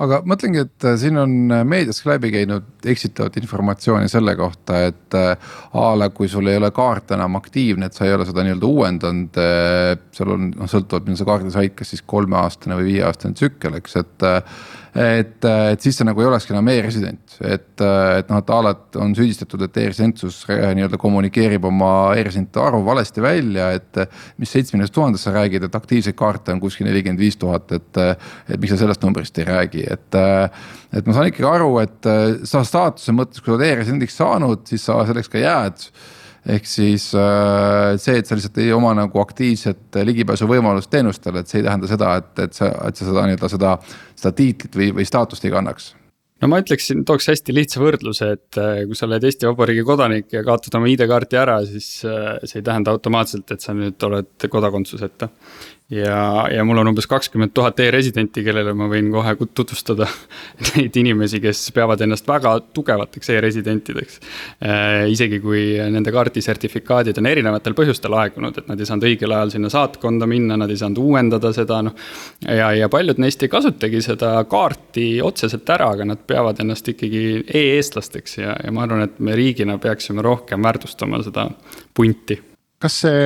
aga 0.00 0.20
mõtlengi, 0.28 0.64
et 0.64 0.86
äh, 0.88 0.96
siin 1.00 1.18
on 1.20 1.34
äh, 1.52 1.62
meedias 1.68 2.00
läbi 2.08 2.30
käinud 2.32 2.88
eksitavat 2.88 3.36
informatsiooni 3.40 4.08
selle 4.10 4.34
kohta, 4.38 4.84
et 4.88 5.16
äh, 5.18 5.52
a 5.76 5.90
la 5.98 6.10
kui 6.14 6.28
sul 6.30 6.48
ei 6.50 6.60
ole 6.60 6.70
kaart 6.74 7.14
enam 7.16 7.36
aktiivne, 7.40 7.90
et 7.90 7.96
sa 7.96 8.06
ei 8.08 8.14
ole 8.16 8.26
seda 8.28 8.44
nii-öelda 8.46 8.70
uuendanud. 8.70 9.40
seal 10.16 10.34
on, 10.34 10.50
noh 10.56 10.70
sõltuvalt, 10.70 11.06
millal 11.06 11.20
sa 11.20 11.28
kaardi 11.28 11.54
said, 11.54 11.74
kas 11.78 11.92
siis 11.94 12.04
kolmeaastane 12.08 12.78
või 12.78 12.94
viieaastane 12.94 13.36
tsükkel, 13.36 13.76
eks, 13.80 13.96
et 14.00 14.28
et, 14.94 15.44
et 15.44 15.84
siis 15.84 15.96
see 15.96 16.06
nagu 16.06 16.22
ei 16.22 16.28
olekski 16.28 16.54
enam 16.54 16.68
e-resident, 16.72 17.36
et, 17.46 17.82
et 17.82 18.30
noh, 18.32 18.40
et 18.40 18.52
alati 18.56 19.00
on 19.00 19.14
süüdistatud, 19.16 19.62
et 19.66 19.80
e-residentsus 19.82 20.42
nii-öelda 20.50 20.98
kommunikeerib 21.00 21.66
oma 21.70 21.92
e-residentide 22.18 22.64
arvu 22.64 22.82
valesti 22.86 23.24
välja, 23.24 23.70
et. 23.78 24.04
mis 24.40 24.50
seitsmekümnest 24.50 24.94
tuhandest 24.94 25.26
sa 25.26 25.34
räägid, 25.34 25.64
et 25.66 25.74
aktiivseid 25.76 26.16
kaarte 26.18 26.54
on 26.54 26.60
kuskil 26.62 26.88
nelikümmend 26.88 27.20
viis 27.20 27.36
tuhat, 27.40 27.72
et, 27.76 28.00
et 28.48 28.56
miks 28.60 28.74
sa 28.74 28.80
sellest 28.84 29.02
numbrist 29.04 29.38
ei 29.38 29.48
räägi, 29.48 29.84
et. 29.90 30.20
et 30.94 31.06
ma 31.06 31.16
saan 31.16 31.30
ikkagi 31.30 31.48
aru, 31.48 31.74
et 31.82 32.10
sa 32.48 32.64
staatuse 32.66 33.14
mõttes, 33.14 33.42
kui 33.42 33.52
sa 33.52 33.58
oled 33.58 33.68
e-residendiks 33.68 34.16
saanud, 34.18 34.64
siis 34.68 34.88
sa 34.88 35.02
selleks 35.08 35.30
ka 35.30 35.42
jääd 35.42 35.90
ehk 36.48 36.66
siis 36.68 37.10
äh, 37.18 37.96
see, 38.00 38.18
et 38.20 38.28
sa 38.28 38.36
lihtsalt 38.38 38.58
ei 38.62 38.72
oma 38.72 38.94
nagu 38.96 39.20
aktiivset 39.20 40.00
ligipääsuvõimalust 40.08 40.90
teenustele, 40.92 41.42
et 41.42 41.52
see 41.52 41.60
ei 41.60 41.66
tähenda 41.68 41.90
seda, 41.90 42.14
et, 42.22 42.32
et 42.46 42.56
sa, 42.56 42.70
et 42.88 42.96
sa 42.96 43.08
seda 43.08 43.24
nii-öelda 43.28 43.50
seda, 43.52 43.78
seda 44.16 44.36
tiitlit 44.36 44.78
või, 44.80 44.92
või 45.00 45.08
staatust 45.08 45.44
ei 45.44 45.52
kannaks. 45.54 45.94
No 46.40 46.48
ma 46.48 46.62
ütleksin, 46.62 47.02
tooks 47.04 47.28
hästi 47.28 47.52
lihtsa 47.52 47.82
võrdluse, 47.82 48.30
et 48.38 48.60
äh, 48.60 48.84
kui 48.88 48.96
sa 48.96 49.04
oled 49.04 49.26
Eesti 49.28 49.48
Vabariigi 49.50 49.84
kodanik 49.84 50.32
ja 50.32 50.40
kaotad 50.46 50.78
oma 50.78 50.88
ID-kaarti 50.88 51.36
ära, 51.36 51.58
siis 51.68 51.90
äh, 52.08 52.38
see 52.48 52.62
ei 52.62 52.66
tähenda 52.70 52.94
automaatselt, 52.96 53.52
et 53.52 53.60
sa 53.60 53.76
nüüd 53.76 54.00
oled 54.08 54.48
kodakondsuseta 54.48 55.28
ja, 55.90 56.48
ja 56.54 56.64
mul 56.64 56.78
on 56.78 56.90
umbes 56.92 57.06
kakskümmend 57.10 57.52
tuhat 57.54 57.80
e-residenti, 57.82 58.44
kellele 58.46 58.72
ma 58.76 58.86
võin 58.90 59.10
kohe 59.12 59.34
tutvustada 59.54 60.06
neid 60.68 60.96
inimesi, 61.02 61.40
kes 61.42 61.64
peavad 61.74 62.00
ennast 62.04 62.28
väga 62.30 62.54
tugevateks 62.76 63.32
e-residentideks 63.34 64.20
äh,. 64.62 65.10
isegi 65.10 65.40
kui 65.42 65.64
nende 65.90 66.12
kaardi 66.14 66.42
sertifikaadid 66.44 67.18
on 67.18 67.30
erinevatel 67.30 67.74
põhjustel 67.78 68.14
aegunud, 68.22 68.62
et 68.62 68.70
nad 68.70 68.80
ei 68.80 68.88
saanud 68.88 69.08
õigel 69.10 69.34
ajal 69.36 69.54
sinna 69.56 69.72
saatkonda 69.72 70.28
minna, 70.30 70.58
nad 70.60 70.70
ei 70.70 70.78
saanud 70.80 71.02
uuendada 71.02 71.52
seda, 71.56 71.82
noh. 71.88 71.98
ja, 72.46 72.70
ja 72.76 72.90
paljud 72.92 73.18
neist 73.22 73.42
ei 73.42 73.52
kasutagi 73.52 74.02
seda 74.04 74.36
kaarti 74.50 75.08
otseselt 75.26 75.68
ära, 75.74 75.90
aga 75.96 76.06
nad 76.12 76.22
peavad 76.26 76.62
ennast 76.62 76.94
ikkagi 76.94 77.24
e-eestlasteks 77.46 78.38
ja, 78.38 78.54
ja 78.62 78.74
ma 78.74 78.86
arvan, 78.86 79.08
et 79.08 79.18
me 79.18 79.34
riigina 79.38 79.78
peaksime 79.82 80.22
rohkem 80.22 80.62
väärtustama 80.62 81.22
seda 81.26 81.48
punti. 81.94 82.38
kas 82.80 83.02
see 83.02 83.22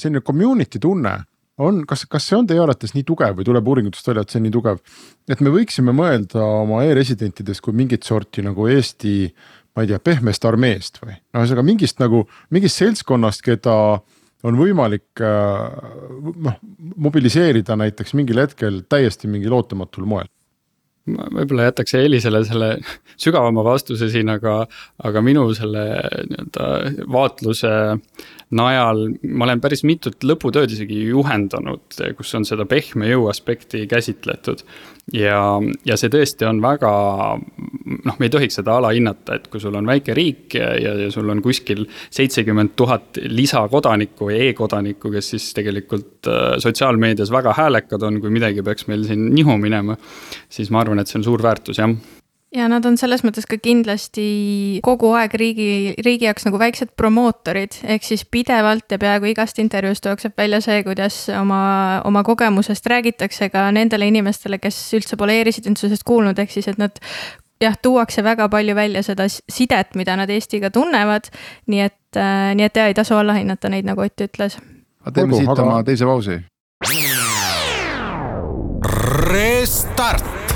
selline 0.00 0.24
community 0.24 0.80
tunne 0.82 1.18
on, 1.62 1.82
kas, 1.88 2.04
kas 2.10 2.26
see 2.28 2.36
on 2.38 2.48
teie 2.48 2.60
arvates 2.62 2.94
nii 2.96 3.04
tugev 3.06 3.38
või 3.38 3.46
tuleb 3.48 3.70
uuringutest 3.70 4.10
välja, 4.10 4.24
et 4.24 4.32
see 4.32 4.40
on 4.40 4.46
nii 4.48 4.56
tugev, 4.56 4.82
et 5.30 5.42
me 5.44 5.52
võiksime 5.54 5.94
mõelda 5.96 6.42
oma 6.62 6.82
e-residentidest 6.86 7.64
kui 7.64 7.76
mingit 7.76 8.06
sorti 8.06 8.44
nagu 8.44 8.68
Eesti, 8.72 9.16
ma 9.76 9.84
ei 9.84 9.90
tea, 9.90 10.00
pehmest 10.02 10.44
armeest 10.48 11.00
või? 11.02 11.16
Noh, 11.16 11.42
ühesõnaga 11.42 11.66
mingist 11.66 12.00
nagu 12.02 12.24
mingist 12.54 12.82
seltskonnast, 12.82 13.44
keda 13.46 13.76
on 14.46 14.58
võimalik 14.60 15.24
noh 15.24 16.56
mobiliseerida 17.02 17.76
näiteks 17.80 18.14
mingil 18.18 18.44
hetkel 18.44 18.82
täiesti 18.88 19.30
mingil 19.30 19.56
ootamatul 19.56 20.06
moel. 20.08 20.28
Ma 21.06 21.28
võib-olla 21.30 21.68
jätaks 21.68 21.94
Elisele 21.94 22.40
selle 22.46 22.68
sügavama 23.22 23.62
vastuse 23.62 24.08
siin, 24.10 24.30
aga, 24.32 24.64
aga 25.06 25.22
minu 25.22 25.44
selle 25.54 25.84
nii-öelda 26.32 27.06
vaatluse 27.14 27.70
najal 28.54 29.00
ma 29.34 29.46
olen 29.46 29.60
päris 29.62 29.82
mitut 29.86 30.22
lõputööd 30.22 30.70
isegi 30.70 31.00
juhendanud, 31.08 31.82
kus 32.18 32.34
on 32.38 32.44
seda 32.46 32.66
pehme 32.70 33.08
jõu 33.10 33.26
aspekti 33.30 33.86
käsitletud. 33.90 34.62
ja, 35.14 35.40
ja 35.86 35.96
see 35.98 36.10
tõesti 36.12 36.46
on 36.46 36.60
väga, 36.62 36.92
noh, 37.38 38.18
me 38.18 38.28
ei 38.28 38.30
tohiks 38.30 38.60
seda 38.60 38.76
alahinnata, 38.78 39.38
et 39.38 39.48
kui 39.50 39.62
sul 39.62 39.74
on 39.78 39.86
väike 39.86 40.14
riik 40.14 40.54
ja, 40.58 40.72
ja, 40.78 41.10
sul 41.10 41.30
on 41.30 41.42
kuskil 41.42 41.86
seitsekümmend 42.10 42.76
tuhat 42.78 43.18
lisakodanikku 43.26 44.30
ja 44.30 44.44
e-kodanikku, 44.50 45.10
kes 45.14 45.32
siis 45.34 45.48
tegelikult 45.56 46.30
äh, 46.30 46.58
sotsiaalmeedias 46.62 47.34
väga 47.34 47.54
häälekad 47.58 48.06
on, 48.06 48.20
kui 48.22 48.30
midagi 48.34 48.62
peaks 48.66 48.86
meil 48.86 49.02
siin 49.08 49.26
nihu 49.34 49.58
minema. 49.58 49.98
siis 50.48 50.70
ma 50.70 50.84
arvan, 50.84 51.02
et 51.02 51.10
see 51.10 51.18
on 51.18 51.26
suur 51.26 51.42
väärtus, 51.42 51.82
jah 51.82 51.90
ja 52.56 52.66
nad 52.70 52.84
on 52.88 52.96
selles 52.98 53.22
mõttes 53.26 53.46
ka 53.48 53.58
kindlasti 53.60 54.26
kogu 54.84 55.12
aeg 55.18 55.34
riigi, 55.38 55.68
riigi 56.04 56.26
jaoks 56.28 56.46
nagu 56.48 56.60
väiksed 56.60 56.94
promootorid, 56.98 57.80
ehk 57.84 58.06
siis 58.06 58.24
pidevalt 58.24 58.92
ja 58.92 58.98
peaaegu 59.02 59.30
igast 59.32 59.60
intervjuust 59.62 60.08
jookseb 60.08 60.36
välja 60.38 60.62
see, 60.64 60.82
kuidas 60.86 61.26
oma, 61.36 61.60
oma 62.08 62.24
kogemusest 62.26 62.86
räägitakse 62.92 63.50
ka 63.52 63.68
nendele 63.76 64.08
inimestele, 64.12 64.60
kes 64.62 64.78
üldse 64.98 65.18
pole 65.20 65.40
e-residentsusest 65.40 66.06
kuulnud, 66.06 66.38
ehk 66.40 66.54
siis 66.54 66.70
et 66.72 66.80
nad 66.80 67.00
jah, 67.62 67.76
tuuakse 67.82 68.24
väga 68.24 68.48
palju 68.52 68.76
välja 68.76 69.04
seda 69.04 69.28
sidet, 69.28 69.94
mida 69.94 70.16
nad 70.16 70.30
Eestiga 70.32 70.70
tunnevad. 70.70 71.30
nii 71.66 71.80
et, 71.80 72.16
äh, 72.16 72.54
nii 72.56 72.64
et 72.64 72.76
ja 72.76 72.86
ei 72.86 72.94
tasu 72.94 73.16
allahinnata 73.16 73.68
neid, 73.68 73.84
nagu 73.84 74.00
Ott 74.00 74.20
ütles. 74.20 74.58
teeme 75.14 75.36
siit 75.36 75.58
oma 75.58 75.82
teise 75.84 76.04
pausi. 76.04 76.40
Restart 79.26 80.55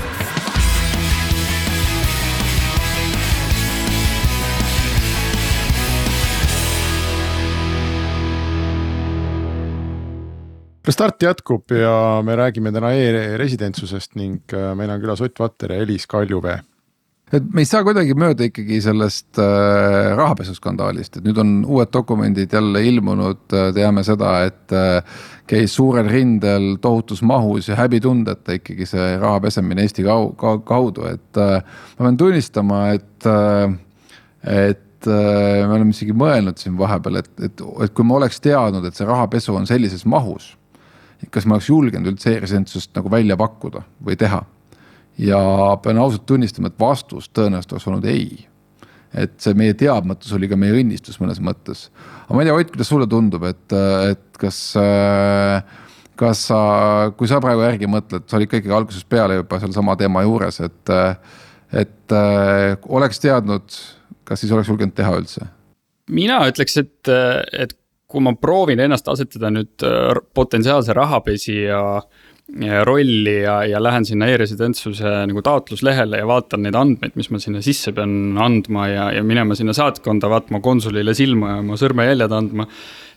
Restart 10.91 11.23
jätkub 11.23 11.71
ja 11.71 12.19
me 12.19 12.35
räägime 12.35 12.71
täna 12.75 12.89
e-residentsusest 12.91 14.17
ning 14.19 14.41
äh, 14.51 14.73
meil 14.75 14.91
on 14.91 14.99
külas 14.99 15.21
Ott 15.23 15.39
Vatter 15.39 15.71
ja 15.71 15.85
Elis 15.85 16.03
Kaljuvee. 16.07 16.57
et 17.31 17.47
me 17.53 17.63
ei 17.63 17.69
saa 17.69 17.79
kuidagi 17.87 18.11
mööda 18.19 18.43
ikkagi 18.49 18.81
sellest 18.83 19.39
äh, 19.39 20.09
rahapesuskandaalist, 20.19 21.15
et 21.15 21.23
nüüd 21.29 21.39
on 21.39 21.55
uued 21.63 21.93
dokumendid 21.95 22.51
jälle 22.51 22.83
ilmunud, 22.89 23.45
äh, 23.55 23.71
teame 23.71 24.03
seda, 24.03 24.33
et 24.49 24.75
äh, 24.75 25.23
käis 25.47 25.79
suurel 25.79 26.11
rindel 26.11 26.73
tohutus 26.83 27.23
mahus 27.23 27.71
ja 27.71 27.79
häbitundeta 27.79 28.59
ikkagi 28.59 28.91
see 28.91 29.15
raha 29.23 29.39
pesemine 29.47 29.87
Eesti 29.87 30.03
kau-, 30.03 30.35
kaudu, 30.67 31.07
et 31.07 31.39
äh, 31.39 31.61
ma 31.95 32.09
pean 32.09 32.19
tunnistama, 32.19 32.85
et 32.99 33.31
äh,, 33.31 33.77
et 34.43 35.07
äh, 35.07 35.67
me 35.69 35.77
oleme 35.77 35.95
isegi 35.95 36.11
mõelnud 36.11 36.59
siin 36.59 36.75
vahepeal, 36.75 37.23
et, 37.23 37.37
et, 37.39 37.69
et 37.87 37.93
kui 37.95 38.03
ma 38.03 38.19
oleks 38.19 38.43
teadnud, 38.43 38.83
et 38.83 38.99
see 38.99 39.07
rahapesu 39.07 39.55
on 39.55 39.71
sellises 39.71 40.03
mahus 40.03 40.57
kas 41.29 41.45
ma 41.45 41.57
oleks 41.57 41.69
julgenud 41.69 42.13
üldse 42.13 42.33
e-residentsust 42.35 42.95
nagu 42.97 43.11
välja 43.11 43.37
pakkuda 43.39 43.83
või 44.05 44.17
teha. 44.19 44.41
ja 45.21 45.41
pean 45.83 45.99
ausalt 46.01 46.25
tunnistama, 46.25 46.71
et 46.71 46.79
vastus 46.79 47.29
tõenäoliselt 47.29 47.75
oleks 47.75 47.87
olnud 47.87 48.07
ei. 48.09 48.47
et 49.13 49.35
see 49.43 49.53
meie 49.53 49.73
teadmatus 49.77 50.31
oli 50.33 50.47
ka 50.47 50.57
meie 50.57 50.73
õnnistus 50.79 51.19
mõnes 51.21 51.41
mõttes. 51.43 51.89
aga 52.25 52.35
ma 52.35 52.41
ei 52.41 52.49
tea, 52.49 52.57
Ott, 52.57 52.73
kuidas 52.73 52.91
sulle 52.93 53.07
tundub, 53.07 53.43
et, 53.43 53.77
et 54.09 54.41
kas 54.41 54.59
kas 56.21 56.43
sa, 56.51 56.59
kui 57.17 57.29
sa 57.29 57.39
praegu 57.41 57.63
järgi 57.65 57.89
mõtled, 57.89 58.27
sa 58.29 58.37
olid 58.37 58.49
ka 58.51 58.59
ikkagi 58.59 58.75
algusest 58.77 59.07
peale 59.09 59.39
juba 59.39 59.57
sealsama 59.61 59.95
teema 59.97 60.21
juures, 60.25 60.59
et, 60.61 60.93
et 61.81 62.15
oleks 62.89 63.21
teadnud, 63.23 63.79
kas 64.27 64.43
siis 64.43 64.53
oleks 64.53 64.69
julgenud 64.71 64.95
teha 64.97 65.15
üldse? 65.17 65.47
mina 66.11 66.41
ütleks, 66.49 66.75
et, 66.81 67.09
et 67.55 67.77
kui 68.11 68.23
ma 68.23 68.35
proovin 68.37 68.83
ennast 68.83 69.07
asetada 69.11 69.51
nüüd 69.53 69.87
äh, 69.87 70.19
potentsiaalse 70.35 70.95
rahapesija 70.97 71.81
rolli 72.83 73.41
ja, 73.41 73.61
ja 73.65 73.79
lähen 73.83 74.05
sinna 74.05 74.27
e-residentsuse 74.27 75.11
nagu 75.29 75.41
taotluslehele 75.45 76.19
ja 76.19 76.27
vaatan 76.27 76.65
neid 76.65 76.75
andmeid, 76.75 77.13
mis 77.15 77.29
ma 77.31 77.39
sinna 77.39 77.61
sisse 77.63 77.93
pean 77.95 78.35
andma 78.41 78.87
ja, 78.91 79.05
ja 79.15 79.23
minema 79.23 79.55
sinna 79.55 79.73
saatkonda, 79.77 80.29
vaatama 80.29 80.59
konsulile 80.63 81.15
silma 81.15 81.53
ja 81.55 81.61
oma 81.61 81.79
sõrmejäljed 81.79 82.35
andma. 82.35 82.67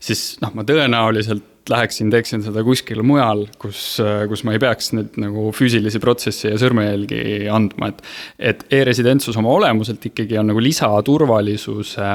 siis 0.04 0.36
noh, 0.44 0.54
ma 0.54 0.62
tõenäoliselt 0.68 1.50
läheksin, 1.70 2.10
teeksin 2.12 2.44
seda 2.44 2.62
kuskil 2.62 3.00
mujal, 3.06 3.46
kus, 3.58 3.96
kus 4.28 4.44
ma 4.44 4.54
ei 4.54 4.60
peaks 4.62 4.92
neid 4.94 5.16
nagu 5.18 5.48
füüsilisi 5.56 6.00
protsesse 6.02 6.52
ja 6.52 6.60
sõrmejälgi 6.60 7.48
andma, 7.50 7.90
et. 7.90 8.02
et 8.38 8.64
e-residentsus 8.70 9.38
oma 9.40 9.54
olemuselt 9.56 10.04
ikkagi 10.12 10.38
on 10.38 10.52
nagu 10.52 10.62
lisaturvalisuse 10.62 12.10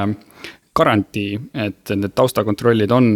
garantii, 0.79 1.39
et 1.67 1.95
need 1.95 2.15
taustakontrollid 2.17 2.93
on 2.95 3.09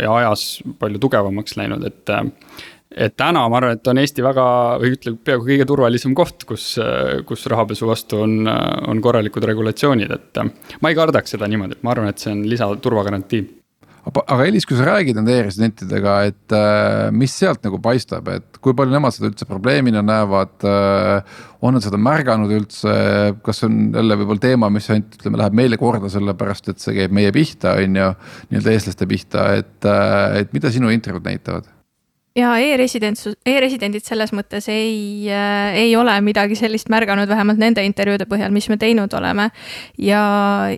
ja 0.00 0.14
ajas 0.20 0.62
palju 0.80 1.02
tugevamaks 1.02 1.58
läinud, 1.60 1.84
et. 1.88 2.14
et 2.94 3.16
täna 3.18 3.42
ma 3.50 3.58
arvan, 3.58 3.74
et 3.74 3.90
on 3.90 3.98
Eesti 3.98 4.22
väga 4.22 4.44
või 4.82 4.94
ütleme, 4.94 5.18
peaaegu 5.26 5.48
kõige 5.48 5.66
turvalisem 5.66 6.14
koht, 6.14 6.46
kus, 6.48 6.68
kus 7.26 7.46
rahapesu 7.50 7.88
vastu 7.90 8.22
on, 8.22 8.46
on 8.46 9.02
korralikud 9.02 9.44
regulatsioonid, 9.50 10.14
et. 10.14 10.44
ma 10.80 10.92
ei 10.92 10.98
kardaks 10.98 11.36
seda 11.36 11.50
niimoodi, 11.50 11.78
et 11.78 11.86
ma 11.86 11.94
arvan, 11.96 12.12
et 12.12 12.22
see 12.22 12.32
on 12.34 12.46
lisaturvagarantii 12.48 13.44
aga 14.04 14.44
Elis, 14.44 14.66
kui 14.68 14.76
sa 14.76 14.84
räägid 14.88 15.16
nende 15.16 15.32
e-residentidega, 15.38 16.14
et 16.28 16.54
äh, 16.54 17.08
mis 17.14 17.32
sealt 17.32 17.64
nagu 17.64 17.80
paistab, 17.82 18.28
et 18.34 18.58
kui 18.64 18.76
palju 18.76 18.92
nemad 18.92 19.14
seda 19.16 19.30
üldse 19.30 19.48
probleemina 19.48 20.04
näevad 20.04 20.66
äh,? 20.68 21.36
on 21.64 21.72
nad 21.72 21.80
seda 21.80 21.96
märganud 21.96 22.50
üldse, 22.52 22.94
kas 23.40 23.64
on 23.64 23.86
jälle 23.94 24.18
võib-olla 24.20 24.42
teema, 24.42 24.68
mis 24.72 24.90
ainult 24.92 25.14
ütleme, 25.16 25.40
läheb 25.40 25.56
meile 25.56 25.78
korda, 25.80 26.10
sellepärast 26.12 26.68
et 26.74 26.82
see 26.82 26.98
käib 26.98 27.14
meie 27.16 27.32
pihta, 27.32 27.78
on 27.80 27.96
ju. 28.02 28.10
nii-öelda 28.50 28.74
eestlaste 28.74 29.08
pihta, 29.08 29.46
et 29.62 29.88
äh,, 29.88 30.42
et 30.42 30.52
mida 30.56 30.72
sinu 30.74 30.92
intervjuud 30.92 31.24
näitavad? 31.30 31.72
Ja 32.34 32.54
e-residentsus 32.58 33.36
e, 33.36 33.54
e-residendid 33.54 34.02
selles 34.06 34.32
mõttes 34.34 34.66
ei 34.72 35.28
äh,, 35.30 35.76
ei 35.84 35.92
ole 35.96 36.14
midagi 36.24 36.56
sellist 36.58 36.90
märganud, 36.90 37.28
vähemalt 37.30 37.60
nende 37.62 37.84
intervjuude 37.86 38.26
põhjal, 38.30 38.50
mis 38.54 38.66
me 38.72 38.78
teinud 38.80 39.14
oleme. 39.14 39.50
ja, 39.98 40.22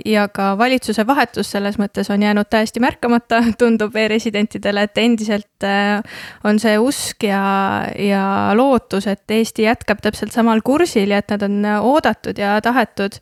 ja 0.05 0.27
ka 0.29 0.53
valitsuse 0.59 1.07
vahetus 1.09 1.51
selles 1.55 1.79
mõttes 1.81 2.11
on 2.13 2.23
jäänud 2.23 2.51
täiesti 2.53 2.83
märkamata, 2.85 3.41
tundub 3.61 3.97
e-residentidele, 3.97 4.85
et 4.85 5.01
endiselt 5.01 5.65
äh, 5.65 6.21
on 6.45 6.61
see 6.61 6.77
usk 6.79 7.25
ja, 7.25 7.87
ja 7.99 8.27
lootus, 8.57 9.09
et 9.09 9.25
Eesti 9.37 9.65
jätkab 9.65 10.05
täpselt 10.05 10.37
samal 10.37 10.61
kursil 10.65 11.15
ja 11.15 11.23
et 11.25 11.33
nad 11.33 11.47
on 11.49 11.65
oodatud 11.81 12.39
ja 12.39 12.59
tahetud 12.65 13.17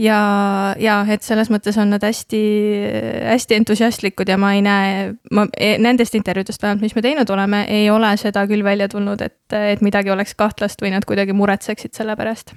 ja, 0.00 0.20
ja 0.80 1.00
et 1.12 1.24
selles 1.26 1.50
mõttes 1.52 1.76
on 1.80 1.92
nad 1.94 2.04
hästi, 2.04 2.40
hästi 3.34 3.58
entusiastlikud 3.60 4.32
ja 4.32 4.38
ma 4.40 4.54
ei 4.56 4.64
näe, 4.64 5.04
ma 5.36 5.46
e, 5.56 5.74
nendest 5.82 6.16
intervjuudest 6.18 6.62
vähemalt, 6.62 6.86
mis 6.86 6.96
me 6.96 7.04
teinud 7.04 7.30
oleme, 7.30 7.64
ei 7.68 7.90
ole 7.92 8.14
seda 8.20 8.46
küll 8.50 8.64
välja 8.66 8.88
tulnud, 8.90 9.22
et, 9.24 9.38
et 9.56 9.84
midagi 9.84 10.12
oleks 10.12 10.34
kahtlast 10.38 10.82
või 10.82 10.94
nad 10.96 11.06
kuidagi 11.08 11.36
muretseksid 11.36 11.96
selle 11.96 12.16
pärast 12.18 12.54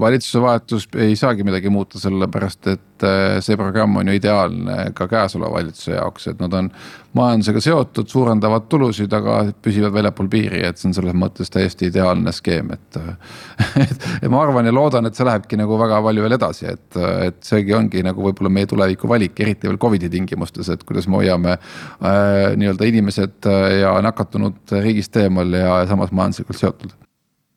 valitsuse 0.00 0.40
vahetus 0.40 0.88
ei 0.96 1.16
saagi 1.16 1.44
midagi 1.44 1.70
muuta, 1.70 1.98
sellepärast 1.98 2.66
et 2.70 3.04
äh, 3.06 3.40
see 3.42 3.56
programm 3.58 3.96
on 3.96 4.08
ju 4.08 4.14
ideaalne 4.14 4.92
ka 4.94 5.08
käesoleva 5.10 5.50
valitsuse 5.56 5.96
jaoks, 5.96 6.28
et 6.30 6.40
nad 6.40 6.52
on 6.54 6.70
majandusega 7.18 7.60
seotud, 7.60 8.08
suurendavad 8.08 8.68
tulusid, 8.72 9.12
aga 9.12 9.40
püsivad 9.62 9.92
väljapool 9.96 10.30
piiri, 10.32 10.62
et 10.68 10.78
see 10.78 10.88
on 10.90 10.96
selles 10.96 11.16
mõttes 11.18 11.50
täiesti 11.52 11.90
ideaalne 11.90 12.32
skeem, 12.32 12.72
et. 12.76 13.00
et, 13.84 14.08
et 14.22 14.30
ma 14.30 14.42
arvan 14.46 14.68
ja 14.68 14.74
loodan, 14.74 15.10
et 15.10 15.18
see 15.18 15.26
lähebki 15.26 15.58
nagu 15.60 15.78
väga 15.80 16.00
palju 16.06 16.26
veel 16.26 16.38
edasi, 16.38 16.68
et, 16.72 16.88
et 17.28 17.40
seegi 17.46 17.76
ongi 17.76 18.06
nagu 18.06 18.24
võib-olla 18.28 18.52
meie 18.52 18.70
tuleviku 18.70 19.10
valik, 19.10 19.38
eriti 19.42 19.68
veel 19.68 19.80
Covidi 19.82 20.10
tingimustes, 20.12 20.70
et 20.72 20.86
kuidas 20.88 21.10
me 21.10 21.20
hoiame 21.20 21.56
äh, 21.58 22.52
nii-öelda 22.56 22.90
inimesed 22.94 23.50
äh, 23.50 23.70
ja 23.82 23.96
nakatunud 24.04 24.76
riigist 24.82 25.16
eemal 25.18 25.58
ja 25.58 25.80
samas 25.90 26.14
majanduslikult 26.14 26.62
seotud 26.62 27.00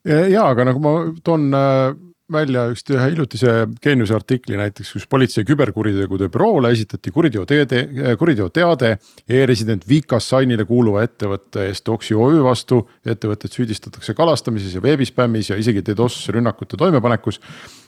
ja 0.06 0.50
aga 0.52 0.68
nagu 0.70 0.82
ma 0.84 0.98
toon 1.26 1.54
äh, 1.56 1.96
välja 2.32 2.66
just 2.72 2.90
ühe 2.90 3.04
hiljutise 3.06 3.52
geeniuse 3.84 4.16
artikli 4.18 4.58
näiteks, 4.58 4.94
kus 4.96 5.06
politsei 5.10 5.46
küberkuritegude 5.46 6.30
büroole 6.34 6.72
esitati 6.74 7.12
kuriteoteade, 7.14 7.82
äh, 7.86 8.18
kuriteoteade 8.18 8.96
e-resident 9.30 9.86
Vikas 9.90 10.30
Sainile 10.30 10.66
kuuluva 10.66 11.04
ettevõtte 11.06 11.68
eest 11.70 11.90
Oksi 11.90 12.18
OÜ 12.18 12.42
vastu. 12.44 12.82
ettevõtet 13.06 13.54
süüdistatakse 13.54 14.14
kalastamises 14.14 14.74
ja 14.76 14.82
veebispämmis 14.82 15.50
ja 15.50 15.56
isegi 15.56 15.86
DDoS 15.86 16.30
rünnakute 16.30 16.78
toimepanekus. 16.78 17.40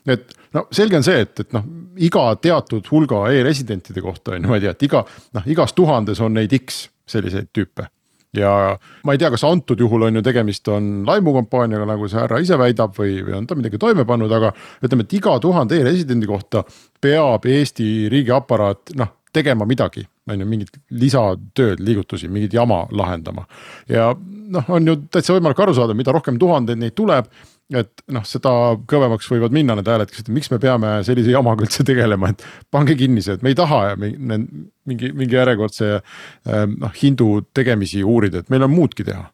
et 0.07 0.33
no 0.53 0.67
selge 0.71 0.97
on 0.97 1.03
see, 1.03 1.21
et, 1.21 1.39
et 1.39 1.53
noh, 1.53 1.65
iga 1.97 2.35
teatud 2.41 2.87
hulga 2.91 3.27
e-residentide 3.31 4.01
kohta 4.01 4.31
on 4.31 4.41
niimoodi, 4.41 4.69
et 4.69 4.83
iga 4.83 5.05
noh, 5.33 5.43
igas 5.45 5.73
tuhandes 5.73 6.21
on 6.21 6.33
neid 6.33 6.53
X 6.53 6.89
selliseid 7.07 7.49
tüüpe 7.53 7.89
ja 8.35 8.77
ma 9.07 9.15
ei 9.15 9.21
tea, 9.21 9.29
kas 9.33 9.45
antud 9.47 9.79
juhul 9.79 10.07
on 10.09 10.19
ju 10.19 10.23
tegemist 10.25 10.67
on 10.73 11.05
laimukampaaniaga, 11.07 11.87
nagu 11.89 12.09
see 12.11 12.19
härra 12.19 12.41
ise 12.43 12.57
väidab 12.59 12.95
või, 12.97 13.19
või 13.25 13.37
on 13.39 13.47
ta 13.47 13.55
midagi 13.55 13.79
toime 13.81 14.05
pannud, 14.07 14.31
aga 14.31 14.51
ütleme, 14.83 15.07
et 15.07 15.15
iga 15.19 15.37
tuhande 15.43 15.79
e-residendi 15.79 16.29
kohta 16.29 16.63
peab 17.01 17.45
Eesti 17.47 18.09
riigiaparaat 18.11 18.97
noh 18.99 19.13
tegema 19.37 19.65
midagi, 19.69 20.01
on 20.31 20.41
ju 20.41 20.47
mingit 20.49 20.79
lisatööd, 20.97 21.81
liigutusi, 21.83 22.29
mingit 22.31 22.55
jama 22.57 22.85
lahendama. 22.91 23.45
ja 23.89 24.09
noh, 24.49 24.69
on 24.71 24.87
ju 24.87 24.95
täitsa 25.11 25.35
võimalik 25.35 25.59
aru 25.61 25.75
saada, 25.77 25.95
mida 25.97 26.15
rohkem 26.15 26.39
tuhandeid 26.39 26.79
neid 26.81 26.95
tuleb 26.97 27.29
et 27.75 28.03
noh, 28.15 28.23
seda 28.27 28.51
kõvemaks 28.87 29.27
võivad 29.31 29.55
minna 29.55 29.75
need 29.75 29.89
hääled, 29.91 30.11
kes 30.11 30.23
ütlevad, 30.23 30.37
miks 30.37 30.51
me 30.53 30.59
peame 30.63 30.91
sellise 31.07 31.33
jamaga 31.33 31.65
üldse 31.65 31.83
tegelema, 31.87 32.31
et 32.31 32.45
pange 32.71 32.95
kinni 32.99 33.23
see, 33.23 33.35
et 33.35 33.43
me 33.43 33.51
ei 33.51 33.57
taha 33.59 33.81
mingi, 33.99 35.11
mingi 35.11 35.35
järjekordse 35.35 35.89
ähm, 35.97 36.77
noh 36.83 36.95
hindu 37.01 37.41
tegemisi 37.57 38.05
uurida, 38.07 38.43
et 38.43 38.53
meil 38.53 38.63
on 38.67 38.71
muudki 38.71 39.07
teha. 39.07 39.27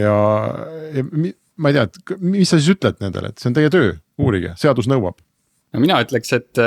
ja, 0.00 0.16
ja 0.96 1.04
ma 1.04 1.70
ei 1.70 1.76
tea, 1.76 1.84
et 1.84 2.16
mis 2.24 2.48
sa 2.50 2.58
siis 2.58 2.72
ütled 2.74 3.04
nendele, 3.04 3.30
et 3.30 3.42
see 3.42 3.52
on 3.52 3.58
teie 3.60 3.70
töö, 3.72 3.92
uurige, 4.18 4.56
seadus 4.60 4.88
nõuab 4.90 5.20
no 5.74 5.82
mina 5.82 5.98
ütleks, 6.04 6.30
et 6.36 6.60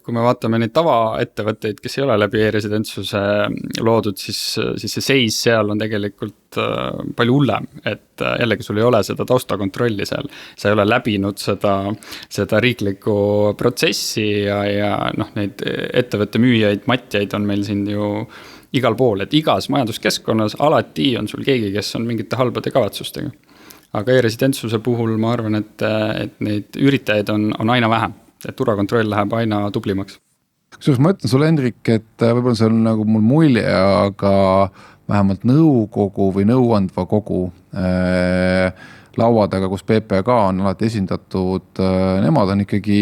kui 0.00 0.14
me 0.14 0.22
vaatame 0.24 0.60
neid 0.62 0.72
tavaettevõtteid, 0.76 1.80
kes 1.82 1.98
ei 1.98 2.04
ole 2.06 2.16
läbi 2.20 2.44
e-residentsuse 2.46 3.22
loodud, 3.82 4.18
siis, 4.20 4.40
siis 4.80 4.96
see 4.98 5.04
seis 5.04 5.40
seal 5.46 5.74
on 5.74 5.82
tegelikult 5.82 6.58
palju 7.16 7.34
hullem. 7.36 7.66
et 7.84 8.22
jällegi, 8.40 8.64
sul 8.64 8.78
ei 8.80 8.86
ole 8.86 9.02
seda 9.04 9.26
taustakontrolli 9.28 10.06
seal, 10.08 10.28
sa 10.56 10.70
ei 10.70 10.76
ole 10.76 10.86
läbinud 10.88 11.42
seda, 11.42 11.74
seda 12.32 12.60
riiklikku 12.62 13.16
protsessi 13.58 14.28
ja, 14.46 14.62
ja 14.70 14.92
noh, 15.18 15.34
neid 15.36 15.60
ettevõtte 15.66 16.40
müüjaid, 16.40 16.86
matjaid 16.88 17.34
on 17.36 17.50
meil 17.50 17.66
siin 17.66 17.84
ju 17.90 18.12
igal 18.76 18.96
pool, 18.98 19.22
et 19.24 19.34
igas 19.34 19.70
majanduskeskkonnas 19.72 20.58
alati 20.64 21.14
on 21.18 21.28
sul 21.30 21.44
keegi, 21.46 21.72
kes 21.74 21.94
on 21.98 22.06
mingite 22.08 22.38
halbade 22.38 22.72
kavatsustega. 22.74 23.32
Aga 23.96 24.16
e-residentsuse 24.18 24.80
puhul 24.84 25.14
ma 25.20 25.32
arvan, 25.32 25.60
et, 25.60 25.82
et 26.20 26.40
neid 26.44 26.76
üritajaid 26.76 27.30
on, 27.32 27.48
on 27.62 27.70
aina 27.72 27.88
vähem, 27.88 28.16
et 28.46 28.56
turvakontroll 28.56 29.10
läheb 29.10 29.32
aina 29.38 29.64
tublimaks. 29.74 30.20
kusjuures 30.76 31.00
ma 31.02 31.14
ütlen 31.14 31.32
sulle, 31.32 31.48
Hendrik, 31.50 31.80
et 31.88 32.22
äh, 32.22 32.34
võib-olla 32.36 32.58
see 32.58 32.68
on 32.70 32.82
nagu 32.84 33.06
mul 33.08 33.24
mulje, 33.24 33.64
aga 33.66 34.34
vähemalt 35.08 35.46
nõukogu 35.46 36.32
või 36.34 36.46
nõuandva 36.48 37.06
kogu 37.08 37.46
äh, 37.76 38.72
laua 39.16 39.46
taga, 39.48 39.68
kus 39.72 39.84
PPK 39.86 40.34
on 40.50 40.60
alati 40.64 40.88
esindatud, 40.90 41.68
äh, 41.80 42.18
nemad 42.24 42.52
on 42.52 42.62
ikkagi 42.66 42.98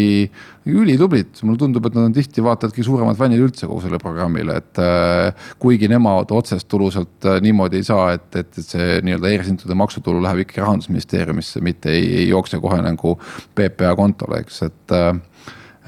ülitublid, 0.71 1.33
mulle 1.43 1.59
tundub, 1.61 1.85
et 1.87 1.97
nad 1.97 2.07
on 2.07 2.15
tihti 2.15 2.43
vaata 2.45 2.69
et 2.69 2.75
kõige 2.75 2.87
suuremad 2.87 3.19
fännid 3.19 3.43
üldse 3.43 3.67
kogu 3.67 3.83
sellele 3.83 4.01
programmile, 4.01 4.57
et 4.61 4.81
äh, 4.81 5.49
kuigi 5.61 5.89
nemad 5.91 6.31
otsest 6.35 6.69
tulu 6.71 6.89
sealt 6.93 7.27
äh, 7.27 7.41
niimoodi 7.43 7.81
ei 7.81 7.87
saa, 7.87 8.09
et, 8.15 8.29
et, 8.33 8.51
et 8.53 8.63
see 8.63 8.99
nii-öelda 9.05 9.31
e-residentide 9.31 9.77
maksutulu 9.77 10.23
läheb 10.23 10.45
ikkagi 10.45 10.63
rahandusministeeriumisse, 10.63 11.63
mitte 11.65 11.93
ei, 11.93 12.07
ei 12.21 12.27
jookse 12.29 12.61
kohe 12.63 12.79
nagu 12.85 13.17
PPA 13.57 13.95
kontole, 13.99 14.43
eks, 14.45 14.63
et 14.69 14.99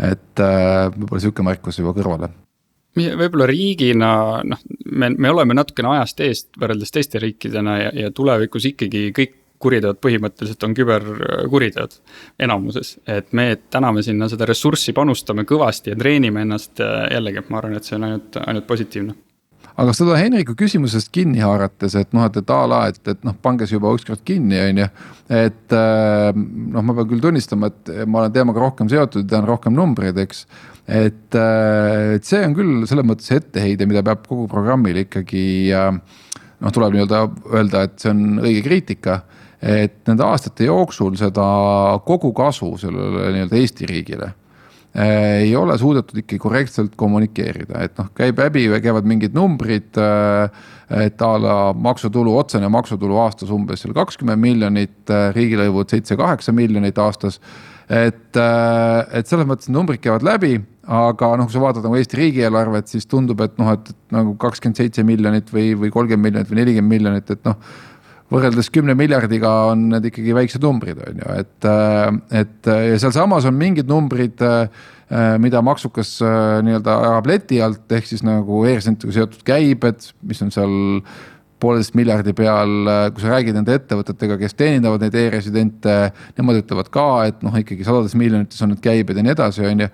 et 0.04 0.42
võib-olla 0.42 1.22
sihuke 1.24 1.46
märkus 1.46 1.80
juba 1.80 1.96
kõrvale 1.98 2.30
võib-olla 2.98 3.48
riigina 3.50 4.12
noh, 4.46 4.62
me, 4.92 5.10
me 5.10 5.30
oleme 5.30 5.58
natukene 5.58 5.96
ajast 5.96 6.22
eest 6.26 6.50
võrreldes 6.60 6.94
teiste 6.94 7.22
riikidena 7.22 7.78
ja, 7.82 7.92
ja 8.06 8.12
tulevikus 8.16 8.66
ikkagi 8.72 9.10
kõik 9.16 9.36
kuriteod 9.58 9.98
põhimõtteliselt 10.02 10.64
on 10.68 10.74
küberkuriteod 10.78 11.96
enamuses. 12.46 12.98
et 13.10 13.32
me 13.34 13.56
täna 13.70 13.92
me 13.92 14.04
sinna 14.06 14.30
seda 14.30 14.46
ressurssi 14.46 14.94
panustame 14.94 15.48
kõvasti 15.50 15.94
ja 15.94 15.98
treenime 15.98 16.46
ennast 16.46 16.82
jällegi, 17.12 17.42
ma 17.50 17.62
arvan, 17.62 17.78
et 17.78 17.88
see 17.88 17.98
on 17.98 18.06
ainult, 18.10 18.38
ainult 18.46 18.68
positiivne 18.68 19.16
aga 19.78 19.94
seda 19.94 20.18
Henriku 20.18 20.56
küsimusest 20.58 21.12
kinni 21.14 21.44
haarates, 21.44 21.96
et 22.00 22.16
noh, 22.16 22.26
et, 22.26 22.40
et 22.42 22.54
a 22.54 22.60
la, 22.70 22.80
et, 22.92 23.00
et 23.14 23.28
noh, 23.28 23.36
pange 23.44 23.68
see 23.68 23.78
juba 23.78 23.94
ükskord 23.98 24.24
kinni, 24.28 24.58
on 24.64 24.82
ju. 24.82 24.88
et 25.38 25.76
äh, 25.78 26.32
noh, 26.34 26.86
ma 26.86 26.96
pean 26.98 27.12
küll 27.12 27.24
tunnistama, 27.24 27.70
et 27.70 27.94
ma 28.10 28.24
olen 28.24 28.34
teemaga 28.36 28.64
rohkem 28.64 28.90
seotud, 28.92 29.28
tean 29.30 29.46
rohkem 29.48 29.76
numbreid, 29.78 30.18
eks. 30.26 30.46
et, 30.88 31.30
äh, 31.38 32.16
et 32.18 32.28
see 32.28 32.42
on 32.46 32.58
küll 32.58 32.88
selles 32.90 33.06
mõttes 33.08 33.30
etteheide, 33.38 33.90
mida 33.90 34.06
peab 34.06 34.26
kogu 34.28 34.48
programmile 34.52 35.06
ikkagi 35.06 35.46
äh, 35.78 35.92
noh, 35.94 36.74
tuleb 36.74 36.98
nii-öelda 36.98 37.24
öelda, 37.54 37.86
et 37.86 38.02
see 38.02 38.14
on 38.16 38.42
õige 38.42 38.66
kriitika 38.66 39.22
et 39.58 40.04
nende 40.06 40.22
aastate 40.22 40.68
jooksul 40.68 41.16
seda 41.18 41.46
kogukasu 42.06 42.76
sellele 42.82 43.32
nii-öelda 43.34 43.58
Eesti 43.58 43.88
riigile 43.90 44.34
ei 44.98 45.56
ole 45.56 45.78
suudetud 45.78 46.24
ikkagi 46.24 46.40
korrektselt 46.42 46.96
kommunikeerida, 46.98 47.84
et 47.86 48.00
noh, 48.00 48.10
käib 48.18 48.40
läbi, 48.42 48.66
käivad 48.82 49.06
mingid 49.06 49.36
numbrid. 49.38 49.94
Eh, 50.02 50.74
et 51.04 51.22
a 51.22 51.30
la 51.36 51.56
maksutulu, 51.76 52.32
otsene 52.40 52.70
maksutulu 52.72 53.18
aastas 53.20 53.50
umbes 53.52 53.82
seal 53.84 53.94
kakskümmend 53.94 54.40
miljonit, 54.42 55.02
eh, 55.12 55.28
riigilõivud 55.36 55.92
seitse-kaheksa 55.92 56.56
miljonit 56.56 56.98
aastas. 56.98 57.42
et, 57.88 58.36
et 58.36 59.30
selles 59.30 59.48
mõttes 59.48 59.70
numbrid 59.72 60.02
käivad 60.04 60.26
läbi, 60.28 60.58
aga 60.92 61.30
noh, 61.40 61.48
kui 61.48 61.56
sa 61.56 61.62
vaatad 61.64 61.86
nagu 61.86 61.96
Eesti 61.96 62.18
riigieelarvet, 62.20 62.90
siis 62.92 63.08
tundub, 63.08 63.40
et 63.46 63.54
noh, 63.62 63.70
et 63.78 63.94
nagu 64.12 64.34
kakskümmend 64.36 64.76
seitse 64.76 65.06
miljonit 65.08 65.54
või, 65.56 65.70
või 65.80 65.94
kolmkümmend 65.96 66.28
miljonit 66.28 66.52
või 66.52 66.60
nelikümmend 66.60 66.92
miljonit, 66.98 67.32
et 67.32 67.48
noh 67.48 67.56
võrreldes 68.34 68.70
kümne 68.74 68.96
miljardiga 68.98 69.54
on 69.72 69.88
need 69.94 70.10
ikkagi 70.10 70.36
väiksed 70.36 70.64
numbrid, 70.64 71.00
on 71.04 71.22
ju, 71.22 71.32
et, 71.44 71.70
äh, 71.70 72.42
et 72.44 72.70
äh, 72.72 72.84
ja 72.92 73.00
sealsamas 73.02 73.48
on 73.48 73.56
mingid 73.60 73.88
numbrid, 73.90 74.44
äh, 74.44 74.86
mida 75.40 75.62
maksukas 75.64 76.18
nii-öelda 76.68 76.98
ajab 77.08 77.30
leti 77.32 77.62
alt, 77.64 77.86
ehk 77.96 78.10
siis 78.10 78.26
nagu 78.28 78.66
e-residentidega 78.68 79.22
seotud 79.22 79.46
käibed, 79.48 80.10
mis 80.28 80.44
on 80.44 80.52
seal 80.52 80.74
pooleteist 81.62 81.96
miljardi 81.98 82.34
peal, 82.38 82.90
kui 83.14 83.24
sa 83.24 83.32
räägid 83.32 83.58
nende 83.58 83.76
ettevõtetega, 83.78 84.38
kes 84.42 84.56
teenindavad 84.58 85.04
neid 85.04 85.16
e-residente, 85.18 85.96
nemad 86.38 86.60
ütlevad 86.62 86.92
ka, 86.94 87.06
et 87.32 87.44
noh, 87.46 87.56
ikkagi 87.58 87.88
sadades 87.88 88.14
miljonites 88.20 88.62
on 88.64 88.74
need 88.74 88.82
käibed 88.84 89.18
ja 89.18 89.26
nii 89.26 89.34
edasi, 89.34 89.66
on 89.68 89.86
ju. 89.86 89.90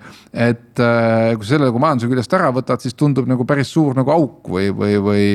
et 0.46 0.82
äh, 0.84 1.32
kui 1.38 1.48
selle 1.48 1.70
nagu 1.70 1.82
majanduse 1.82 2.10
küljest 2.12 2.36
ära 2.36 2.50
võtad, 2.54 2.84
siis 2.84 2.96
tundub 2.98 3.28
nagu 3.30 3.46
päris 3.48 3.72
suur 3.72 3.96
nagu 3.96 4.12
auk 4.14 4.50
või, 4.56 4.68
või, 4.76 4.98
või, 5.04 5.26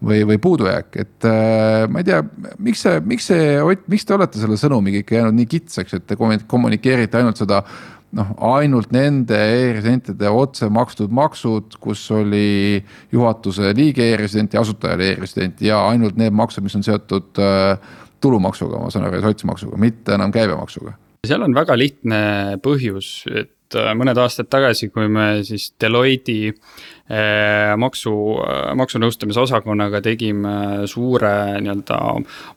või, 0.00 0.22
või 0.32 0.40
puudujääk, 0.48 1.00
et 1.04 1.28
äh, 1.28 1.84
ma 1.90 2.00
ei 2.00 2.08
tea, 2.08 2.22
miks 2.58 2.86
see, 2.86 3.02
miks 3.04 3.28
see, 3.32 3.50
Ott, 3.64 3.84
miks 3.92 4.06
te 4.08 4.16
olete 4.16 4.40
selle 4.40 4.56
sõnumiga 4.60 5.02
ikka 5.02 5.18
jäänud 5.18 5.36
nii 5.36 5.50
kitsaks, 5.56 5.98
et 5.98 6.08
te 6.08 6.16
kommunikeerite 6.16 7.20
ainult 7.20 7.40
seda 7.40 7.62
noh, 8.14 8.32
ainult 8.54 8.92
nende 8.94 9.36
e-residentide 9.36 10.30
otse 10.30 10.68
makstud 10.72 11.12
maksud, 11.14 11.78
kus 11.82 12.04
oli 12.14 12.82
juhatuse 13.12 13.74
liige 13.76 14.06
e-resident 14.12 14.54
ja 14.54 14.62
asutaja 14.64 14.98
oli 14.98 15.10
e-resident 15.12 15.62
ja 15.64 15.80
ainult 15.88 16.18
need 16.20 16.34
maksud, 16.36 16.64
mis 16.66 16.76
on 16.78 16.86
seotud 16.86 17.42
äh, 17.42 17.96
tulumaksuga, 18.24 18.80
ma 18.80 18.92
saan 18.92 19.08
aru, 19.08 19.20
ja 19.20 19.26
sotsmaksuga, 19.26 19.78
mitte 19.80 20.16
enam 20.16 20.32
käibemaksuga. 20.34 20.96
seal 21.26 21.44
on 21.44 21.56
väga 21.56 21.76
lihtne 21.78 22.20
põhjus, 22.64 23.24
et 23.32 23.52
äh, 23.78 23.92
mõned 23.98 24.18
aastad 24.20 24.50
tagasi, 24.52 24.90
kui 24.94 25.08
me 25.08 25.28
siis 25.46 25.72
Deloitte 25.80 26.54
Eh, 27.04 27.74
maksu, 27.76 28.10
maksunõustamise 28.80 29.42
osakonnaga 29.42 30.00
tegime 30.00 30.86
suure 30.88 31.60
nii-öelda 31.60 31.98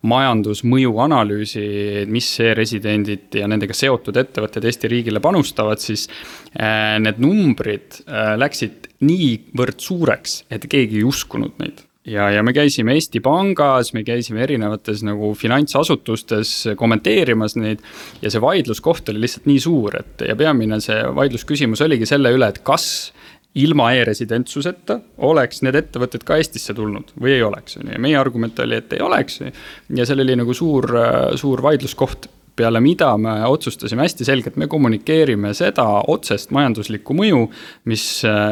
majandusmõju 0.07 0.93
analüüsi, 1.03 1.65
mis 2.07 2.30
e-residendid 2.45 3.36
ja 3.41 3.49
nendega 3.51 3.76
seotud 3.76 4.15
ettevõtted 4.24 4.70
Eesti 4.72 4.93
riigile 4.93 5.20
panustavad, 5.20 5.84
siis 5.84 6.07
need 6.55 7.20
numbrid 7.20 7.99
läksid 8.39 8.88
niivõrd 9.03 9.84
suureks, 9.84 10.45
et 10.47 10.72
keegi 10.72 11.01
ei 11.01 11.07
uskunud 11.11 11.59
neid 11.59 11.84
ja, 12.08 12.30
ja 12.32 12.43
me 12.43 12.53
käisime 12.55 12.95
Eesti 12.97 13.22
Pangas, 13.24 13.93
me 13.93 14.03
käisime 14.08 14.43
erinevates 14.45 15.03
nagu 15.05 15.34
finantsasutustes 15.38 16.53
kommenteerimas 16.80 17.58
neid. 17.60 17.84
ja 18.22 18.32
see 18.32 18.41
vaidluskoht 18.41 19.10
oli 19.10 19.24
lihtsalt 19.26 19.49
nii 19.49 19.60
suur, 19.64 19.99
et 19.99 20.28
ja 20.28 20.36
peamine 20.39 20.80
see 20.84 21.01
vaidlusküsimus 21.16 21.84
oligi 21.86 22.10
selle 22.10 22.32
üle, 22.36 22.49
et 22.49 22.64
kas 22.68 23.12
ilma 23.58 23.89
e-residentsuseta 23.97 24.99
oleks 25.26 25.64
need 25.66 25.78
ettevõtted 25.80 26.24
ka 26.28 26.38
Eestisse 26.38 26.76
tulnud 26.78 27.14
või 27.18 27.38
ei 27.38 27.43
oleks, 27.45 27.80
on 27.80 27.88
ju, 27.88 27.95
ja 27.95 28.01
meie 28.01 28.18
argument 28.20 28.60
oli, 28.64 28.78
et 28.78 28.93
ei 28.93 29.03
oleks. 29.03 29.41
ja 29.41 30.05
seal 30.05 30.24
oli 30.24 30.38
nagu 30.38 30.53
suur, 30.58 30.91
suur 31.39 31.64
vaidluskoht 31.66 32.30
peale 32.58 32.82
mida 32.82 33.12
me 33.22 33.34
otsustasime 33.45 34.01
hästi 34.05 34.26
selgelt, 34.26 34.55
me 34.58 34.68
kommunikeerime 34.70 35.53
seda 35.58 35.86
otsest 36.10 36.51
majanduslikku 36.55 37.16
mõju, 37.18 37.43
mis, 37.89 38.05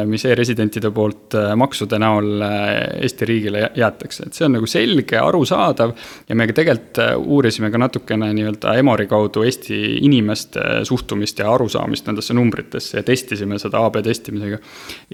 mis 0.06 0.24
e-residentide 0.28 0.90
poolt 0.94 1.34
äh, 1.38 1.52
maksude 1.58 1.98
näol 2.00 2.44
äh, 2.46 2.68
Eesti 3.06 3.28
riigile 3.28 3.64
jäetakse, 3.76 4.28
et 4.28 4.38
see 4.38 4.46
on 4.46 4.56
nagu 4.56 4.68
selge, 4.70 5.18
arusaadav. 5.18 5.94
ja 6.28 6.36
me 6.38 6.46
tegelikult 6.52 7.00
äh, 7.02 7.12
uurisime 7.16 7.70
ka 7.74 7.80
natukene 7.82 8.30
nii-öelda 8.36 8.76
Emori 8.78 9.08
kaudu 9.10 9.42
Eesti 9.46 9.80
inimeste 10.06 10.84
suhtumist 10.86 11.42
ja 11.42 11.50
arusaamist 11.54 12.06
nendesse 12.06 12.34
numbritesse 12.34 13.00
ja 13.00 13.06
testisime 13.06 13.58
seda 13.62 13.82
AB 13.86 14.00
testimisega. 14.06 14.58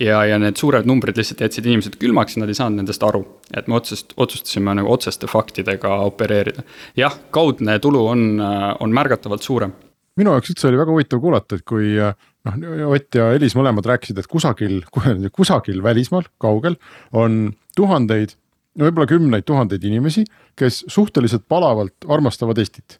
ja, 0.01 0.24
ja 0.28 0.38
need 0.38 0.61
suured 0.61 0.88
numbrid 0.88 1.16
lihtsalt 1.16 1.40
jätsid 1.47 1.66
inimesed 1.66 1.97
külmaks 2.01 2.36
ja 2.36 2.45
nad 2.45 2.53
ei 2.53 2.61
saanud 2.61 2.82
nendest 2.82 3.03
aru, 3.09 3.24
et 3.57 3.68
me 3.68 3.78
otsest, 3.80 4.12
otsustasime 4.16 4.76
nagu 4.76 4.93
otseste 4.93 5.26
faktidega 5.30 5.97
opereerida. 6.07 6.62
jah, 6.97 7.16
kaudne 7.30 7.78
tulu 7.82 8.07
on 8.12 8.43
on 8.83 8.95
märgatavalt 8.95 9.47
suurem. 9.47 9.72
minu 10.16 10.35
jaoks 10.35 10.53
üldse 10.53 10.68
oli 10.68 10.76
väga 10.76 10.93
huvitav 10.93 11.20
kuulata, 11.22 11.57
et 11.57 11.64
kui 11.64 11.95
noh, 11.97 12.57
Ott 12.93 13.16
ja 13.16 13.30
Elis 13.33 13.55
mõlemad 13.57 13.87
rääkisid, 13.89 14.18
et 14.20 14.28
kusagil, 14.28 14.83
kusagil 15.39 15.83
välismaal, 15.83 16.26
kaugel 16.43 16.76
on 17.16 17.55
tuhandeid, 17.76 18.37
no 18.76 18.89
võib-olla 18.89 19.09
kümneid 19.09 19.47
tuhandeid 19.49 19.85
inimesi, 19.89 20.26
kes 20.59 20.85
suhteliselt 20.93 21.49
palavalt 21.49 22.11
armastavad 22.12 22.61
Eestit 22.61 22.99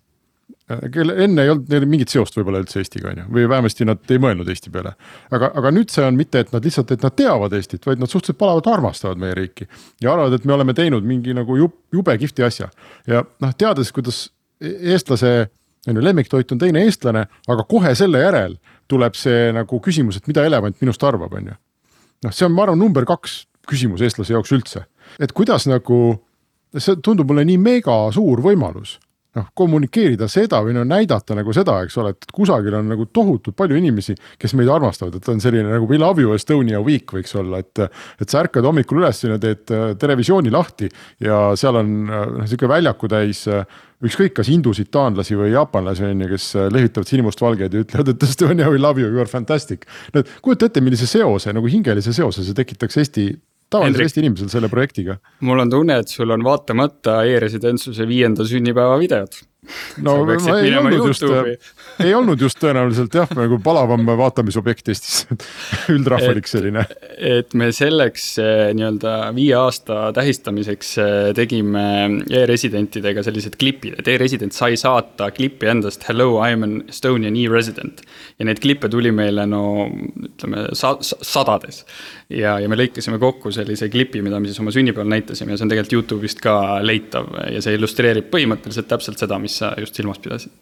kelle 0.93 1.15
enne 1.25 1.45
ei 1.45 1.51
olnud 1.53 1.71
neil 1.73 1.87
mingit 1.91 2.13
seost 2.13 2.37
võib-olla 2.37 2.61
üldse 2.63 2.81
Eestiga 2.81 3.11
on 3.11 3.23
ju, 3.23 3.25
või 3.35 3.47
vähemasti 3.51 3.87
nad 3.89 4.13
ei 4.15 4.21
mõelnud 4.23 4.49
Eesti 4.49 4.71
peale. 4.73 4.95
aga, 5.35 5.51
aga 5.59 5.73
nüüd 5.75 5.93
see 5.93 6.05
on 6.07 6.19
mitte, 6.19 6.43
et 6.45 6.53
nad 6.55 6.65
lihtsalt, 6.65 6.93
et 6.95 7.05
nad 7.05 7.17
teavad 7.19 7.57
Eestit, 7.57 7.85
vaid 7.87 8.03
nad 8.03 8.11
suhteliselt 8.11 8.39
palavalt 8.41 8.69
armastavad 8.71 9.21
meie 9.21 9.35
riiki. 9.37 9.69
ja 10.01 10.13
arvavad, 10.15 10.39
et 10.39 10.47
me 10.49 10.55
oleme 10.57 10.75
teinud 10.75 11.07
mingi 11.07 11.35
nagu 11.37 11.57
jub, 11.59 11.75
jube 11.93 12.17
kihvti 12.19 12.47
asja 12.47 12.71
ja 13.07 13.25
noh, 13.43 13.57
teades, 13.59 13.93
kuidas 13.93 14.25
eestlase 14.63 15.51
on 15.89 15.97
ju 15.99 16.05
lemmiktoit 16.05 16.53
on 16.53 16.61
teine 16.61 16.85
eestlane, 16.87 17.27
aga 17.49 17.65
kohe 17.69 17.95
selle 17.99 18.23
järel 18.23 18.57
tuleb 18.91 19.17
see 19.19 19.51
nagu 19.55 19.81
küsimus, 19.83 20.19
et 20.19 20.29
mida 20.31 20.45
elevant 20.47 20.77
minust 20.81 21.03
arvab, 21.07 21.33
on 21.39 21.53
ju. 21.53 21.57
noh, 22.27 22.35
see 22.35 22.47
on, 22.47 22.55
ma 22.55 22.67
arvan, 22.67 22.79
number 22.79 23.07
kaks 23.09 23.43
küsimus 23.69 24.03
eestlase 24.03 24.35
jaoks 24.35 24.53
üldse, 24.55 24.85
et 25.23 25.33
kuidas 25.35 25.67
nagu, 25.71 25.99
see 26.77 26.99
tundub 27.05 27.31
mulle 27.31 27.47
nii 27.49 27.59
mega 27.63 27.97
suur 28.15 28.43
võimalus 28.45 28.99
noh 29.39 29.49
kommunikeerida 29.57 30.29
seda 30.29 30.61
või 30.65 30.75
no 30.77 30.83
näidata 30.85 31.37
nagu 31.37 31.55
seda, 31.57 31.79
eks 31.87 31.97
ole, 32.01 32.13
et 32.13 32.33
kusagil 32.35 32.75
on 32.77 32.91
nagu 32.93 33.07
tohutult 33.09 33.57
palju 33.57 33.79
inimesi, 33.79 34.17
kes 34.41 34.53
meid 34.59 34.69
armastavad, 34.73 35.17
et 35.17 35.31
on 35.33 35.41
selline 35.41 35.71
nagu 35.73 35.89
We 35.89 36.01
love 36.01 36.21
you 36.21 36.35
Estonia 36.37 36.81
week 36.85 37.13
võiks 37.17 37.33
olla, 37.41 37.63
et. 37.63 37.81
et 38.21 38.29
sa 38.33 38.43
ärkad 38.43 38.65
hommikul 38.65 39.01
üles 39.01 39.23
ja 39.25 39.39
teed 39.41 39.73
äh, 39.73 39.95
televisiooni 40.01 40.53
lahti 40.53 40.89
ja 41.21 41.53
seal 41.59 41.79
on 41.81 41.95
äh, 42.09 42.27
noh 42.39 42.49
sihuke 42.49 42.69
väljaku 42.71 43.09
täis 43.13 43.45
äh, 43.51 43.65
ükskõik, 44.03 44.35
kas 44.37 44.51
hindusid, 44.51 44.91
taanlasi 44.93 45.37
või 45.39 45.53
jaapanlasi 45.53 46.07
on 46.09 46.25
ju, 46.25 46.29
kes 46.33 46.49
lehvitavad 46.75 47.09
sinimustvalgeid 47.09 47.77
ja 47.77 47.85
ütlevad, 47.85 48.13
et 48.13 48.27
Estonia 48.27 48.71
we 48.73 48.81
love 48.81 49.01
you, 49.01 49.11
you 49.13 49.23
are 49.23 49.31
fantastic. 49.31 49.87
no 50.15 50.25
kujuta 50.43 50.69
ette, 50.69 50.83
millise 50.85 51.09
seose 51.11 51.55
nagu 51.55 51.71
hingelise 51.71 52.15
seose 52.17 52.45
see 52.45 52.57
tekitaks 52.59 53.01
Eesti 53.03 53.31
tavalisel 53.73 54.07
Eesti 54.07 54.23
inimesel 54.25 54.51
selle 54.53 54.71
projektiga? 54.73 55.19
mul 55.47 55.65
on 55.65 55.73
tunne, 55.73 56.01
et 56.03 56.13
sul 56.13 56.31
on 56.35 56.45
vaatamata 56.47 57.23
e-residentsuse 57.29 58.07
viienda 58.09 58.47
sünnipäeva 58.49 58.99
videod 59.01 59.41
no 60.03 60.15
ma 60.27 60.57
ei 60.59 60.73
olnud 60.75 61.07
just, 61.07 61.23
ei 62.03 62.15
olnud 62.17 62.41
just 62.43 62.59
tõenäoliselt 62.59 63.15
jah, 63.15 63.31
nagu 63.39 63.61
palavam 63.63 64.09
vaatamisobjekt 64.19 64.91
Eestis 64.91 65.21
üldrahvalik 65.95 66.49
selline. 66.51 66.83
et 67.15 67.55
me 67.59 67.69
selleks 67.75 68.25
eh, 68.43 68.73
nii-öelda 68.75 69.13
viie 69.37 69.55
aasta 69.59 70.09
tähistamiseks 70.17 70.91
eh, 71.03 71.29
tegime 71.39 71.85
e-residentidega 72.27 73.23
sellised 73.23 73.55
klipid, 73.61 74.01
et 74.03 74.11
e-resident 74.11 74.57
sai 74.57 74.75
saata 74.81 75.31
klippi 75.35 75.71
endast 75.71 76.09
hello, 76.09 76.35
I 76.43 76.57
am 76.57 76.67
an 76.67 76.75
Estonian 76.91 77.39
e-resident. 77.39 78.03
ja 78.39 78.49
neid 78.49 78.63
klippe 78.63 78.91
tuli 78.91 79.15
meile 79.15 79.47
no 79.47 79.63
ütleme 80.27 80.67
sa 80.79 80.97
sadades. 81.03 81.85
ja, 82.29 82.57
ja 82.59 82.73
me 82.73 82.81
lõikasime 82.81 83.21
kokku 83.23 83.55
sellise 83.55 83.87
klipi, 83.95 84.25
mida 84.27 84.43
me 84.43 84.51
siis 84.51 84.59
oma 84.59 84.75
sünnipäeval 84.75 85.15
näitasime 85.15 85.55
ja 85.55 85.61
see 85.61 85.69
on 85.69 85.75
tegelikult 85.77 85.97
Youtube'ist 86.01 86.43
ka 86.43 86.59
leitav 86.83 87.31
ja 87.53 87.63
see 87.63 87.79
illustreerib 87.79 88.27
põhimõtteliselt 88.33 88.91
täpselt 88.91 89.23
seda, 89.23 89.39
mis 89.39 89.52
mis 89.53 89.63
sa 89.63 89.75
just 89.81 90.01
silmas 90.01 90.21
pidasid? 90.23 90.53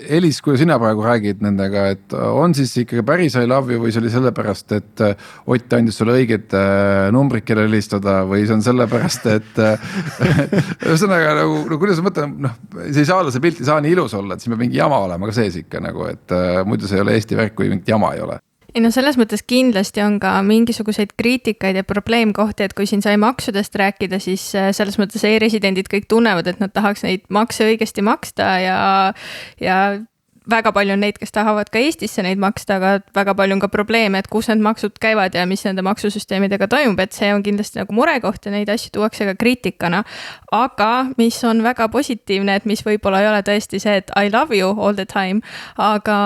Elis, 0.00 0.38
kui 0.40 0.56
sina 0.56 0.78
praegu 0.80 1.02
räägid 1.04 1.42
nendega, 1.44 1.82
et 1.92 2.14
on 2.16 2.54
siis 2.56 2.70
ikkagi 2.80 3.02
päris 3.04 3.34
I 3.36 3.44
love 3.44 3.68
you 3.68 3.82
või 3.82 3.92
see 3.92 4.00
oli 4.00 4.12
sellepärast, 4.12 4.72
et 4.72 5.02
äh, 5.04 5.26
Ott 5.44 5.74
andis 5.76 5.98
sulle 6.00 6.14
õiged 6.16 6.54
äh, 6.56 7.10
numbrid, 7.12 7.44
kellele 7.44 7.68
helistada 7.68 8.22
või 8.28 8.46
see 8.48 8.56
on 8.56 8.64
sellepärast, 8.64 9.28
et 9.28 9.60
äh, 9.60 9.92
ühesõnaga 10.88 11.34
nagu, 11.42 11.62
no 11.68 11.80
kuidas 11.82 12.00
ma 12.00 12.08
mõtlen, 12.08 12.32
noh, 12.46 12.56
see 12.86 13.02
ei 13.02 13.10
saa 13.10 13.20
olla, 13.20 13.34
see 13.34 13.44
pilt 13.44 13.60
ei 13.60 13.68
saa 13.68 13.80
nii 13.84 13.92
ilus 13.98 14.16
olla, 14.16 14.38
et 14.38 14.44
siin 14.44 14.54
peab 14.54 14.64
mingi 14.64 14.80
jama 14.80 15.02
olema 15.04 15.28
ka 15.28 15.36
sees 15.36 15.60
ikka 15.60 15.84
nagu, 15.84 16.08
et 16.08 16.38
muidu 16.64 16.88
see 16.88 16.96
ei 16.96 17.04
ole 17.04 17.20
Eesti 17.20 17.36
värk, 17.36 17.58
kui 17.60 17.68
mingit 17.68 17.92
jama 17.92 18.14
ei 18.16 18.24
ole 18.24 18.40
ei 18.74 18.82
no 18.84 18.90
selles 18.94 19.18
mõttes 19.20 19.42
kindlasti 19.46 20.02
on 20.04 20.18
ka 20.22 20.36
mingisuguseid 20.46 21.14
kriitikaid 21.18 21.80
ja 21.80 21.84
probleemkohti, 21.86 22.66
et 22.66 22.74
kui 22.76 22.86
siin 22.86 23.02
sai 23.04 23.16
maksudest 23.20 23.74
rääkida, 23.80 24.20
siis 24.22 24.50
äh, 24.58 24.70
selles 24.76 24.98
mõttes 25.00 25.24
e-residendid 25.26 25.90
kõik 25.90 26.08
tunnevad, 26.10 26.50
et 26.50 26.62
nad 26.62 26.72
tahaks 26.74 27.04
neid 27.06 27.26
makse 27.32 27.66
õigesti 27.66 28.04
maksta 28.06 28.52
ja, 28.62 28.78
ja 29.60 29.80
väga 30.48 30.72
palju 30.72 30.94
on 30.94 31.02
neid, 31.04 31.18
kes 31.20 31.32
tahavad 31.34 31.68
ka 31.72 31.80
Eestisse 31.82 32.22
neid 32.24 32.40
maksta, 32.40 32.78
aga 32.78 32.92
väga 33.16 33.34
palju 33.36 33.56
on 33.56 33.62
ka 33.62 33.68
probleeme, 33.72 34.20
et 34.20 34.28
kus 34.32 34.48
need 34.48 34.62
maksud 34.64 34.96
käivad 35.02 35.34
ja 35.36 35.44
mis 35.48 35.64
nende 35.66 35.84
maksusüsteemidega 35.84 36.68
toimub, 36.70 37.00
et 37.02 37.16
see 37.16 37.28
on 37.34 37.42
kindlasti 37.44 37.80
nagu 37.82 37.94
murekoht 37.96 38.46
ja 38.46 38.54
neid 38.54 38.70
asju 38.72 38.94
tuuakse 38.96 39.26
ka 39.28 39.34
kriitikana. 39.40 40.02
aga 40.52 40.90
mis 41.18 41.42
on 41.44 41.62
väga 41.62 41.88
positiivne, 41.88 42.56
et 42.56 42.64
mis 42.64 42.82
võib-olla 42.86 43.20
ei 43.20 43.28
ole 43.28 43.42
tõesti 43.46 43.80
see, 43.80 43.96
et 44.00 44.10
I 44.16 44.30
love 44.32 44.56
you 44.56 44.70
all 44.80 44.94
the 44.94 45.06
time, 45.06 45.40
aga, 45.76 46.18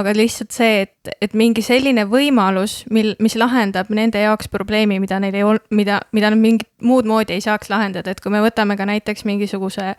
aga 0.00 0.14
lihtsalt 0.16 0.52
see, 0.52 0.82
et, 0.82 1.14
et 1.22 1.34
mingi 1.34 1.62
selline 1.62 2.06
võimalus, 2.10 2.82
mil, 2.90 3.14
mis 3.20 3.36
lahendab 3.38 3.90
nende 3.90 4.20
jaoks 4.20 4.48
probleemi, 4.48 4.98
mida 5.00 5.20
neil 5.20 5.34
ei 5.34 5.46
olnud, 5.46 5.68
mida, 5.70 6.00
mida 6.12 6.32
nad 6.32 6.40
mingit 6.40 6.68
muud 6.82 7.06
moodi 7.06 7.36
ei 7.36 7.44
saaks 7.44 7.70
lahendada, 7.70 8.10
et 8.10 8.20
kui 8.20 8.32
me 8.34 8.42
võtame 8.44 8.76
ka 8.76 8.86
näiteks 8.88 9.24
mingisuguse 9.24 9.94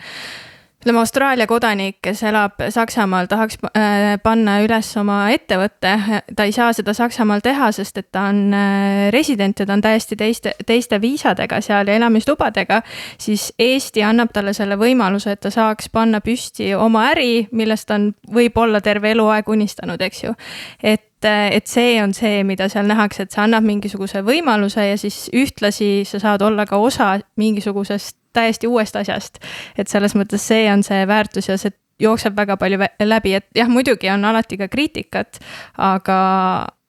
ütleme, 0.86 0.99
Austraalia 1.01 1.47
kodanik, 1.49 1.97
kes 2.05 2.19
elab 2.29 2.61
Saksamaal, 2.69 3.25
tahaks 3.25 3.57
äh, 3.73 4.19
panna 4.21 4.59
üles 4.61 4.91
oma 5.01 5.31
ettevõtte, 5.33 6.21
ta 6.36 6.45
ei 6.45 6.51
saa 6.53 6.73
seda 6.77 6.93
Saksamaal 6.93 7.41
teha, 7.41 7.71
sest 7.73 7.97
et 7.97 8.11
ta 8.13 8.27
on 8.29 8.53
äh, 8.53 9.07
resident 9.13 9.59
ja 9.59 9.65
ta 9.65 9.73
on 9.73 9.81
täiesti 9.81 10.15
teiste, 10.15 10.53
teiste 10.65 10.99
viisadega 11.01 11.57
seal 11.65 11.89
ja 11.89 11.95
elamislubadega, 11.97 12.83
siis 13.17 13.47
Eesti 13.57 14.03
annab 14.05 14.29
talle 14.33 14.53
selle 14.53 14.77
võimaluse, 14.77 15.33
et 15.33 15.41
ta 15.41 15.49
saaks 15.49 15.89
panna 15.89 16.21
püsti 16.21 16.75
oma 16.77 17.07
äri, 17.15 17.47
millest 17.51 17.89
ta 17.89 17.97
on 17.97 18.11
võib-olla 18.36 18.81
terve 18.86 19.09
eluaeg 19.15 19.49
unistanud, 19.49 20.01
eks 20.01 20.23
ju. 20.27 20.36
et 20.83 21.11
et 21.25 21.65
see 21.65 21.95
on 22.03 22.11
see, 22.13 22.43
mida 22.45 22.67
seal 22.69 22.86
nähakse, 22.86 23.23
et 23.25 23.33
see 23.33 23.41
annab 23.41 23.65
mingisuguse 23.65 24.21
võimaluse 24.21 24.83
ja 24.86 24.97
siis 25.01 25.23
ühtlasi 25.33 26.03
sa 26.05 26.19
saad 26.21 26.43
olla 26.45 26.67
ka 26.69 26.77
osa 26.77 27.15
mingisugusest 27.41 28.19
täiesti 28.36 28.69
uuest 28.69 28.95
asjast. 28.99 29.41
et 29.77 29.91
selles 29.91 30.15
mõttes 30.15 30.43
see 30.51 30.67
on 30.71 30.83
see 30.83 31.07
väärtus 31.07 31.49
ja 31.49 31.57
see 31.61 31.73
jookseb 31.99 32.36
väga 32.36 32.57
palju 32.59 32.79
läbi, 33.03 33.36
et 33.39 33.47
jah, 33.55 33.69
muidugi 33.71 34.09
on 34.11 34.25
alati 34.27 34.57
ka 34.59 34.67
kriitikat, 34.67 35.39
aga, 35.79 36.19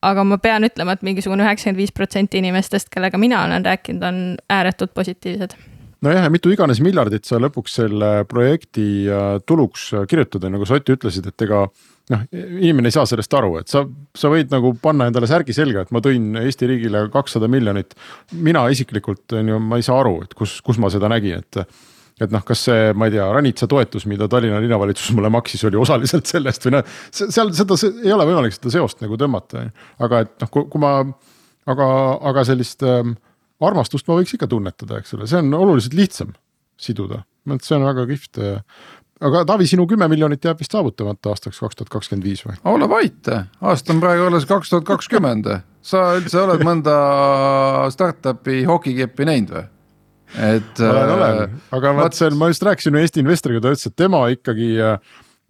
aga 0.03 0.25
ma 0.27 0.39
pean 0.43 0.67
ütlema, 0.67 0.97
et 0.97 1.07
mingisugune 1.07 1.47
üheksakümmend 1.47 1.79
viis 1.79 1.95
protsenti 1.95 2.43
inimestest, 2.43 2.91
kellega 2.91 3.19
mina 3.19 3.45
olen 3.47 3.65
rääkinud, 3.67 4.03
on 4.03 4.21
ääretult 4.51 4.95
positiivsed 4.95 5.57
nojah, 6.05 6.27
ja 6.27 6.33
mitu 6.33 6.51
iganes 6.53 6.81
miljardit 6.85 7.27
sa 7.29 7.39
lõpuks 7.43 7.79
selle 7.81 8.11
projekti 8.29 9.07
tuluks 9.47 9.91
kirjutad, 10.11 10.49
nagu 10.53 10.67
sa 10.69 10.77
Ott 10.77 10.91
ütlesid, 10.93 11.31
et 11.31 11.47
ega 11.47 11.67
noh, 12.13 12.23
inimene 12.33 12.91
ei 12.91 12.95
saa 12.95 13.07
sellest 13.09 13.35
aru, 13.37 13.57
et 13.61 13.73
sa, 13.73 13.83
sa 14.17 14.31
võid 14.33 14.53
nagu 14.55 14.73
panna 14.83 15.09
endale 15.11 15.29
särgi 15.31 15.57
selga, 15.57 15.85
et 15.85 15.93
ma 15.95 16.03
tõin 16.05 16.39
Eesti 16.43 16.69
riigile 16.71 17.07
kakssada 17.15 17.49
miljonit. 17.51 17.97
mina 18.33 18.67
isiklikult 18.73 19.37
on 19.39 19.53
ju, 19.53 19.61
ma 19.63 19.81
ei 19.81 19.87
saa 19.87 19.99
aru, 20.03 20.21
et 20.27 20.35
kus, 20.39 20.61
kus 20.67 20.81
ma 20.83 20.91
seda 20.93 21.11
nägin, 21.13 21.43
et. 21.43 21.85
et 22.17 22.33
noh, 22.33 22.41
kas 22.47 22.63
see, 22.69 22.93
ma 22.97 23.11
ei 23.11 23.13
tea, 23.13 23.27
ranitsa 23.29 23.67
toetus, 23.69 24.07
mida 24.09 24.29
Tallinna 24.33 24.57
linnavalitsus 24.63 25.11
mulle 25.13 25.29
maksis, 25.35 25.67
oli 25.69 25.77
osaliselt 25.77 26.31
sellest 26.31 26.65
või 26.65 26.79
noh. 26.79 26.95
seal 27.13 27.53
seda 27.53 27.77
ei 27.91 28.15
ole 28.15 28.25
võimalik 28.31 28.57
seda 28.57 28.73
seost 28.79 29.03
nagu 29.05 29.19
tõmmata, 29.21 29.67
aga 30.07 30.23
et 30.25 30.33
noh, 30.41 30.53
kui 30.57 30.81
ma, 30.81 30.95
aga, 31.69 31.89
aga 32.31 32.47
sellist 32.49 32.87
ähm, 32.89 33.19
armastust 33.61 34.09
ma 34.09 34.17
võiks 34.21 34.33
ikka 34.37 34.49
tunnetada, 34.49 35.03
eks 35.03 35.13
ole, 35.19 35.29
see 35.29 35.43
on 35.43 35.53
oluliselt 35.59 35.97
lihtsam 35.99 36.33
siduda, 36.81 37.25
et 37.53 37.65
see 37.65 37.77
on 37.77 37.85
väga 37.85 38.07
kihvt 38.09 38.41
aga 39.21 39.45
Taavi, 39.49 39.67
sinu 39.69 39.87
kümme 39.89 40.09
miljonit 40.13 40.45
jääb 40.45 40.61
vist 40.61 40.75
saavutamata 40.75 41.33
aastaks 41.33 41.61
kaks 41.63 41.79
tuhat 41.79 41.93
kakskümmend 41.93 42.27
viis 42.27 42.43
või? 42.47 42.57
ole 42.73 42.89
vait, 42.91 43.31
aasta 43.61 43.95
on 43.95 44.03
praegu 44.03 44.27
alles 44.29 44.49
kaks 44.49 44.73
tuhat 44.73 44.85
kakskümmend. 44.89 45.49
sa 45.83 46.03
üldse 46.19 46.43
oled 46.43 46.65
mõnda 46.67 46.97
startup'i 47.95 48.65
hokikeppi 48.69 49.29
näinud 49.29 49.55
või? 49.57 49.67
et. 50.51 50.83
olen, 50.83 51.15
olen, 51.17 51.61
aga 51.79 51.95
vot 52.01 52.19
seal 52.19 52.37
ma 52.37 52.51
just 52.53 52.67
rääkisin 52.67 52.99
ühe 52.99 53.07
Eesti 53.07 53.23
investoriga, 53.25 53.63
ta 53.63 53.73
ütles, 53.73 53.89
et 53.89 53.97
tema 53.97 54.27
ikkagi 54.35 54.75
äh, 54.83 54.99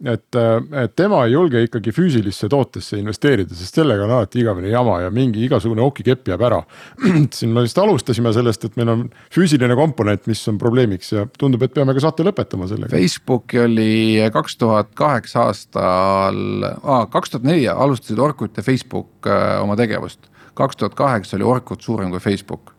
et, 0.05 0.37
et 0.37 0.93
tema 0.97 1.23
ei 1.25 1.33
julge 1.33 1.61
ikkagi 1.65 1.91
füüsilisse 1.95 2.49
tootesse 2.51 2.99
investeerida, 2.99 3.55
sest 3.57 3.79
sellega 3.79 4.05
on 4.05 4.13
alati 4.17 4.41
igavene 4.43 4.69
jama 4.69 4.99
ja 5.01 5.09
mingi 5.13 5.41
igasugune 5.47 5.81
okikepp 5.85 6.29
jääb 6.33 6.45
ära. 6.49 6.61
siin 7.37 7.55
me 7.55 7.65
vist 7.65 7.81
alustasime 7.81 8.33
sellest, 8.35 8.67
et 8.67 8.77
meil 8.79 8.93
on 8.93 9.03
füüsiline 9.33 9.77
komponent, 9.79 10.27
mis 10.29 10.43
on 10.51 10.61
probleemiks 10.61 11.13
ja 11.15 11.25
tundub, 11.39 11.65
et 11.65 11.73
peame 11.73 11.97
ka 11.97 12.05
saate 12.05 12.25
lõpetama 12.27 12.69
sellega. 12.69 12.93
Facebooki 12.93 13.63
oli 13.65 13.91
kaks 14.33 14.57
tuhat 14.61 14.93
kaheksa 14.97 15.47
aastal, 15.47 16.71
kaks 17.13 17.33
tuhat 17.33 17.49
neli 17.49 17.67
alustasid 17.71 18.21
Orkut 18.21 18.57
ja 18.57 18.65
Facebook 18.65 19.29
äh, 19.29 19.57
oma 19.63 19.77
tegevust. 19.79 20.29
kaks 20.57 20.77
tuhat 20.77 20.95
kaheksa 20.97 21.37
oli 21.37 21.45
Orkut 21.45 21.81
suurem 21.81 22.09
kui 22.13 22.19
Facebook 22.19 22.76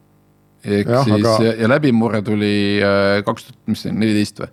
ehk 0.69 0.93
ja, 0.93 1.03
siis 1.07 1.19
aga... 1.19 1.35
ja, 1.47 1.55
ja 1.63 1.71
läbimurre 1.75 2.23
tuli 2.27 2.53
äh, 2.85 3.19
kaks 3.27 3.49
tuhat, 3.49 3.61
mis 3.71 3.85
see 3.85 3.93
on, 3.93 4.01
neliteist 4.05 4.43
või? 4.45 4.51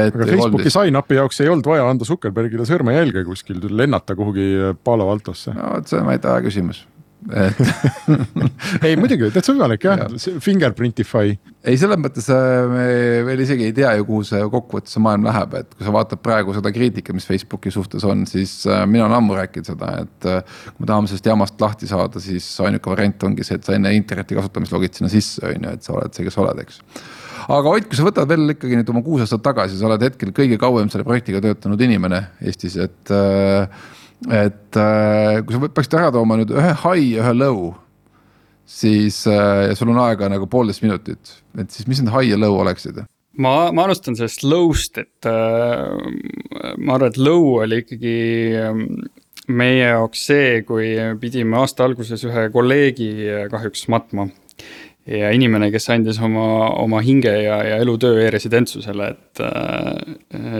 aga 0.00 0.26
Facebooki 0.32 0.72
sign-up'i 0.72 1.20
jaoks 1.20 1.40
ei 1.44 1.52
olnud 1.52 1.68
vaja 1.70 1.86
anda 1.86 2.08
Zuckerbergile 2.08 2.66
sõrmejälge 2.66 3.22
kuskil, 3.28 3.62
lennata 3.70 4.16
kuhugi 4.18 4.74
Palo 4.84 5.08
Altosse. 5.12 5.54
no 5.54 5.76
vot, 5.76 5.88
see 5.90 6.00
on 6.00 6.10
vaid 6.10 6.26
aja 6.26 6.42
küsimus 6.46 6.84
et 7.34 7.60
ei 8.86 8.96
muidugi, 8.98 9.30
täitsa 9.34 9.54
võimalik 9.54 9.86
jah 9.86 10.02
ja., 10.04 10.34
fingerprintify. 10.42 11.34
ei, 11.66 11.78
selles 11.80 12.00
mõttes 12.00 12.28
äh, 12.32 12.68
me 12.70 12.86
veel 13.26 13.42
isegi 13.42 13.68
ei 13.68 13.74
tea 13.76 13.96
ju, 13.98 14.06
kuhu 14.08 14.26
see 14.28 14.42
kokkuvõttes 14.52 14.96
see 14.96 15.02
maailm 15.04 15.26
läheb, 15.26 15.58
et 15.60 15.74
kui 15.74 15.88
sa 15.88 15.94
vaatad 15.96 16.22
praegu 16.22 16.54
seda 16.56 16.72
kriitikat, 16.74 17.16
mis 17.16 17.28
Facebooki 17.28 17.72
suhtes 17.74 18.06
on, 18.06 18.24
siis 18.30 18.58
äh, 18.70 18.84
mina 18.90 19.08
olen 19.08 19.18
ammu 19.20 19.38
rääkinud 19.40 19.72
seda, 19.72 19.92
et. 20.06 20.30
Äh, 20.30 20.56
kui 20.76 20.84
me 20.84 20.90
tahame 20.90 21.10
sellest 21.10 21.26
jamast 21.28 21.60
lahti 21.62 21.88
saada, 21.90 22.20
siis 22.22 22.46
ainuke 22.64 22.90
variant 22.90 23.28
ongi 23.28 23.44
see, 23.46 23.58
et 23.58 23.66
sa 23.66 23.76
enne 23.76 23.92
interneti 23.96 24.36
kasutamist 24.38 24.74
logid 24.74 24.98
sinna 24.98 25.10
sisse, 25.12 25.42
on 25.46 25.68
ju, 25.68 25.76
et 25.78 25.86
sa 25.86 25.94
oled 25.96 26.16
see, 26.16 26.26
kes 26.26 26.42
oled, 26.42 26.64
eks 26.64 26.82
aga 27.46 27.72
Ott, 27.76 27.86
kui 27.90 27.98
sa 27.98 28.06
võtad 28.06 28.30
veel 28.30 28.54
ikkagi 28.54 28.78
nüüd 28.78 28.88
oma 28.90 29.02
kuus 29.06 29.22
aastat 29.24 29.44
tagasi, 29.44 29.78
sa 29.78 29.86
oled 29.90 30.02
hetkel 30.02 30.32
kõige 30.36 30.58
kauem 30.60 30.90
selle 30.92 31.06
projektiga 31.06 31.42
töötanud 31.44 31.82
inimene 31.86 32.22
Eestis, 32.42 32.78
et 32.82 33.12
äh, 33.14 33.68
et 34.24 34.78
äh, 34.80 35.40
kui 35.44 35.54
sa 35.56 35.68
peaksid 35.68 35.98
ära 35.98 36.12
tooma 36.14 36.38
nüüd 36.40 36.54
ühe 36.54 36.72
high 36.84 37.10
ja 37.16 37.24
ühe 37.24 37.34
low, 37.36 37.74
siis 38.66 39.22
äh, 39.30 39.74
sul 39.78 39.92
on 39.92 40.00
aega 40.06 40.30
nagu 40.32 40.48
poolteist 40.50 40.84
minutit, 40.84 41.36
et 41.58 41.70
siis 41.70 41.88
mis 41.90 42.00
need 42.02 42.14
high 42.14 42.32
ja 42.32 42.40
low 42.40 42.56
oleksid? 42.62 43.04
ma, 43.36 43.68
ma 43.76 43.84
alustan 43.84 44.16
sellest 44.16 44.46
low'st, 44.46 45.02
et 45.04 45.28
äh, 45.28 46.72
ma 46.78 46.96
arvan, 46.96 47.12
et 47.12 47.20
low 47.20 47.60
oli 47.60 47.82
ikkagi 47.84 48.16
äh, 48.62 48.82
meie 49.46 49.84
jaoks 49.84 50.24
see, 50.32 50.62
kui 50.66 50.94
pidime 51.20 51.60
aasta 51.60 51.84
alguses 51.86 52.24
ühe 52.26 52.48
kolleegi 52.54 53.10
kahjuks 53.52 53.86
matma. 53.92 54.26
Ja 55.06 55.30
inimene, 55.34 55.70
kes 55.70 55.90
andis 55.94 56.20
oma, 56.22 56.70
oma 56.82 57.00
hinge 57.04 57.30
ja, 57.30 57.60
ja 57.64 57.78
elutöö 57.82 58.24
e-residentsusele, 58.26 59.12
et. 59.14 59.44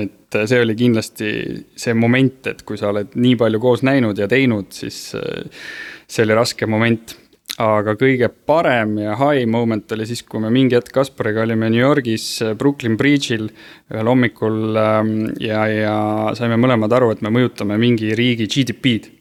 et 0.04 0.12
see 0.36 0.58
oli 0.60 0.74
kindlasti 0.76 1.28
see 1.78 1.94
moment, 1.96 2.50
et 2.50 2.58
kui 2.66 2.76
sa 2.76 2.90
oled 2.90 3.14
nii 3.16 3.36
palju 3.40 3.60
koos 3.62 3.84
näinud 3.86 4.18
ja 4.18 4.26
teinud, 4.28 4.68
siis 4.74 4.98
see 5.14 6.26
oli 6.26 6.36
raske 6.36 6.66
moment 6.68 7.14
aga 7.62 7.94
kõige 7.96 8.28
parem 8.28 8.96
ja 9.00 9.16
high 9.16 9.46
moment 9.48 9.92
oli 9.96 10.06
siis, 10.08 10.22
kui 10.28 10.42
me 10.42 10.50
mingi 10.52 10.76
hetk 10.76 10.92
Kaspariga 10.94 11.44
olime 11.46 11.70
New 11.72 11.80
Yorgis 11.80 12.26
Brooklyn 12.58 12.98
Bridge'il 13.00 13.48
ühel 13.48 14.10
hommikul 14.10 14.76
ähm, 14.80 15.12
ja, 15.40 15.64
ja 15.70 15.96
saime 16.36 16.58
mõlemad 16.60 16.92
aru, 16.98 17.12
et 17.14 17.24
me 17.24 17.32
mõjutame 17.32 17.78
mingi 17.80 18.12
riigi 18.18 18.48
GDP-d. 18.50 19.15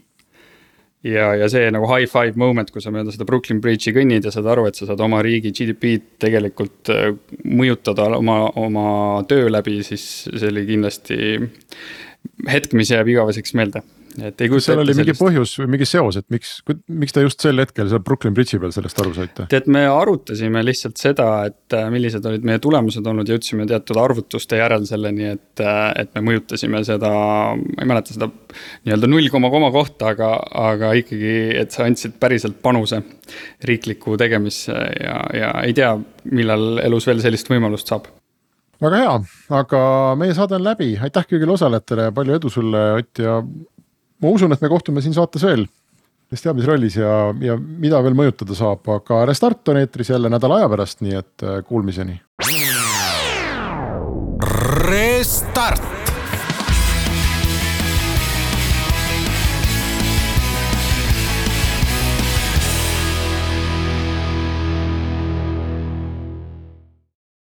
Ja, 1.06 1.32
ja 1.38 1.50
see 1.52 1.70
nagu 1.74 1.88
high 1.90 2.10
five 2.10 2.40
moment, 2.40 2.72
kui 2.74 2.84
sa 2.84 2.94
mööda 2.94 3.14
seda 3.14 3.28
Brooklyn 3.28 3.62
Bridge'i 3.64 3.94
kõnnid 3.96 4.26
ja 4.26 4.34
saad 4.34 4.50
aru, 4.52 4.68
et 4.70 4.80
sa 4.80 4.88
saad 4.90 5.04
oma 5.06 5.22
riigi 5.26 5.54
GDP-d 5.56 6.20
tegelikult 6.26 6.94
äh, 6.94 7.10
mõjutada 7.46 8.10
oma, 8.18 8.42
oma 8.60 8.88
töö 9.30 9.50
läbi, 9.52 9.80
siis 9.86 10.26
see 10.32 10.52
oli 10.52 10.66
kindlasti 10.70 11.20
hetk, 12.50 12.74
mis 12.78 12.92
jääb 12.94 13.12
igaveseks 13.14 13.56
meelde 13.58 13.86
et 14.22 14.42
ei 14.42 14.50
kujuta 14.50 14.62
ette. 14.62 14.66
seal 14.70 14.82
oli 14.82 14.96
mingi 14.96 15.12
sellist... 15.12 15.22
põhjus 15.22 15.54
või 15.60 15.70
mingi 15.74 15.88
seos, 15.90 16.20
et 16.22 16.28
miks, 16.34 16.52
miks 16.88 17.16
te 17.16 17.24
just 17.26 17.44
sel 17.44 17.60
hetkel 17.62 17.90
seal 17.92 18.02
Brooklyn 18.06 18.36
Bridge'i 18.38 18.60
peal 18.62 18.74
sellest 18.76 19.02
aru 19.04 19.14
saite? 19.18 19.48
tead, 19.52 19.70
me 19.72 19.86
arutasime 19.90 20.64
lihtsalt 20.66 21.02
seda, 21.02 21.28
et 21.50 21.76
äh, 21.76 21.88
millised 21.94 22.26
olid 22.30 22.48
meie 22.48 22.62
tulemused 22.64 23.06
olnud, 23.12 23.30
jõudsime 23.32 23.68
teatud 23.70 24.00
arvutuste 24.02 24.60
järel 24.62 24.88
selleni, 24.88 25.30
et, 25.36 25.64
äh, 25.64 25.84
et 26.04 26.14
me 26.16 26.26
mõjutasime 26.32 26.84
seda, 26.88 27.12
ma 27.60 27.86
ei 27.86 27.92
mäleta 27.92 28.16
seda 28.16 28.30
nii-öelda 28.88 29.12
null 29.12 29.32
koma 29.34 29.52
koma 29.54 29.72
kohta, 29.76 30.14
aga, 30.16 30.34
aga 30.72 30.94
ikkagi, 31.02 31.36
et 31.64 31.76
sa 31.76 31.88
andsid 31.88 32.20
päriselt 32.22 32.62
panuse 32.64 33.02
riiklikku 33.66 34.16
tegemisse 34.22 34.76
ja, 34.76 35.18
ja 35.36 35.56
ei 35.66 35.76
tea, 35.76 35.96
millal 36.32 36.80
elus 36.84 37.10
veel 37.10 37.24
sellist 37.24 37.52
võimalust 37.52 37.92
saab 37.92 38.08
väga 38.82 39.00
hea, 39.00 39.14
aga 39.56 39.80
meie 40.20 40.36
saade 40.36 40.58
on 40.58 40.66
läbi, 40.66 40.94
aitäh 41.02 41.28
kõigile 41.30 41.56
osalejatele 41.56 42.10
ja 42.10 42.16
palju 42.16 42.36
edu 42.36 42.52
sulle, 42.52 42.84
Ott 43.00 43.22
ja 43.24 43.40
ma 44.22 44.32
usun, 44.36 44.54
et 44.54 44.62
me 44.62 44.72
kohtume 44.72 45.04
siin 45.04 45.16
saates 45.16 45.44
veel, 45.46 45.66
kes 46.32 46.46
teab, 46.46 46.60
mis 46.60 46.68
rollis 46.70 47.00
ja, 47.00 47.16
ja 47.44 47.58
mida 47.58 48.02
veel 48.06 48.18
mõjutada 48.18 48.58
saab, 48.58 48.86
aga 48.98 49.24
Restart 49.30 49.74
on 49.74 49.82
eetris 49.82 50.14
jälle 50.14 50.32
nädala 50.32 50.62
aja 50.62 50.72
pärast, 50.72 51.04
nii 51.06 51.20
et 51.22 51.46
äh, 51.46 51.60
kuulmiseni. 51.68 52.20
Restart 54.86 55.95